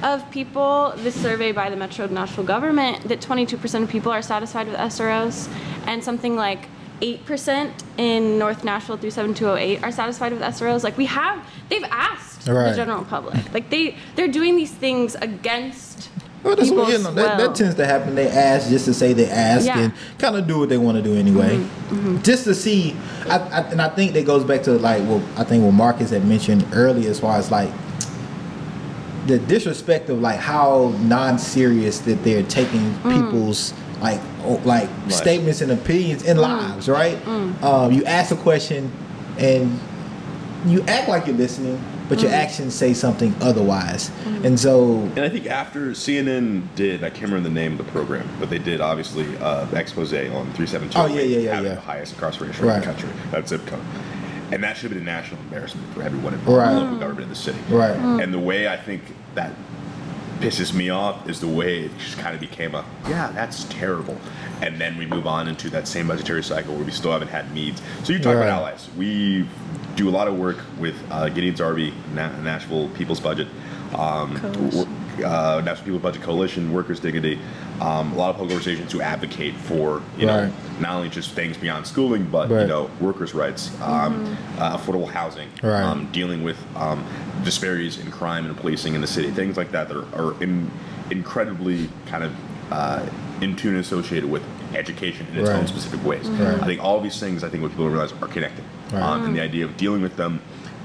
of 0.03 0.29
people, 0.31 0.93
this 0.97 1.19
survey 1.21 1.51
by 1.51 1.69
the 1.69 1.75
Metro 1.75 2.07
Nashville 2.07 2.43
government, 2.43 3.07
that 3.07 3.21
22% 3.21 3.83
of 3.83 3.89
people 3.89 4.11
are 4.11 4.21
satisfied 4.21 4.67
with 4.67 4.77
SROs, 4.77 5.47
and 5.85 6.03
something 6.03 6.35
like 6.35 6.67
8% 7.03 7.71
in 7.97 8.39
North 8.39 8.63
Nashville 8.63 8.95
through 8.95 9.11
7208 9.11 9.83
are 9.83 9.91
satisfied 9.91 10.31
with 10.31 10.41
SROs. 10.41 10.83
Like 10.83 10.97
we 10.97 11.05
have, 11.05 11.45
they've 11.69 11.83
asked 11.83 12.47
Right. 12.47 12.69
the 12.71 12.75
general 12.75 13.03
public. 13.03 13.53
Like 13.53 13.69
they, 13.69 13.97
they're 14.15 14.27
doing 14.27 14.55
these 14.55 14.71
things 14.71 15.15
against 15.15 16.09
Well, 16.43 16.55
that's 16.55 16.71
what, 16.71 16.89
you 16.89 16.97
know, 16.99 17.13
that, 17.13 17.37
that 17.37 17.55
tends 17.55 17.75
to 17.75 17.85
happen. 17.85 18.15
They 18.15 18.29
ask 18.29 18.69
just 18.69 18.85
to 18.85 18.93
say 18.93 19.13
they 19.13 19.29
ask 19.29 19.65
Yeah. 19.65 19.79
and 19.79 19.93
kind 20.17 20.35
of 20.35 20.47
do 20.47 20.59
what 20.59 20.69
they 20.69 20.77
want 20.77 20.97
to 20.97 21.03
do 21.03 21.15
anyway. 21.15 21.57
Mm-hmm. 21.57 21.95
Mm-hmm. 21.95 22.21
Just 22.21 22.45
to 22.45 22.55
see, 22.55 22.95
I, 23.29 23.37
I, 23.37 23.59
and 23.71 23.81
I 23.81 23.89
think 23.89 24.13
that 24.13 24.25
goes 24.25 24.43
back 24.43 24.63
to 24.63 24.71
like 24.73 25.03
what 25.03 25.21
I 25.37 25.43
think 25.43 25.63
what 25.63 25.73
Marcus 25.73 26.09
had 26.11 26.25
mentioned 26.25 26.65
earlier, 26.73 27.09
as 27.09 27.19
far 27.19 27.37
as 27.37 27.51
like 27.51 27.69
the 29.27 29.39
disrespect 29.39 30.09
of 30.09 30.19
like 30.19 30.39
how 30.39 30.93
non-serious 31.01 31.99
that 31.99 32.23
they're 32.23 32.43
taking 32.43 32.91
mm. 32.95 33.31
people's 33.31 33.73
like 34.03 34.21
o- 34.43 34.61
like 34.65 34.89
statements 35.09 35.61
and 35.61 35.71
opinions 35.71 36.23
and 36.23 36.37
mm. 36.37 36.43
lives, 36.43 36.89
right? 36.89 37.17
Mm. 37.23 37.63
Um, 37.63 37.91
you 37.91 38.03
ask 38.05 38.31
a 38.31 38.35
question 38.35 38.91
and 39.39 39.79
you 40.65 40.81
act 40.83 41.07
like 41.09 41.25
you're 41.25 41.37
listening, 41.37 41.81
but 42.09 42.21
your 42.21 42.29
mm. 42.29 42.35
actions 42.35 42.75
say 42.75 42.93
something 42.93 43.33
otherwise, 43.39 44.11
and 44.43 44.59
so 44.59 44.99
And 45.15 45.21
I 45.21 45.29
think 45.29 45.47
after 45.47 45.91
CNN 45.91 46.67
did, 46.75 47.03
I 47.03 47.09
can't 47.09 47.31
remember 47.31 47.47
the 47.47 47.55
name 47.55 47.71
of 47.71 47.77
the 47.77 47.91
program, 47.91 48.27
but 48.39 48.49
they 48.49 48.59
did 48.59 48.81
obviously 48.81 49.37
uh, 49.37 49.65
expose 49.73 50.13
on 50.13 50.51
372 50.53 50.99
Oh, 50.99 51.05
yeah, 51.07 51.21
yeah, 51.21 51.37
yeah, 51.39 51.55
having 51.55 51.71
yeah. 51.71 51.75
the 51.75 51.81
highest 51.81 52.13
incarceration 52.13 52.65
rate 52.65 52.75
in 52.75 52.79
the 52.81 52.85
country, 52.85 53.09
that 53.31 53.47
zip 53.47 53.65
code. 53.65 53.79
And 54.51 54.61
that 54.63 54.75
should 54.75 54.91
have 54.91 54.99
been 54.99 55.07
a 55.07 55.11
national 55.11 55.39
embarrassment 55.41 55.91
for 55.93 56.03
everyone 56.03 56.33
involved, 56.33 56.59
Right. 56.59 56.71
in 56.71 56.75
the 56.75 56.83
local 56.83 56.99
government 56.99 57.23
in 57.23 57.29
the 57.29 57.35
city. 57.35 57.57
Right. 57.69 57.95
And 58.21 58.33
the 58.33 58.39
way 58.39 58.67
I 58.67 58.77
think 58.77 59.01
that 59.35 59.51
pisses 60.43 60.73
me 60.73 60.89
off 60.89 61.27
is 61.29 61.39
the 61.39 61.47
way 61.47 61.81
it 61.85 61.97
just 61.97 62.17
kind 62.17 62.33
of 62.35 62.41
became 62.41 62.75
a, 62.75 62.83
yeah, 63.07 63.31
that's 63.33 63.63
terrible. 63.65 64.17
And 64.61 64.79
then 64.79 64.97
we 64.97 65.05
move 65.05 65.27
on 65.27 65.47
into 65.47 65.69
that 65.71 65.87
same 65.87 66.07
budgetary 66.07 66.43
cycle 66.43 66.75
where 66.75 66.83
we 66.85 66.91
still 66.91 67.11
haven't 67.11 67.27
had 67.29 67.51
needs. 67.53 67.81
So 68.03 68.13
you 68.13 68.19
talk 68.19 68.35
Right. 68.35 68.43
about 68.45 68.49
allies. 68.61 68.89
We 68.97 69.47
do 69.95 70.09
a 70.09 70.11
lot 70.11 70.27
of 70.27 70.37
work 70.37 70.57
with 70.79 70.95
uh, 71.11 71.29
Gideon's 71.29 71.61
Army, 71.61 71.93
Na- 72.13 72.35
Nashville 72.41 72.89
People's 72.89 73.19
Budget, 73.19 73.47
um, 73.95 74.37
Coalition. 74.39 74.71
wor- 74.71 74.87
uh, 75.21 75.61
Nashville 75.63 75.85
People's 75.85 76.01
Budget 76.01 76.21
Coalition, 76.23 76.71
Workers 76.73 76.99
Dignity, 76.99 77.39
um, 77.81 78.11
a 78.13 78.15
lot 78.15 78.29
of 78.31 78.35
public 78.37 78.53
organizations 78.55 78.91
who 78.91 79.01
advocate 79.01 79.55
for 79.55 80.01
you 80.17 80.25
know 80.25 80.51
not 80.79 80.95
only 80.95 81.09
just 81.09 81.31
things 81.31 81.57
beyond 81.57 81.85
schooling, 81.85 82.25
but 82.25 82.49
you 82.49 82.67
know 82.67 82.89
workers' 82.99 83.33
rights, 83.33 83.71
um, 83.81 84.37
uh, 84.57 84.77
affordable 84.77 85.09
housing, 85.09 85.49
Right. 85.61 85.83
um, 85.83 86.09
dealing 86.11 86.43
with 86.43 86.57
um, 86.75 87.03
disparities 87.43 87.99
in 87.99 88.09
crime 88.11 88.45
and 88.45 88.55
policing 88.57 88.95
in 88.95 89.01
the 89.01 89.07
city, 89.07 89.29
things 89.31 89.57
like 89.57 89.71
that 89.71 89.87
that 89.89 89.97
are, 89.97 90.15
are 90.31 90.41
in, 90.43 90.69
incredibly 91.11 91.89
kind 92.07 92.23
of 92.23 92.33
uh, 92.71 93.05
in 93.41 93.55
tune 93.55 93.71
and 93.75 93.79
associated 93.83 94.29
with 94.29 94.41
education 94.73 95.27
in 95.31 95.39
its 95.39 95.49
Right. 95.49 95.59
own 95.59 95.67
specific 95.67 96.03
ways. 96.05 96.27
Right. 96.29 96.61
I 96.61 96.65
think 96.65 96.81
all 96.83 96.99
these 97.01 97.19
things, 97.19 97.43
I 97.43 97.49
think 97.49 97.61
what 97.61 97.71
people 97.71 97.89
realize 97.89 98.13
are 98.21 98.27
connected, 98.27 98.63
Right. 98.91 99.01
um, 99.03 99.25
and 99.25 99.35
the 99.35 99.41
idea 99.41 99.65
of 99.65 99.75
dealing 99.77 100.01
with 100.01 100.15
them 100.15 100.39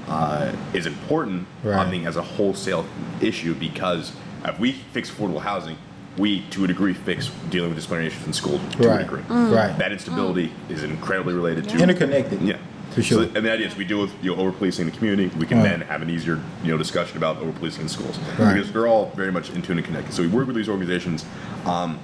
uh, 0.09 0.51
is 0.73 0.85
important. 0.85 1.47
Right. 1.63 1.85
I 1.85 1.89
think 1.89 2.05
as 2.05 2.15
a 2.17 2.21
wholesale 2.23 2.85
issue 3.21 3.53
because 3.53 4.11
if 4.43 4.59
we 4.59 4.71
fix 4.71 5.09
affordable 5.11 5.41
housing, 5.41 5.77
we 6.17 6.41
to 6.49 6.65
a 6.65 6.67
degree 6.67 6.93
fix 6.93 7.29
dealing 7.49 7.69
with 7.69 7.77
disciplinary 7.77 8.07
issues 8.07 8.25
in 8.25 8.33
school 8.33 8.59
to 8.71 8.87
Right. 8.89 9.01
a 9.01 9.03
degree. 9.03 9.21
Right. 9.29 9.77
That 9.77 9.91
instability 9.91 10.51
is 10.67 10.83
incredibly 10.83 11.33
related 11.33 11.69
to 11.69 11.77
interconnected. 11.81 12.41
yeah. 12.41 12.57
For 12.91 13.03
sure. 13.03 13.25
So, 13.25 13.31
and 13.35 13.45
the 13.45 13.51
idea 13.51 13.67
is 13.67 13.75
we 13.77 13.85
deal 13.85 14.01
with 14.01 14.11
you 14.23 14.35
know, 14.35 14.41
over 14.41 14.51
policing 14.51 14.85
the 14.87 14.91
community. 14.91 15.27
We 15.37 15.45
can 15.45 15.59
Right. 15.59 15.69
then 15.69 15.81
have 15.81 16.01
an 16.01 16.09
easier 16.09 16.39
you 16.63 16.71
know 16.71 16.77
discussion 16.77 17.17
about 17.17 17.37
over 17.37 17.51
policing 17.51 17.83
in 17.83 17.89
schools 17.89 18.17
Right. 18.39 18.55
because 18.55 18.71
they're 18.71 18.87
all 18.87 19.11
very 19.15 19.31
much 19.31 19.51
in 19.51 19.61
tune 19.61 19.77
and 19.77 19.85
connected. 19.85 20.13
So 20.13 20.23
we 20.23 20.27
work 20.27 20.47
with 20.47 20.55
these 20.55 20.67
organizations 20.69 21.23
um, 21.67 21.99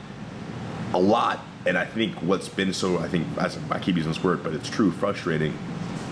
a 0.94 1.00
lot, 1.00 1.44
and 1.66 1.76
I 1.78 1.86
think 1.86 2.14
what's 2.22 2.48
been 2.48 2.72
so 2.72 3.00
I 3.00 3.08
think 3.08 3.26
as 3.40 3.58
I 3.72 3.80
keep 3.80 3.96
using 3.96 4.12
this 4.12 4.24
word, 4.24 4.44
but 4.44 4.54
it's 4.54 4.70
true 4.70 4.92
frustrating. 4.92 5.58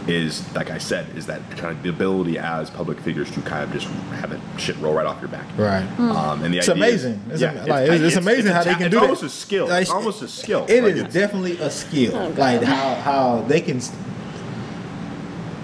Is 0.06 0.44
like 0.54 0.70
I 0.70 0.80
said, 0.80 1.06
is 1.16 1.28
that 1.28 1.40
kind 1.52 1.78
of 1.78 1.82
the 1.82 1.88
ability 1.90 2.38
as 2.38 2.70
public 2.70 3.00
figures 3.00 3.32
to 3.32 3.42
kind 3.42 3.64
of 3.64 3.72
just 3.72 3.88
have 4.20 4.32
that 4.32 4.40
shit 4.60 4.76
roll 4.80 4.94
right 4.94 5.06
off 5.06 5.22
your 5.22 5.30
back. 5.30 5.46
Right. 5.58 5.84
Um, 5.98 6.44
and 6.44 6.54
the 6.54 6.58
It's 6.58 6.68
idea 6.68 6.86
is- 6.88 7.06
amazing. 7.06 7.22
It's, 7.32 7.42
yeah, 7.42 7.52
am- 7.54 7.68
like, 7.68 7.90
it's, 7.90 8.02
it's 8.04 8.16
amazing 8.18 8.52
how 8.52 8.62
a 8.62 8.64
they 8.66 8.72
ta- 8.72 8.78
can 8.80 8.88
it's 8.88 8.96
do 8.96 9.00
almost 9.02 9.22
that. 9.22 9.28
a 9.28 9.30
skill. 9.30 9.68
Like, 9.70 9.82
It's 9.84 9.92
almost 9.92 10.22
a 10.22 10.28
skill. 10.28 10.66
It 10.68 10.84
Like, 10.84 10.94
is 10.94 11.00
it's- 11.00 11.14
definitely 11.14 11.58
a 11.60 11.70
skill. 11.70 12.16
Oh, 12.18 12.28
like 12.38 12.62
how 12.64 12.96
how 12.96 13.46
they 13.48 13.62
can 13.62 13.80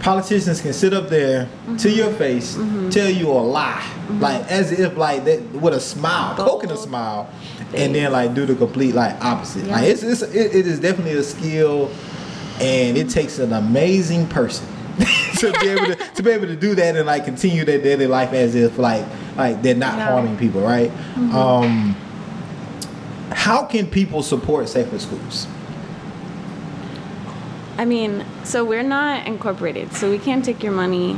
politicians 0.01 0.61
can 0.61 0.71
sit 0.73 0.93
up 0.93 1.09
there 1.09 1.45
Mm-hmm. 1.45 1.75
to 1.77 1.89
your 1.91 2.11
face, 2.13 2.55
tell 2.91 3.09
you 3.09 3.29
a 3.29 3.33
lie, 3.43 3.85
like 4.19 4.41
as 4.49 4.71
if 4.71 4.97
like 4.97 5.25
that 5.25 5.41
with 5.51 5.73
a 5.73 5.79
smile, 5.79 6.35
poking 6.35 6.71
a 6.71 6.73
Bold 6.75 6.85
smile, 6.87 7.29
and 7.75 7.93
then 7.93 8.11
like 8.11 8.33
do 8.33 8.45
the 8.45 8.55
complete 8.55 8.95
like 8.95 9.23
opposite. 9.23 9.65
Yeah. 9.65 9.73
Like 9.73 9.83
it's, 9.83 10.01
it's 10.01 10.21
it, 10.21 10.55
it 10.55 10.65
is 10.67 10.79
definitely 10.79 11.13
a 11.19 11.23
skill, 11.23 11.91
and 12.59 12.97
it 12.97 13.09
takes 13.09 13.39
an 13.39 13.53
amazing 13.53 14.27
person. 14.27 14.67
to 15.37 15.51
be 15.61 15.67
able 15.69 15.85
to, 15.85 15.95
to 15.95 16.21
be 16.23 16.29
able 16.31 16.47
to 16.47 16.55
do 16.57 16.75
that 16.75 16.95
and 16.97 17.05
like 17.05 17.23
continue 17.23 17.63
their 17.63 17.81
daily 17.81 18.05
life 18.05 18.33
as 18.33 18.53
if 18.53 18.77
like 18.77 19.05
like 19.37 19.61
they're 19.61 19.73
not 19.73 19.97
Yeah. 19.97 20.11
harming 20.11 20.37
people, 20.37 20.59
right? 20.59 20.91
Um, 21.33 21.95
how 23.31 23.63
can 23.63 23.87
people 23.87 24.21
support 24.21 24.67
safer 24.67 24.99
schools? 24.99 25.47
I 27.77 27.85
mean, 27.85 28.25
so 28.43 28.65
we're 28.65 28.83
not 28.83 29.25
incorporated, 29.25 29.93
so 29.93 30.09
we 30.09 30.17
can't 30.19 30.43
take 30.43 30.61
your 30.61 30.73
money 30.73 31.17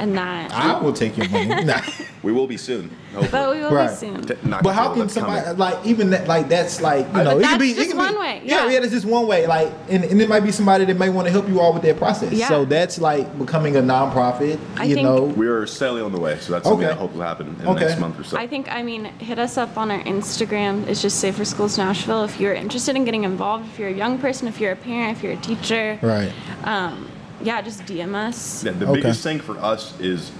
and 0.00 0.16
that. 0.16 0.52
I 0.52 0.80
will 0.80 0.92
take 0.92 1.16
your 1.16 1.28
money. 1.28 1.64
Nah. 1.64 1.80
we 2.22 2.32
will 2.32 2.46
be 2.46 2.56
soon. 2.56 2.90
Hopefully. 3.14 3.30
but 3.30 3.54
we 3.56 3.62
will 3.62 3.70
Right. 3.70 3.88
be 3.90 3.94
soon. 3.96 4.24
Not 4.50 4.62
But 4.62 4.74
how 4.74 4.92
can 4.92 5.08
somebody 5.08 5.42
coming. 5.42 5.58
like 5.58 5.86
even 5.86 6.10
that 6.10 6.26
like 6.28 6.48
that's 6.48 6.80
like 6.80 7.06
you 7.06 7.12
But 7.12 7.22
know 7.24 7.36
it 7.38 7.40
that's 7.40 7.52
could 7.52 7.60
be 7.60 7.68
just 7.74 7.80
it 7.80 7.86
could 7.92 7.96
one 7.98 8.12
be, 8.14 8.18
way, 8.20 8.42
Yeah, 8.44 8.64
yeah. 8.66 8.70
yeah, 8.72 8.80
that's 8.80 8.92
just 8.92 9.06
one 9.06 9.26
way. 9.26 9.46
Like 9.46 9.72
and, 9.88 10.04
and 10.04 10.20
it 10.20 10.28
might 10.28 10.40
be 10.40 10.52
somebody 10.52 10.84
that 10.84 10.98
may 10.98 11.08
want 11.08 11.26
to 11.26 11.32
help 11.32 11.48
you 11.48 11.60
all 11.60 11.72
with 11.72 11.82
their 11.82 11.94
process. 11.94 12.32
Yeah. 12.32 12.48
So 12.48 12.64
that's 12.64 12.98
like 12.98 13.38
becoming 13.38 13.76
a 13.76 13.80
nonprofit. 13.80 14.58
I 14.76 14.84
you 14.84 15.02
know. 15.02 15.24
We 15.24 15.46
are 15.46 15.66
steadily 15.66 16.02
on 16.02 16.12
the 16.12 16.20
way, 16.20 16.38
so 16.40 16.52
that's 16.52 16.66
something 16.66 16.86
Okay. 16.86 16.94
I 16.94 16.98
hope 16.98 17.14
will 17.14 17.22
happen 17.22 17.48
in 17.60 17.66
Okay. 17.66 17.80
the 17.80 17.86
next 17.90 18.00
month 18.00 18.20
or 18.20 18.24
so. 18.24 18.36
I 18.36 18.46
think, 18.46 18.70
I 18.70 18.82
mean, 18.82 19.04
hit 19.18 19.38
us 19.38 19.56
up 19.56 19.76
on 19.78 19.90
our 19.90 20.02
Instagram. 20.04 20.86
It's 20.88 21.00
just 21.02 21.18
Safer 21.20 21.44
Schools 21.44 21.78
Nashville. 21.78 22.24
If 22.24 22.38
you're 22.40 22.54
interested 22.54 22.96
in 22.96 23.04
getting 23.04 23.24
involved, 23.24 23.66
if 23.72 23.78
you're 23.78 23.88
a 23.88 23.92
young 23.94 24.18
person, 24.18 24.46
if 24.48 24.60
you're 24.60 24.72
a 24.72 24.76
parent, 24.76 25.16
if 25.16 25.22
you're 25.22 25.32
a 25.32 25.36
teacher, 25.36 25.98
Right. 26.02 26.32
um, 26.64 27.08
yeah, 27.46 27.62
just 27.62 27.82
DM 27.84 28.14
us. 28.14 28.64
Yeah, 28.64 28.72
the 28.72 28.86
Okay. 28.86 29.00
biggest 29.00 29.22
thing 29.22 29.38
for 29.38 29.56
us 29.58 29.98
is 30.00 30.32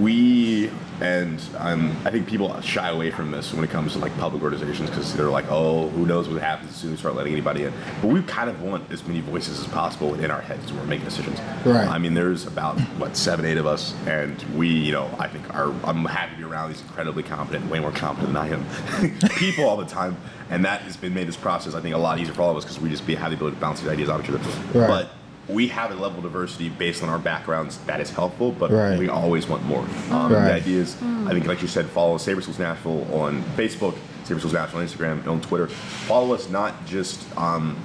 we 0.00 0.70
and 1.00 1.40
um, 1.56 1.96
I 2.04 2.10
think 2.10 2.26
people 2.28 2.60
shy 2.60 2.90
away 2.90 3.10
from 3.10 3.30
this 3.30 3.54
when 3.54 3.64
it 3.64 3.70
comes 3.70 3.94
to 3.94 3.98
like 4.00 4.14
public 4.18 4.42
organizations 4.42 4.90
because 4.90 5.14
they're 5.14 5.30
like, 5.30 5.46
oh, 5.48 5.88
who 5.88 6.04
knows 6.04 6.28
what 6.28 6.42
happens 6.42 6.72
as 6.72 6.76
soon 6.76 6.90
as 6.92 6.98
we 6.98 7.00
start 7.00 7.14
letting 7.14 7.32
anybody 7.32 7.64
in. 7.64 7.72
But 8.02 8.08
we 8.08 8.20
kind 8.22 8.50
of 8.50 8.60
want 8.60 8.90
as 8.92 9.06
many 9.06 9.20
voices 9.22 9.60
as 9.60 9.66
possible 9.68 10.14
in 10.16 10.30
our 10.30 10.42
heads 10.42 10.70
when 10.70 10.80
we're 10.82 10.86
making 10.88 11.06
decisions. 11.06 11.40
Right. 11.64 11.88
I 11.88 11.96
mean, 11.96 12.12
there's 12.12 12.46
about 12.46 12.78
what 12.98 13.16
seven, 13.16 13.46
eight 13.46 13.56
of 13.56 13.66
us, 13.66 13.94
and 14.06 14.42
we, 14.54 14.68
you 14.68 14.92
know, 14.92 15.10
I 15.18 15.26
think 15.26 15.48
are 15.54 15.72
I'm 15.84 16.04
happy 16.04 16.32
to 16.32 16.38
be 16.38 16.44
around 16.44 16.68
these 16.70 16.82
incredibly 16.82 17.22
competent, 17.22 17.70
way 17.70 17.80
more 17.80 17.92
competent 17.92 18.34
than 18.34 18.36
I 18.36 18.48
am, 18.50 19.18
people 19.36 19.64
all 19.64 19.78
the 19.78 19.86
time, 19.86 20.18
and 20.50 20.62
that 20.66 20.82
has 20.82 20.98
been 20.98 21.14
made 21.14 21.28
this 21.28 21.36
process 21.36 21.74
I 21.74 21.80
think 21.80 21.94
a 21.94 21.98
lot 21.98 22.18
easier 22.20 22.34
for 22.34 22.42
all 22.42 22.50
of 22.50 22.58
us 22.58 22.64
because 22.64 22.78
we 22.78 22.90
just 22.90 23.06
be 23.06 23.14
have 23.14 23.30
the 23.30 23.36
ability 23.36 23.56
to 23.56 23.60
bounce 23.62 23.80
these 23.80 23.88
ideas 23.88 24.10
off 24.10 24.22
each 24.22 24.28
other. 24.28 24.38
Right. 24.78 24.86
But 24.86 25.10
we 25.48 25.68
have 25.68 25.90
a 25.90 25.94
level 25.94 26.18
of 26.18 26.22
diversity 26.24 26.68
based 26.68 27.02
on 27.02 27.08
our 27.08 27.18
backgrounds 27.18 27.78
that 27.86 28.00
is 28.00 28.10
helpful, 28.10 28.52
but 28.52 28.70
Right. 28.70 28.98
we 28.98 29.08
always 29.08 29.48
want 29.48 29.64
more. 29.64 29.84
Um, 30.10 30.32
Right. 30.32 30.44
The 30.44 30.52
idea 30.54 30.80
is, 30.82 30.96
I 31.26 31.30
think, 31.32 31.46
like 31.46 31.60
you 31.62 31.68
said, 31.68 31.86
follow 31.86 32.18
Safer 32.18 32.40
Schools 32.40 32.58
Nashville 32.58 33.06
on 33.12 33.42
Facebook, 33.56 33.94
Safer 34.24 34.38
Schools 34.38 34.52
Nashville 34.54 34.80
on 34.80 34.86
Instagram, 34.86 35.12
and 35.20 35.28
on 35.28 35.40
Twitter. 35.40 35.66
Follow 35.66 36.34
us 36.34 36.48
not 36.50 36.86
just 36.86 37.20
um, 37.36 37.76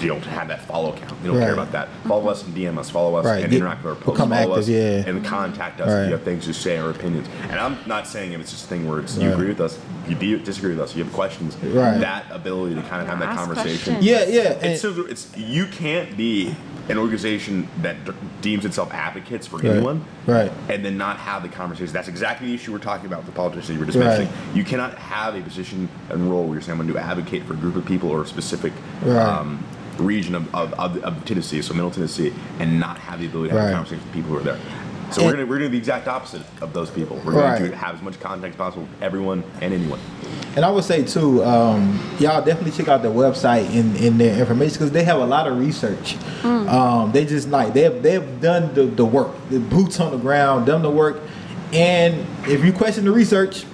you 0.00 0.06
don't 0.06 0.24
have 0.24 0.46
that 0.48 0.62
follow 0.66 0.92
account. 0.94 1.12
You 1.22 1.32
don't 1.32 1.40
care 1.40 1.52
about 1.52 1.72
that. 1.72 1.88
Follow 2.06 2.28
us 2.30 2.44
and 2.44 2.54
DM 2.54 2.78
us. 2.78 2.88
Follow 2.88 3.16
us 3.16 3.24
Right. 3.26 3.42
and 3.42 3.52
interact 3.52 3.82
with 3.82 3.90
our 3.90 3.96
posts. 3.96 4.12
become 4.12 4.28
follow 4.30 4.40
active, 4.56 4.58
us 4.58 4.68
yeah. 4.68 5.02
and 5.10 5.24
contact 5.24 5.80
us 5.80 5.88
Right. 5.88 6.02
if 6.02 6.06
you 6.06 6.12
have 6.12 6.22
things 6.22 6.46
to 6.46 6.54
say 6.54 6.78
or 6.78 6.90
opinions. 6.90 7.26
And 7.50 7.58
I'm 7.58 7.76
not 7.86 8.06
saying 8.06 8.32
if 8.32 8.40
it's 8.40 8.52
just 8.52 8.66
a 8.66 8.68
thing 8.68 8.88
where 8.88 9.00
it's 9.00 9.16
you 9.18 9.26
Right. 9.26 9.34
agree 9.34 9.48
with 9.48 9.60
us, 9.60 9.76
you 10.08 10.14
de- 10.14 10.38
disagree 10.38 10.70
with 10.70 10.80
us, 10.80 10.94
you 10.94 11.02
have 11.02 11.12
questions. 11.12 11.56
Right. 11.56 11.98
That 11.98 12.26
ability 12.30 12.76
to 12.76 12.82
kind 12.82 13.02
of 13.02 13.08
have 13.08 13.18
that 13.18 13.30
Ask 13.30 13.38
conversation. 13.40 13.94
questions. 13.96 14.04
Yeah, 14.04 14.24
yeah. 14.28 14.52
and- 14.62 14.64
It's, 14.74 14.80
so, 14.82 14.94
it's 15.08 15.26
you 15.36 15.66
can't 15.66 16.16
be 16.16 16.54
an 16.88 16.98
organization 16.98 17.68
that 17.82 18.04
d- 18.04 18.12
deems 18.40 18.64
itself 18.64 18.92
advocates 18.92 19.46
for 19.46 19.56
Right. 19.58 19.66
anyone, 19.76 20.04
Right. 20.26 20.50
And 20.68 20.84
then 20.84 20.96
not 20.98 21.18
have 21.18 21.42
the 21.42 21.48
conversation. 21.48 21.92
That's 21.92 22.08
exactly 22.08 22.48
the 22.48 22.54
issue 22.54 22.72
we're 22.72 22.78
talking 22.78 23.06
about 23.06 23.18
with 23.18 23.26
the 23.26 23.32
politicians 23.32 23.70
you 23.70 23.78
were 23.80 23.86
just 23.86 23.98
Right. 23.98 24.28
You 24.54 24.64
cannot 24.64 24.94
have 24.98 25.34
a 25.36 25.40
position 25.40 25.88
and 26.08 26.30
role 26.30 26.44
where 26.44 26.54
you're 26.54 26.62
saying 26.62 26.78
I'm 26.80 26.86
going 26.86 26.98
to 26.98 27.00
advocate 27.08 27.44
for 27.44 27.52
a 27.52 27.56
group 27.56 27.76
of 27.76 27.84
people 27.84 28.10
or 28.10 28.22
a 28.22 28.26
specific 28.26 28.72
Right. 29.04 29.16
um, 29.22 29.62
region 29.98 30.34
of, 30.34 30.52
of, 30.54 30.72
of, 30.74 30.96
of 31.04 31.24
Tennessee, 31.26 31.60
so 31.62 31.74
Middle 31.74 31.90
Tennessee, 31.90 32.32
and 32.58 32.80
not 32.80 32.98
have 32.98 33.20
the 33.20 33.26
ability 33.26 33.50
to 33.50 33.54
have 33.56 33.64
Right. 33.66 33.70
a 33.70 33.74
conversation 33.74 34.02
with 34.04 34.14
people 34.14 34.30
who 34.30 34.38
are 34.38 34.42
there. 34.42 34.58
So 35.12 35.22
And- 35.22 35.26
we're 35.26 35.32
going 35.34 35.46
to 35.46 35.50
we're 35.50 35.58
going 35.58 35.70
to 35.70 35.72
be 35.72 35.78
the 35.78 35.82
exact 35.82 36.08
opposite 36.08 36.42
of 36.60 36.72
those 36.72 36.90
people. 36.90 37.20
We're 37.24 37.32
Right. 37.32 37.58
going 37.58 37.70
to 37.70 37.76
have 37.76 37.94
as 37.96 38.02
much 38.02 38.18
contact 38.20 38.54
as 38.54 38.58
possible 38.58 38.82
with 38.84 39.02
everyone 39.02 39.42
and 39.60 39.72
anyone. 39.74 39.98
And 40.56 40.64
I 40.64 40.70
would 40.70 40.84
say 40.84 41.04
too, 41.04 41.44
um, 41.44 41.98
y'all 42.18 42.44
definitely 42.44 42.72
check 42.72 42.88
out 42.88 43.02
their 43.02 43.10
website 43.12 43.68
and, 43.74 43.96
and 43.96 44.20
their 44.20 44.36
information 44.38 44.74
because 44.74 44.90
they 44.90 45.04
have 45.04 45.20
a 45.20 45.24
lot 45.26 45.46
of 45.46 45.58
research. 45.58 46.16
Um, 46.44 47.12
they 47.12 47.24
just 47.24 47.48
like 47.50 47.72
they've 47.72 48.02
they've 48.02 48.40
done 48.40 48.72
the, 48.74 48.84
the 48.86 49.04
work, 49.04 49.30
the 49.50 49.58
boots 49.60 50.00
on 50.00 50.10
the 50.12 50.18
ground, 50.18 50.66
done 50.66 50.82
the 50.82 50.90
work, 50.90 51.20
and 51.72 52.26
if 52.46 52.64
you 52.64 52.72
question 52.72 53.04
the 53.04 53.10
research, 53.12 53.64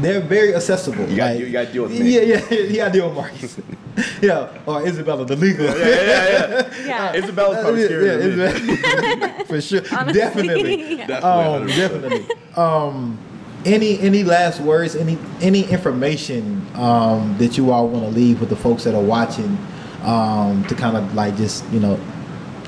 they're 0.00 0.20
very 0.20 0.54
accessible. 0.54 1.08
You 1.08 1.16
gotta- 1.16 1.34
Like, 1.34 1.44
you 1.44 1.50
gotta 1.52 1.72
deal 1.72 1.82
with 1.84 1.92
me. 1.92 2.10
Yeah, 2.14 2.20
yeah, 2.50 2.50
you 2.54 2.76
gotta 2.76 2.92
deal 2.92 3.06
with 3.08 3.16
Marcus. 3.16 3.56
yeah, 4.22 4.48
or 4.66 4.86
Isabella, 4.86 5.24
the 5.24 5.36
legal. 5.36 5.66
yeah, 5.66 5.74
yeah. 5.76 6.48
Yeah. 6.84 6.86
Yeah 6.86 7.12
Isabella's 7.22 7.60
probably 7.62 7.82
Yeah, 7.82 7.88
scarier 7.88 8.18
than 8.18 8.66
me. 8.66 8.72
Isabella- 8.74 9.44
for 9.46 9.60
sure, 9.60 9.82
Honestly. 9.92 10.12
definitely. 10.20 10.94
Yeah. 10.98 11.18
Um, 11.18 11.66
definitely. 11.66 12.26
Um, 12.56 13.18
any 13.64 13.98
any 14.00 14.24
last 14.24 14.60
words? 14.60 14.94
Any 14.96 15.16
any 15.40 15.62
information 15.70 16.66
um, 16.74 17.36
that 17.38 17.56
you 17.56 17.70
all 17.70 17.88
want 17.88 18.04
to 18.04 18.10
leave 18.10 18.40
with 18.40 18.48
the 18.50 18.56
folks 18.56 18.84
that 18.84 18.94
are 18.94 19.02
watching 19.02 19.56
um, 20.02 20.64
to 20.68 20.74
kind 20.74 20.96
of 20.96 21.14
like 21.14 21.36
just 21.36 21.64
you 21.70 21.80
know 21.80 21.94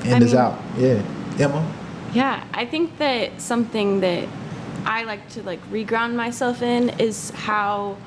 end 0.03 0.15
I 0.15 0.19
this 0.19 0.31
mean- 0.33 0.41
out? 0.41 0.59
Yeah, 0.77 1.01
Emma. 1.39 1.73
Yeah, 2.13 2.43
I 2.53 2.65
think 2.65 2.97
that 2.99 3.39
something 3.41 3.99
that 3.99 4.27
I 4.87 5.03
like 5.03 5.27
to 5.35 5.43
like 5.43 5.61
reground 5.71 6.15
myself 6.15 6.61
in 6.61 6.89
is 6.99 7.29
how 7.31 7.97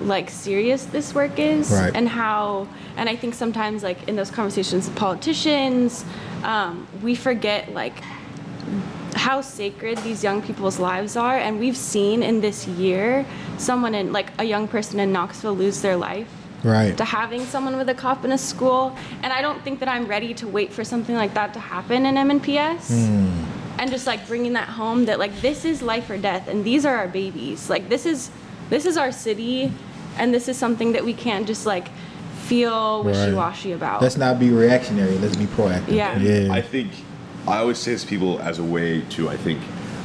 like 0.00 0.30
serious 0.30 0.84
this 0.86 1.14
work 1.14 1.38
is 1.38 1.70
Right. 1.70 1.92
and 1.94 2.08
how 2.08 2.66
and 2.96 3.08
I 3.08 3.16
think 3.16 3.34
sometimes 3.34 3.82
like 3.82 4.08
in 4.08 4.16
those 4.16 4.30
conversations 4.30 4.88
with 4.88 4.96
politicians 4.96 6.04
um, 6.44 6.86
we 7.02 7.14
forget 7.14 7.72
like 7.74 7.96
how 9.14 9.40
sacred 9.42 9.98
these 9.98 10.24
young 10.24 10.40
people's 10.42 10.78
lives 10.78 11.16
are 11.16 11.36
and 11.38 11.58
we've 11.60 11.76
seen 11.76 12.22
in 12.22 12.40
this 12.40 12.66
year 12.66 13.24
someone 13.58 13.94
in 13.94 14.12
like 14.12 14.28
a 14.38 14.44
young 14.44 14.66
person 14.66 14.98
in 15.00 15.12
Knoxville 15.12 15.54
lose 15.54 15.82
their 15.82 15.96
life 15.96 16.28
Right. 16.64 16.96
to 16.96 17.04
having 17.04 17.44
someone 17.44 17.76
with 17.76 17.88
a 17.88 17.94
cop 17.94 18.24
in 18.24 18.30
a 18.30 18.38
school 18.38 18.96
and 19.24 19.32
i 19.32 19.42
don't 19.42 19.60
think 19.64 19.80
that 19.80 19.88
i'm 19.88 20.06
ready 20.06 20.32
to 20.34 20.46
wait 20.46 20.72
for 20.72 20.84
something 20.84 21.16
like 21.16 21.34
that 21.34 21.52
to 21.54 21.58
happen 21.60 22.06
in 22.06 22.14
mnps 22.14 22.86
and 23.82 23.90
just 23.90 24.06
like 24.06 24.24
bringing 24.28 24.52
that 24.52 24.68
home 24.68 25.06
that 25.06 25.18
like 25.18 25.34
this 25.40 25.64
is 25.64 25.82
life 25.82 26.08
or 26.08 26.16
death 26.16 26.46
and 26.46 26.64
these 26.64 26.86
are 26.86 26.94
our 26.96 27.08
babies 27.08 27.68
like 27.68 27.88
this 27.88 28.06
is 28.06 28.30
this 28.70 28.86
is 28.86 28.96
our 28.96 29.10
city 29.10 29.72
and 30.18 30.32
this 30.32 30.46
is 30.46 30.56
something 30.56 30.92
that 30.92 31.04
we 31.04 31.12
can't 31.12 31.48
just 31.48 31.66
like 31.66 31.88
feel 32.44 33.02
wishy-washy 33.02 33.72
about 33.72 34.00
Let's 34.00 34.16
not 34.16 34.38
be 34.38 34.50
reactionary. 34.50 35.18
Let's 35.18 35.36
be 35.36 35.46
proactive. 35.46 35.88
Yeah. 35.94 36.16
Yeah. 36.18 36.52
I 36.52 36.62
think 36.62 36.92
I 37.48 37.58
always 37.58 37.78
say 37.78 37.90
this 37.92 38.02
to 38.02 38.08
people 38.08 38.40
as 38.40 38.60
a 38.60 38.64
way 38.64 39.00
to 39.16 39.28
I 39.28 39.36
think 39.36 39.60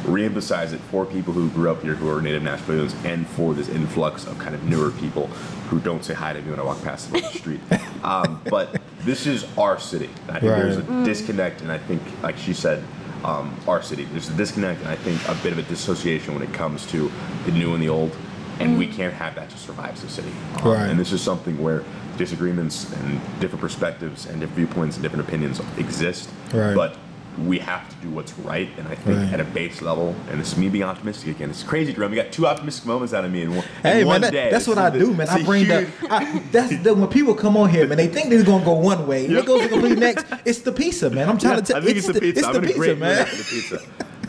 reemphasize 0.06 0.74
it 0.74 0.80
for 0.90 1.06
people 1.06 1.34
who 1.34 1.50
grew 1.52 1.70
up 1.70 1.82
here 1.84 1.94
who 1.94 2.10
are 2.10 2.20
native 2.22 2.42
Nashvillians 2.42 2.96
and 3.06 3.28
for 3.28 3.54
this 3.54 3.70
influx 3.70 4.26
of 4.26 4.40
kind 4.40 4.56
of 4.56 4.64
newer 4.64 4.90
people 4.92 5.28
who 5.70 5.80
don't 5.80 6.04
say 6.04 6.14
hi 6.16 6.34
to 6.34 6.42
me 6.42 6.50
when 6.50 6.60
I 6.60 6.64
walk 6.64 6.82
past 6.82 7.12
them 7.12 7.24
on 7.24 7.32
the 7.32 7.38
street. 7.38 7.62
Um, 8.04 8.42
but 8.50 8.80
this 9.02 9.26
is 9.28 9.46
our 9.58 9.78
city. 9.80 10.10
I 10.30 10.40
think 10.40 10.44
there's 10.44 10.78
a 10.78 10.82
Right. 10.84 11.04
disconnect, 11.06 11.62
and 11.62 11.70
I 11.72 11.78
think, 11.78 12.02
like 12.24 12.38
she 12.38 12.54
said, 12.54 12.82
um, 13.24 13.56
our 13.68 13.82
city. 13.82 14.06
There's 14.06 14.30
a 14.30 14.34
disconnect, 14.34 14.82
and 14.82 14.90
I 14.90 14.96
think 14.96 15.28
a 15.28 15.36
bit 15.44 15.52
of 15.52 15.60
a 15.60 15.64
dissociation 15.64 16.34
when 16.34 16.44
it 16.44 16.54
comes 16.54 16.86
to 16.88 17.12
the 17.46 17.52
new 17.52 17.74
and 17.74 17.82
the 17.82 17.90
old, 17.90 18.16
and 18.60 18.78
we 18.78 18.88
can't 18.88 19.14
have 19.14 19.36
that 19.36 19.50
to 19.52 19.58
survive 19.58 19.94
as 19.94 20.04
a 20.04 20.10
city. 20.10 20.32
Um, 20.62 20.72
Right. 20.72 20.90
And 20.90 21.00
this 21.00 21.12
is 21.12 21.22
something 21.22 21.62
where 21.62 21.84
disagreements 22.18 22.92
and 22.94 23.22
different 23.40 23.62
perspectives 23.62 24.26
and 24.26 24.40
different 24.40 24.56
viewpoints 24.56 24.96
and 24.96 25.04
different 25.04 25.28
opinions 25.28 25.62
exist. 25.78 26.30
Right. 26.54 26.76
But 26.76 26.98
we 27.46 27.60
have 27.60 27.88
to 27.90 27.96
do 27.98 28.10
what's 28.10 28.34
right, 28.40 28.68
and 28.78 28.88
I 28.88 28.96
think 28.96 29.18
Right. 29.18 29.34
at 29.34 29.40
a 29.40 29.44
base 29.44 29.82
level, 29.82 30.16
and 30.32 30.40
this 30.40 30.54
is 30.54 30.58
me 30.58 30.70
being 30.70 30.84
optimistic 30.84 31.36
again. 31.36 31.50
It's 31.52 31.62
crazy, 31.64 31.94
Jerome. 31.94 32.12
You 32.14 32.22
got 32.22 32.32
two 32.32 32.48
optimistic 32.48 32.86
moments 32.88 33.14
out 33.14 33.26
of 33.26 33.32
me 33.32 33.44
in 33.44 33.50
one, 33.56 33.60
in 33.60 33.64
Hey 33.84 33.98
man, 34.00 34.06
one 34.08 34.22
that- 34.22 34.32
day. 34.34 34.50
that's 34.50 34.68
what 34.68 34.78
I 34.80 34.90
do, 34.90 35.14
man. 35.14 35.30
I 35.30 35.44
bring 35.44 35.66
huge- 35.66 35.88
I, 36.10 36.42
that's 36.52 36.76
the, 36.80 36.96
when 36.96 37.08
people 37.10 37.36
come 37.36 37.56
on 37.56 37.70
here, 37.70 37.86
man. 37.88 37.98
They 37.98 38.08
think 38.08 38.30
they're 38.30 38.44
gonna 38.44 38.66
go 38.66 38.74
one 38.74 39.06
way, 39.06 39.28
Yep. 39.28 39.40
it 39.44 39.46
goes 39.46 39.62
the 39.62 39.70
complete 39.70 40.00
next. 40.00 40.26
It's 40.46 40.60
the 40.60 40.72
pizza, 40.72 41.10
man. 41.12 41.30
I'm 41.30 41.38
trying 41.38 41.58
to 41.64 41.76
I 41.76 41.80
tell. 41.80 41.82
think 41.86 41.98
it's, 41.98 42.08
the 42.08 42.14
pizza. 42.20 42.40
It's 42.40 42.48
I'm 42.48 42.54
the 42.54 42.60
in 42.62 42.66
pizza, 42.74 42.96
man. 42.96 43.26
the 43.26 43.44
pizza. 43.50 43.82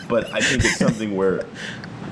But 0.08 0.32
I 0.32 0.40
think 0.40 0.64
it's 0.64 0.76
something 0.78 1.16
where 1.16 1.44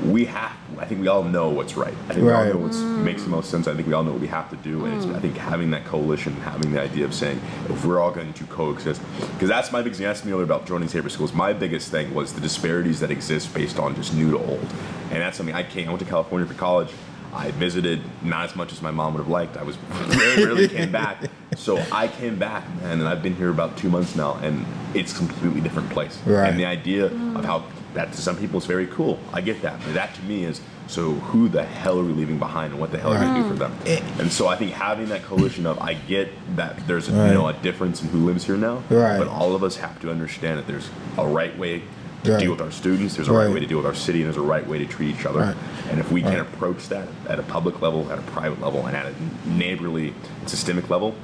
we 0.05 0.25
have. 0.27 0.53
I 0.79 0.85
think 0.85 1.01
we 1.01 1.09
all 1.09 1.23
know 1.23 1.49
what's 1.49 1.77
right. 1.77 1.95
I 2.09 2.15
think 2.15 2.27
Right. 2.27 2.45
we 2.47 2.51
all 2.53 2.55
know 2.55 2.67
what 2.67 2.73
mm. 2.73 3.03
makes 3.03 3.23
the 3.23 3.31
most 3.31 3.51
sense. 3.51 3.67
I 3.67 3.75
think 3.75 3.89
we 3.89 3.95
all 3.95 4.05
know 4.05 4.13
what 4.13 4.21
we 4.21 4.27
have 4.27 4.51
to 4.51 4.57
do. 4.57 4.85
And 4.85 4.95
it's, 4.95 5.07
mm. 5.07 5.15
I 5.15 5.21
think 5.21 5.37
having 5.37 5.71
that 5.71 5.85
coalition, 5.85 6.35
having 6.41 6.73
the 6.73 6.81
idea 6.81 7.05
of 7.05 7.15
saying 7.15 7.41
if 7.69 7.85
we're 7.85 8.01
all 8.01 8.11
going 8.11 8.33
to 8.33 8.45
coexist, 8.45 9.01
because 9.35 9.49
that's 9.49 9.73
my 9.73 9.83
biggest. 9.83 10.01
You 10.01 10.07
asked 10.07 10.25
me 10.25 10.33
earlier 10.33 10.45
about 10.45 10.67
joining 10.67 10.89
Safer 10.89 11.09
schools. 11.09 11.33
My 11.33 11.53
biggest 11.53 11.91
thing 11.91 12.15
was 12.15 12.33
the 12.33 12.41
disparities 12.41 13.01
that 13.01 13.11
exist 13.11 13.55
based 13.55 13.79
on 13.79 13.95
just 13.95 14.15
new 14.15 14.31
to 14.33 14.39
old, 14.39 14.67
and 15.11 15.23
that's 15.23 15.37
something 15.37 15.55
I 15.55 15.63
came. 15.63 15.89
I 15.89 15.91
went 15.91 16.01
to 16.01 16.09
California 16.09 16.47
for 16.47 16.55
college. 16.55 16.91
I 17.33 17.51
visited 17.53 18.01
not 18.23 18.49
as 18.49 18.57
much 18.57 18.73
as 18.73 18.81
my 18.81 18.91
mom 18.91 19.13
would 19.13 19.21
have 19.21 19.29
liked. 19.29 19.59
I 19.59 19.63
was 19.63 19.77
very 19.77 20.45
rarely 20.45 20.69
came 20.77 20.91
back. 20.91 21.25
So 21.57 21.83
I 21.93 22.09
came 22.09 22.39
back, 22.39 22.65
man, 22.83 23.01
and 23.01 23.09
I've 23.09 23.23
been 23.23 23.37
here 23.37 23.51
about 23.51 23.77
two 23.77 23.91
months 23.91 24.17
now, 24.17 24.35
and 24.43 24.65
it's 24.95 25.13
a 25.13 25.17
completely 25.17 25.61
different 25.61 25.91
place. 25.91 26.19
Right. 26.25 26.49
And 26.49 26.59
the 26.59 26.65
idea 26.65 27.07
of 27.07 27.45
how 27.45 27.67
that 27.97 28.13
to 28.13 28.21
some 28.21 28.37
people 28.37 28.59
is 28.59 28.67
very 28.67 28.87
cool. 28.87 29.19
I 29.33 29.41
get 29.41 29.63
that. 29.63 29.81
But 29.85 29.95
that 29.95 30.15
to 30.15 30.23
me 30.23 30.45
is 30.45 30.61
so 30.87 31.15
who 31.15 31.49
the 31.49 31.65
hell 31.65 31.99
are 31.99 32.05
we 32.05 32.13
leaving 32.13 32.39
behind 32.39 32.73
and 32.73 32.81
what 32.81 32.93
the 32.93 32.99
hell 32.99 33.13
are 33.13 33.19
we 33.19 33.25
gonna 33.27 33.43
do 33.43 33.49
for 33.49 33.57
them? 33.57 33.75
Eh. 33.87 34.01
And 34.21 34.31
so 34.31 34.47
I 34.47 34.57
think 34.57 34.71
having 34.73 35.09
that 35.09 35.25
coalition 35.25 35.67
of 35.67 35.79
I 35.81 35.95
get 35.95 36.31
that 36.57 36.87
there's 36.87 37.11
Right. 37.11 37.29
you 37.29 37.35
know 37.35 37.49
a 37.49 37.55
difference 37.55 38.03
in 38.03 38.09
who 38.09 38.19
lives 38.25 38.45
here 38.45 38.57
now. 38.57 38.83
Right. 38.91 39.19
But 39.19 39.29
all 39.29 39.55
of 39.57 39.65
us 39.65 39.77
have 39.77 40.01
to 40.03 40.11
understand 40.11 40.59
that 40.59 40.67
there's 40.67 40.89
a 41.19 41.27
right 41.27 41.57
way 41.59 41.83
to 42.25 42.33
Right. 42.33 42.41
deal 42.41 42.51
with 42.51 42.61
our 42.61 42.71
students, 42.71 43.15
there's 43.17 43.29
a 43.29 43.33
right. 43.33 43.51
Way 43.51 43.61
to 43.61 43.67
deal 43.67 43.79
with 43.79 43.87
our 43.87 43.95
city, 43.95 44.19
and 44.23 44.27
there's 44.27 44.37
a 44.37 44.47
right 44.47 44.67
way 44.67 44.79
to 44.79 44.87
treat 44.87 45.15
each 45.19 45.25
other. 45.27 45.55
And 45.91 45.99
if 46.01 46.11
we 46.13 46.23
can 46.23 46.41
approach 46.41 46.89
that 46.89 47.07
at 47.29 47.39
a 47.39 47.43
public 47.43 47.81
level, 47.81 48.11
at 48.11 48.19
a 48.19 48.23
private 48.23 48.61
level, 48.61 48.85
and 48.87 48.97
at 48.97 49.07
a 49.07 49.49
neighborly, 49.49 50.13
systemic 50.47 50.91
level, 50.91 51.15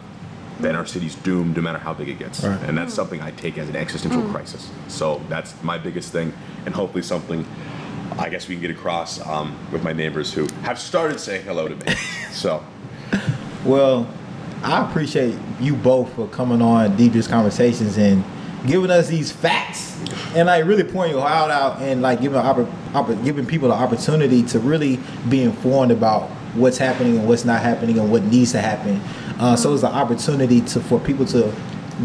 then 0.62 0.76
our 0.76 0.86
city's 0.86 1.14
doomed 1.16 1.56
no 1.56 1.62
matter 1.62 1.78
how 1.78 1.92
big 1.92 2.08
it 2.08 2.18
gets. 2.18 2.42
Right. 2.42 2.60
And 2.62 2.76
that's 2.76 2.94
something 2.94 3.20
I 3.20 3.30
take 3.32 3.58
as 3.58 3.68
an 3.68 3.76
existential 3.76 4.22
crisis. 4.30 4.70
So 4.88 5.20
that's 5.28 5.60
my 5.62 5.78
biggest 5.78 6.12
thing, 6.12 6.32
and 6.64 6.74
hopefully 6.74 7.02
something 7.02 7.46
I 8.18 8.28
guess 8.28 8.48
we 8.48 8.54
can 8.56 8.62
get 8.62 8.70
across 8.70 9.24
um, 9.26 9.56
with 9.72 9.82
my 9.82 9.92
neighbors 9.92 10.32
who 10.32 10.46
have 10.62 10.78
started 10.78 11.18
saying 11.18 11.44
hello 11.44 11.68
to 11.68 11.74
me. 11.74 11.94
so 12.30 12.62
Well, 13.64 14.08
I 14.62 14.88
appreciate 14.88 15.36
you 15.60 15.74
both 15.74 16.12
for 16.14 16.28
coming 16.28 16.62
on 16.62 16.96
Deep 16.96 17.12
Dish 17.12 17.26
Conversations 17.26 17.96
and 17.96 18.24
giving 18.66 18.90
us 18.90 19.08
these 19.08 19.32
facts 19.32 19.98
and 20.34 20.46
like 20.46 20.64
really 20.64 20.84
pouring 20.84 21.12
your 21.12 21.26
heart 21.26 21.50
out 21.50 21.80
and 21.80 22.02
like 22.02 22.20
giving 22.20 22.40
oppor- 22.40 22.70
oppor- 22.92 23.22
giving 23.24 23.44
people 23.46 23.68
the 23.68 23.74
opportunity 23.74 24.42
to 24.44 24.58
really 24.58 25.00
be 25.28 25.42
informed 25.42 25.90
about 25.90 26.28
what's 26.54 26.78
happening 26.78 27.18
and 27.18 27.26
what's 27.26 27.44
not 27.44 27.60
happening 27.60 27.98
and 27.98 28.10
what 28.12 28.22
needs 28.24 28.52
to 28.52 28.60
happen. 28.60 29.00
Uh, 29.43 29.57
so 29.57 29.74
it's 29.74 29.82
an 29.82 29.93
opportunity 29.93 30.61
to 30.61 30.78
for 30.78 31.01
people 31.01 31.26
to 31.26 31.53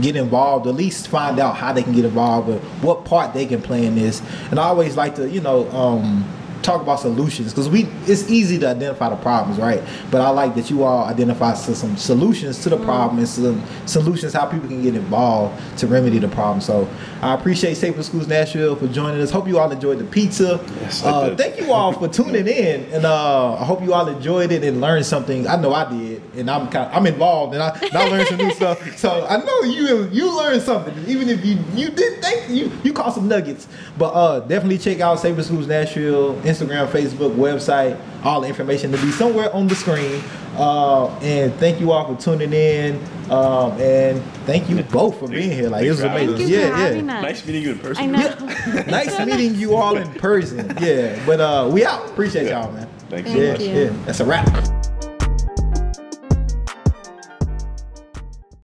get 0.02 0.16
involved, 0.16 0.66
at 0.66 0.74
least 0.74 1.08
find 1.08 1.40
out 1.40 1.56
how 1.56 1.72
they 1.72 1.84
can 1.84 1.94
get 1.94 2.04
involved, 2.04 2.48
with 2.48 2.64
what 2.82 3.06
part 3.06 3.34
they 3.34 3.46
can 3.46 3.62
play 3.62 3.86
in 3.86 3.96
this. 3.96 4.22
And 4.50 4.60
I 4.60 4.64
always 4.64 4.98
like 4.98 5.16
to, 5.16 5.30
you 5.30 5.42
know, 5.42 5.70
um, 5.70 6.26
talk 6.68 6.82
about 6.82 7.00
solutions 7.00 7.54
because 7.54 7.70
we 7.70 7.84
it's 8.08 8.30
easy 8.30 8.60
to 8.60 8.68
identify 8.68 9.10
the 9.10 9.16
problems, 9.18 9.58
right? 9.60 9.82
But 10.12 10.22
I 10.22 10.30
like 10.30 10.56
that 10.56 10.70
you 10.70 10.84
all 10.84 11.06
identify 11.06 11.54
some 11.54 11.96
solutions 11.96 12.62
to 12.64 12.70
the 12.70 12.78
problem 12.78 13.20
and 13.20 13.28
some 13.28 13.64
solutions 13.86 14.34
how 14.34 14.46
people 14.48 14.68
can 14.68 14.82
get 14.84 14.96
involved 14.96 15.80
to 15.80 15.88
remedy 15.88 16.20
the 16.20 16.28
problem. 16.28 16.60
So 16.60 16.90
I 17.22 17.34
appreciate 17.34 17.76
Safer 17.76 18.04
Schools 18.04 18.28
Nashville 18.28 18.76
for 18.76 18.88
joining 18.88 19.22
us. 19.22 19.32
Hope 19.32 19.48
you 19.48 19.60
all 19.60 19.72
enjoyed 19.72 20.00
the 20.00 20.04
pizza. 20.06 20.60
Yes, 20.82 21.04
uh, 21.04 21.36
thank 21.36 21.60
you 21.60 21.72
all 21.72 21.94
for 21.94 22.08
tuning 22.08 22.48
in, 22.48 22.84
and 22.92 23.06
uh, 23.06 23.54
I 23.54 23.64
hope 23.64 23.82
you 23.82 23.94
all 23.94 24.08
enjoyed 24.08 24.52
it 24.52 24.64
and 24.64 24.82
learned 24.82 25.06
something. 25.06 25.48
I 25.48 25.56
know 25.56 25.74
I 25.74 25.90
did, 25.90 26.17
and 26.38 26.50
I'm 26.50 26.70
kind 26.70 26.90
of, 26.90 26.96
I'm 26.96 27.06
involved, 27.06 27.54
and 27.54 27.64
I, 27.64 27.70
and 27.82 27.96
I 27.96 28.08
learned 28.10 28.28
some 28.28 28.38
new 28.38 28.52
stuff. 28.52 28.98
So 28.98 29.26
I 29.28 29.38
know 29.38 29.62
you 29.64 30.10
you 30.12 30.36
learned 30.38 30.62
something, 30.62 30.94
even 31.08 31.30
if 31.30 31.46
you 31.46 31.58
you 31.74 31.90
did 31.90 32.24
think 32.24 32.50
you 32.50 32.72
you 32.84 32.94
caught 32.94 33.14
some 33.14 33.28
nuggets. 33.28 33.68
But 33.98 34.12
uh, 34.12 34.40
definitely 34.42 34.78
check 34.78 35.00
out 35.00 35.20
Safer 35.20 35.44
Schools 35.44 35.68
Nashville 35.68 36.36
Instagram, 36.42 36.88
Facebook, 36.88 37.36
website. 37.36 38.00
All 38.24 38.42
the 38.42 38.48
information 38.48 38.92
to 38.92 38.98
be 38.98 39.12
somewhere 39.12 39.54
on 39.54 39.68
the 39.68 39.76
screen. 39.76 40.22
Uh, 40.58 41.08
and 41.20 41.54
thank 41.56 41.80
you 41.80 41.92
all 41.92 42.14
for 42.14 42.20
tuning 42.20 42.52
in. 42.52 42.96
Um, 43.30 43.74
and 43.74 44.24
thank 44.46 44.70
you 44.70 44.82
both 44.84 45.20
for 45.20 45.28
being 45.28 45.52
here. 45.52 45.70
Like 45.70 45.86
it 45.86 45.90
was 45.90 46.00
Thanks 46.00 46.14
for 46.14 46.20
having 46.20 46.30
amazing. 46.30 46.38
Thank 46.38 46.50
you 46.50 46.58
yeah, 46.58 46.90
for 46.90 47.06
yeah 47.06 47.18
us. 47.18 47.24
Nice 47.24 47.46
meeting 47.46 47.64
you 47.64 47.72
in 47.72 47.80
person. 47.80 48.04
I 48.04 48.06
know. 48.08 48.84
nice 48.88 49.20
meeting 49.26 49.56
you 49.56 49.76
all 49.76 49.98
in 49.98 50.12
person. 50.14 50.76
Yeah, 50.82 51.24
but 51.26 51.40
uh, 51.40 51.70
we 51.72 51.86
out. 51.86 52.10
Appreciate 52.10 52.50
y'all, 52.50 52.72
man. 52.72 52.90
Thank 53.10 53.28
you. 53.28 53.42
Yeah, 53.42 53.56
Thank 53.56 53.70
you. 53.70 53.84
yeah. 53.84 54.06
That's 54.06 54.20
a 54.20 54.26
wrap. 54.26 54.87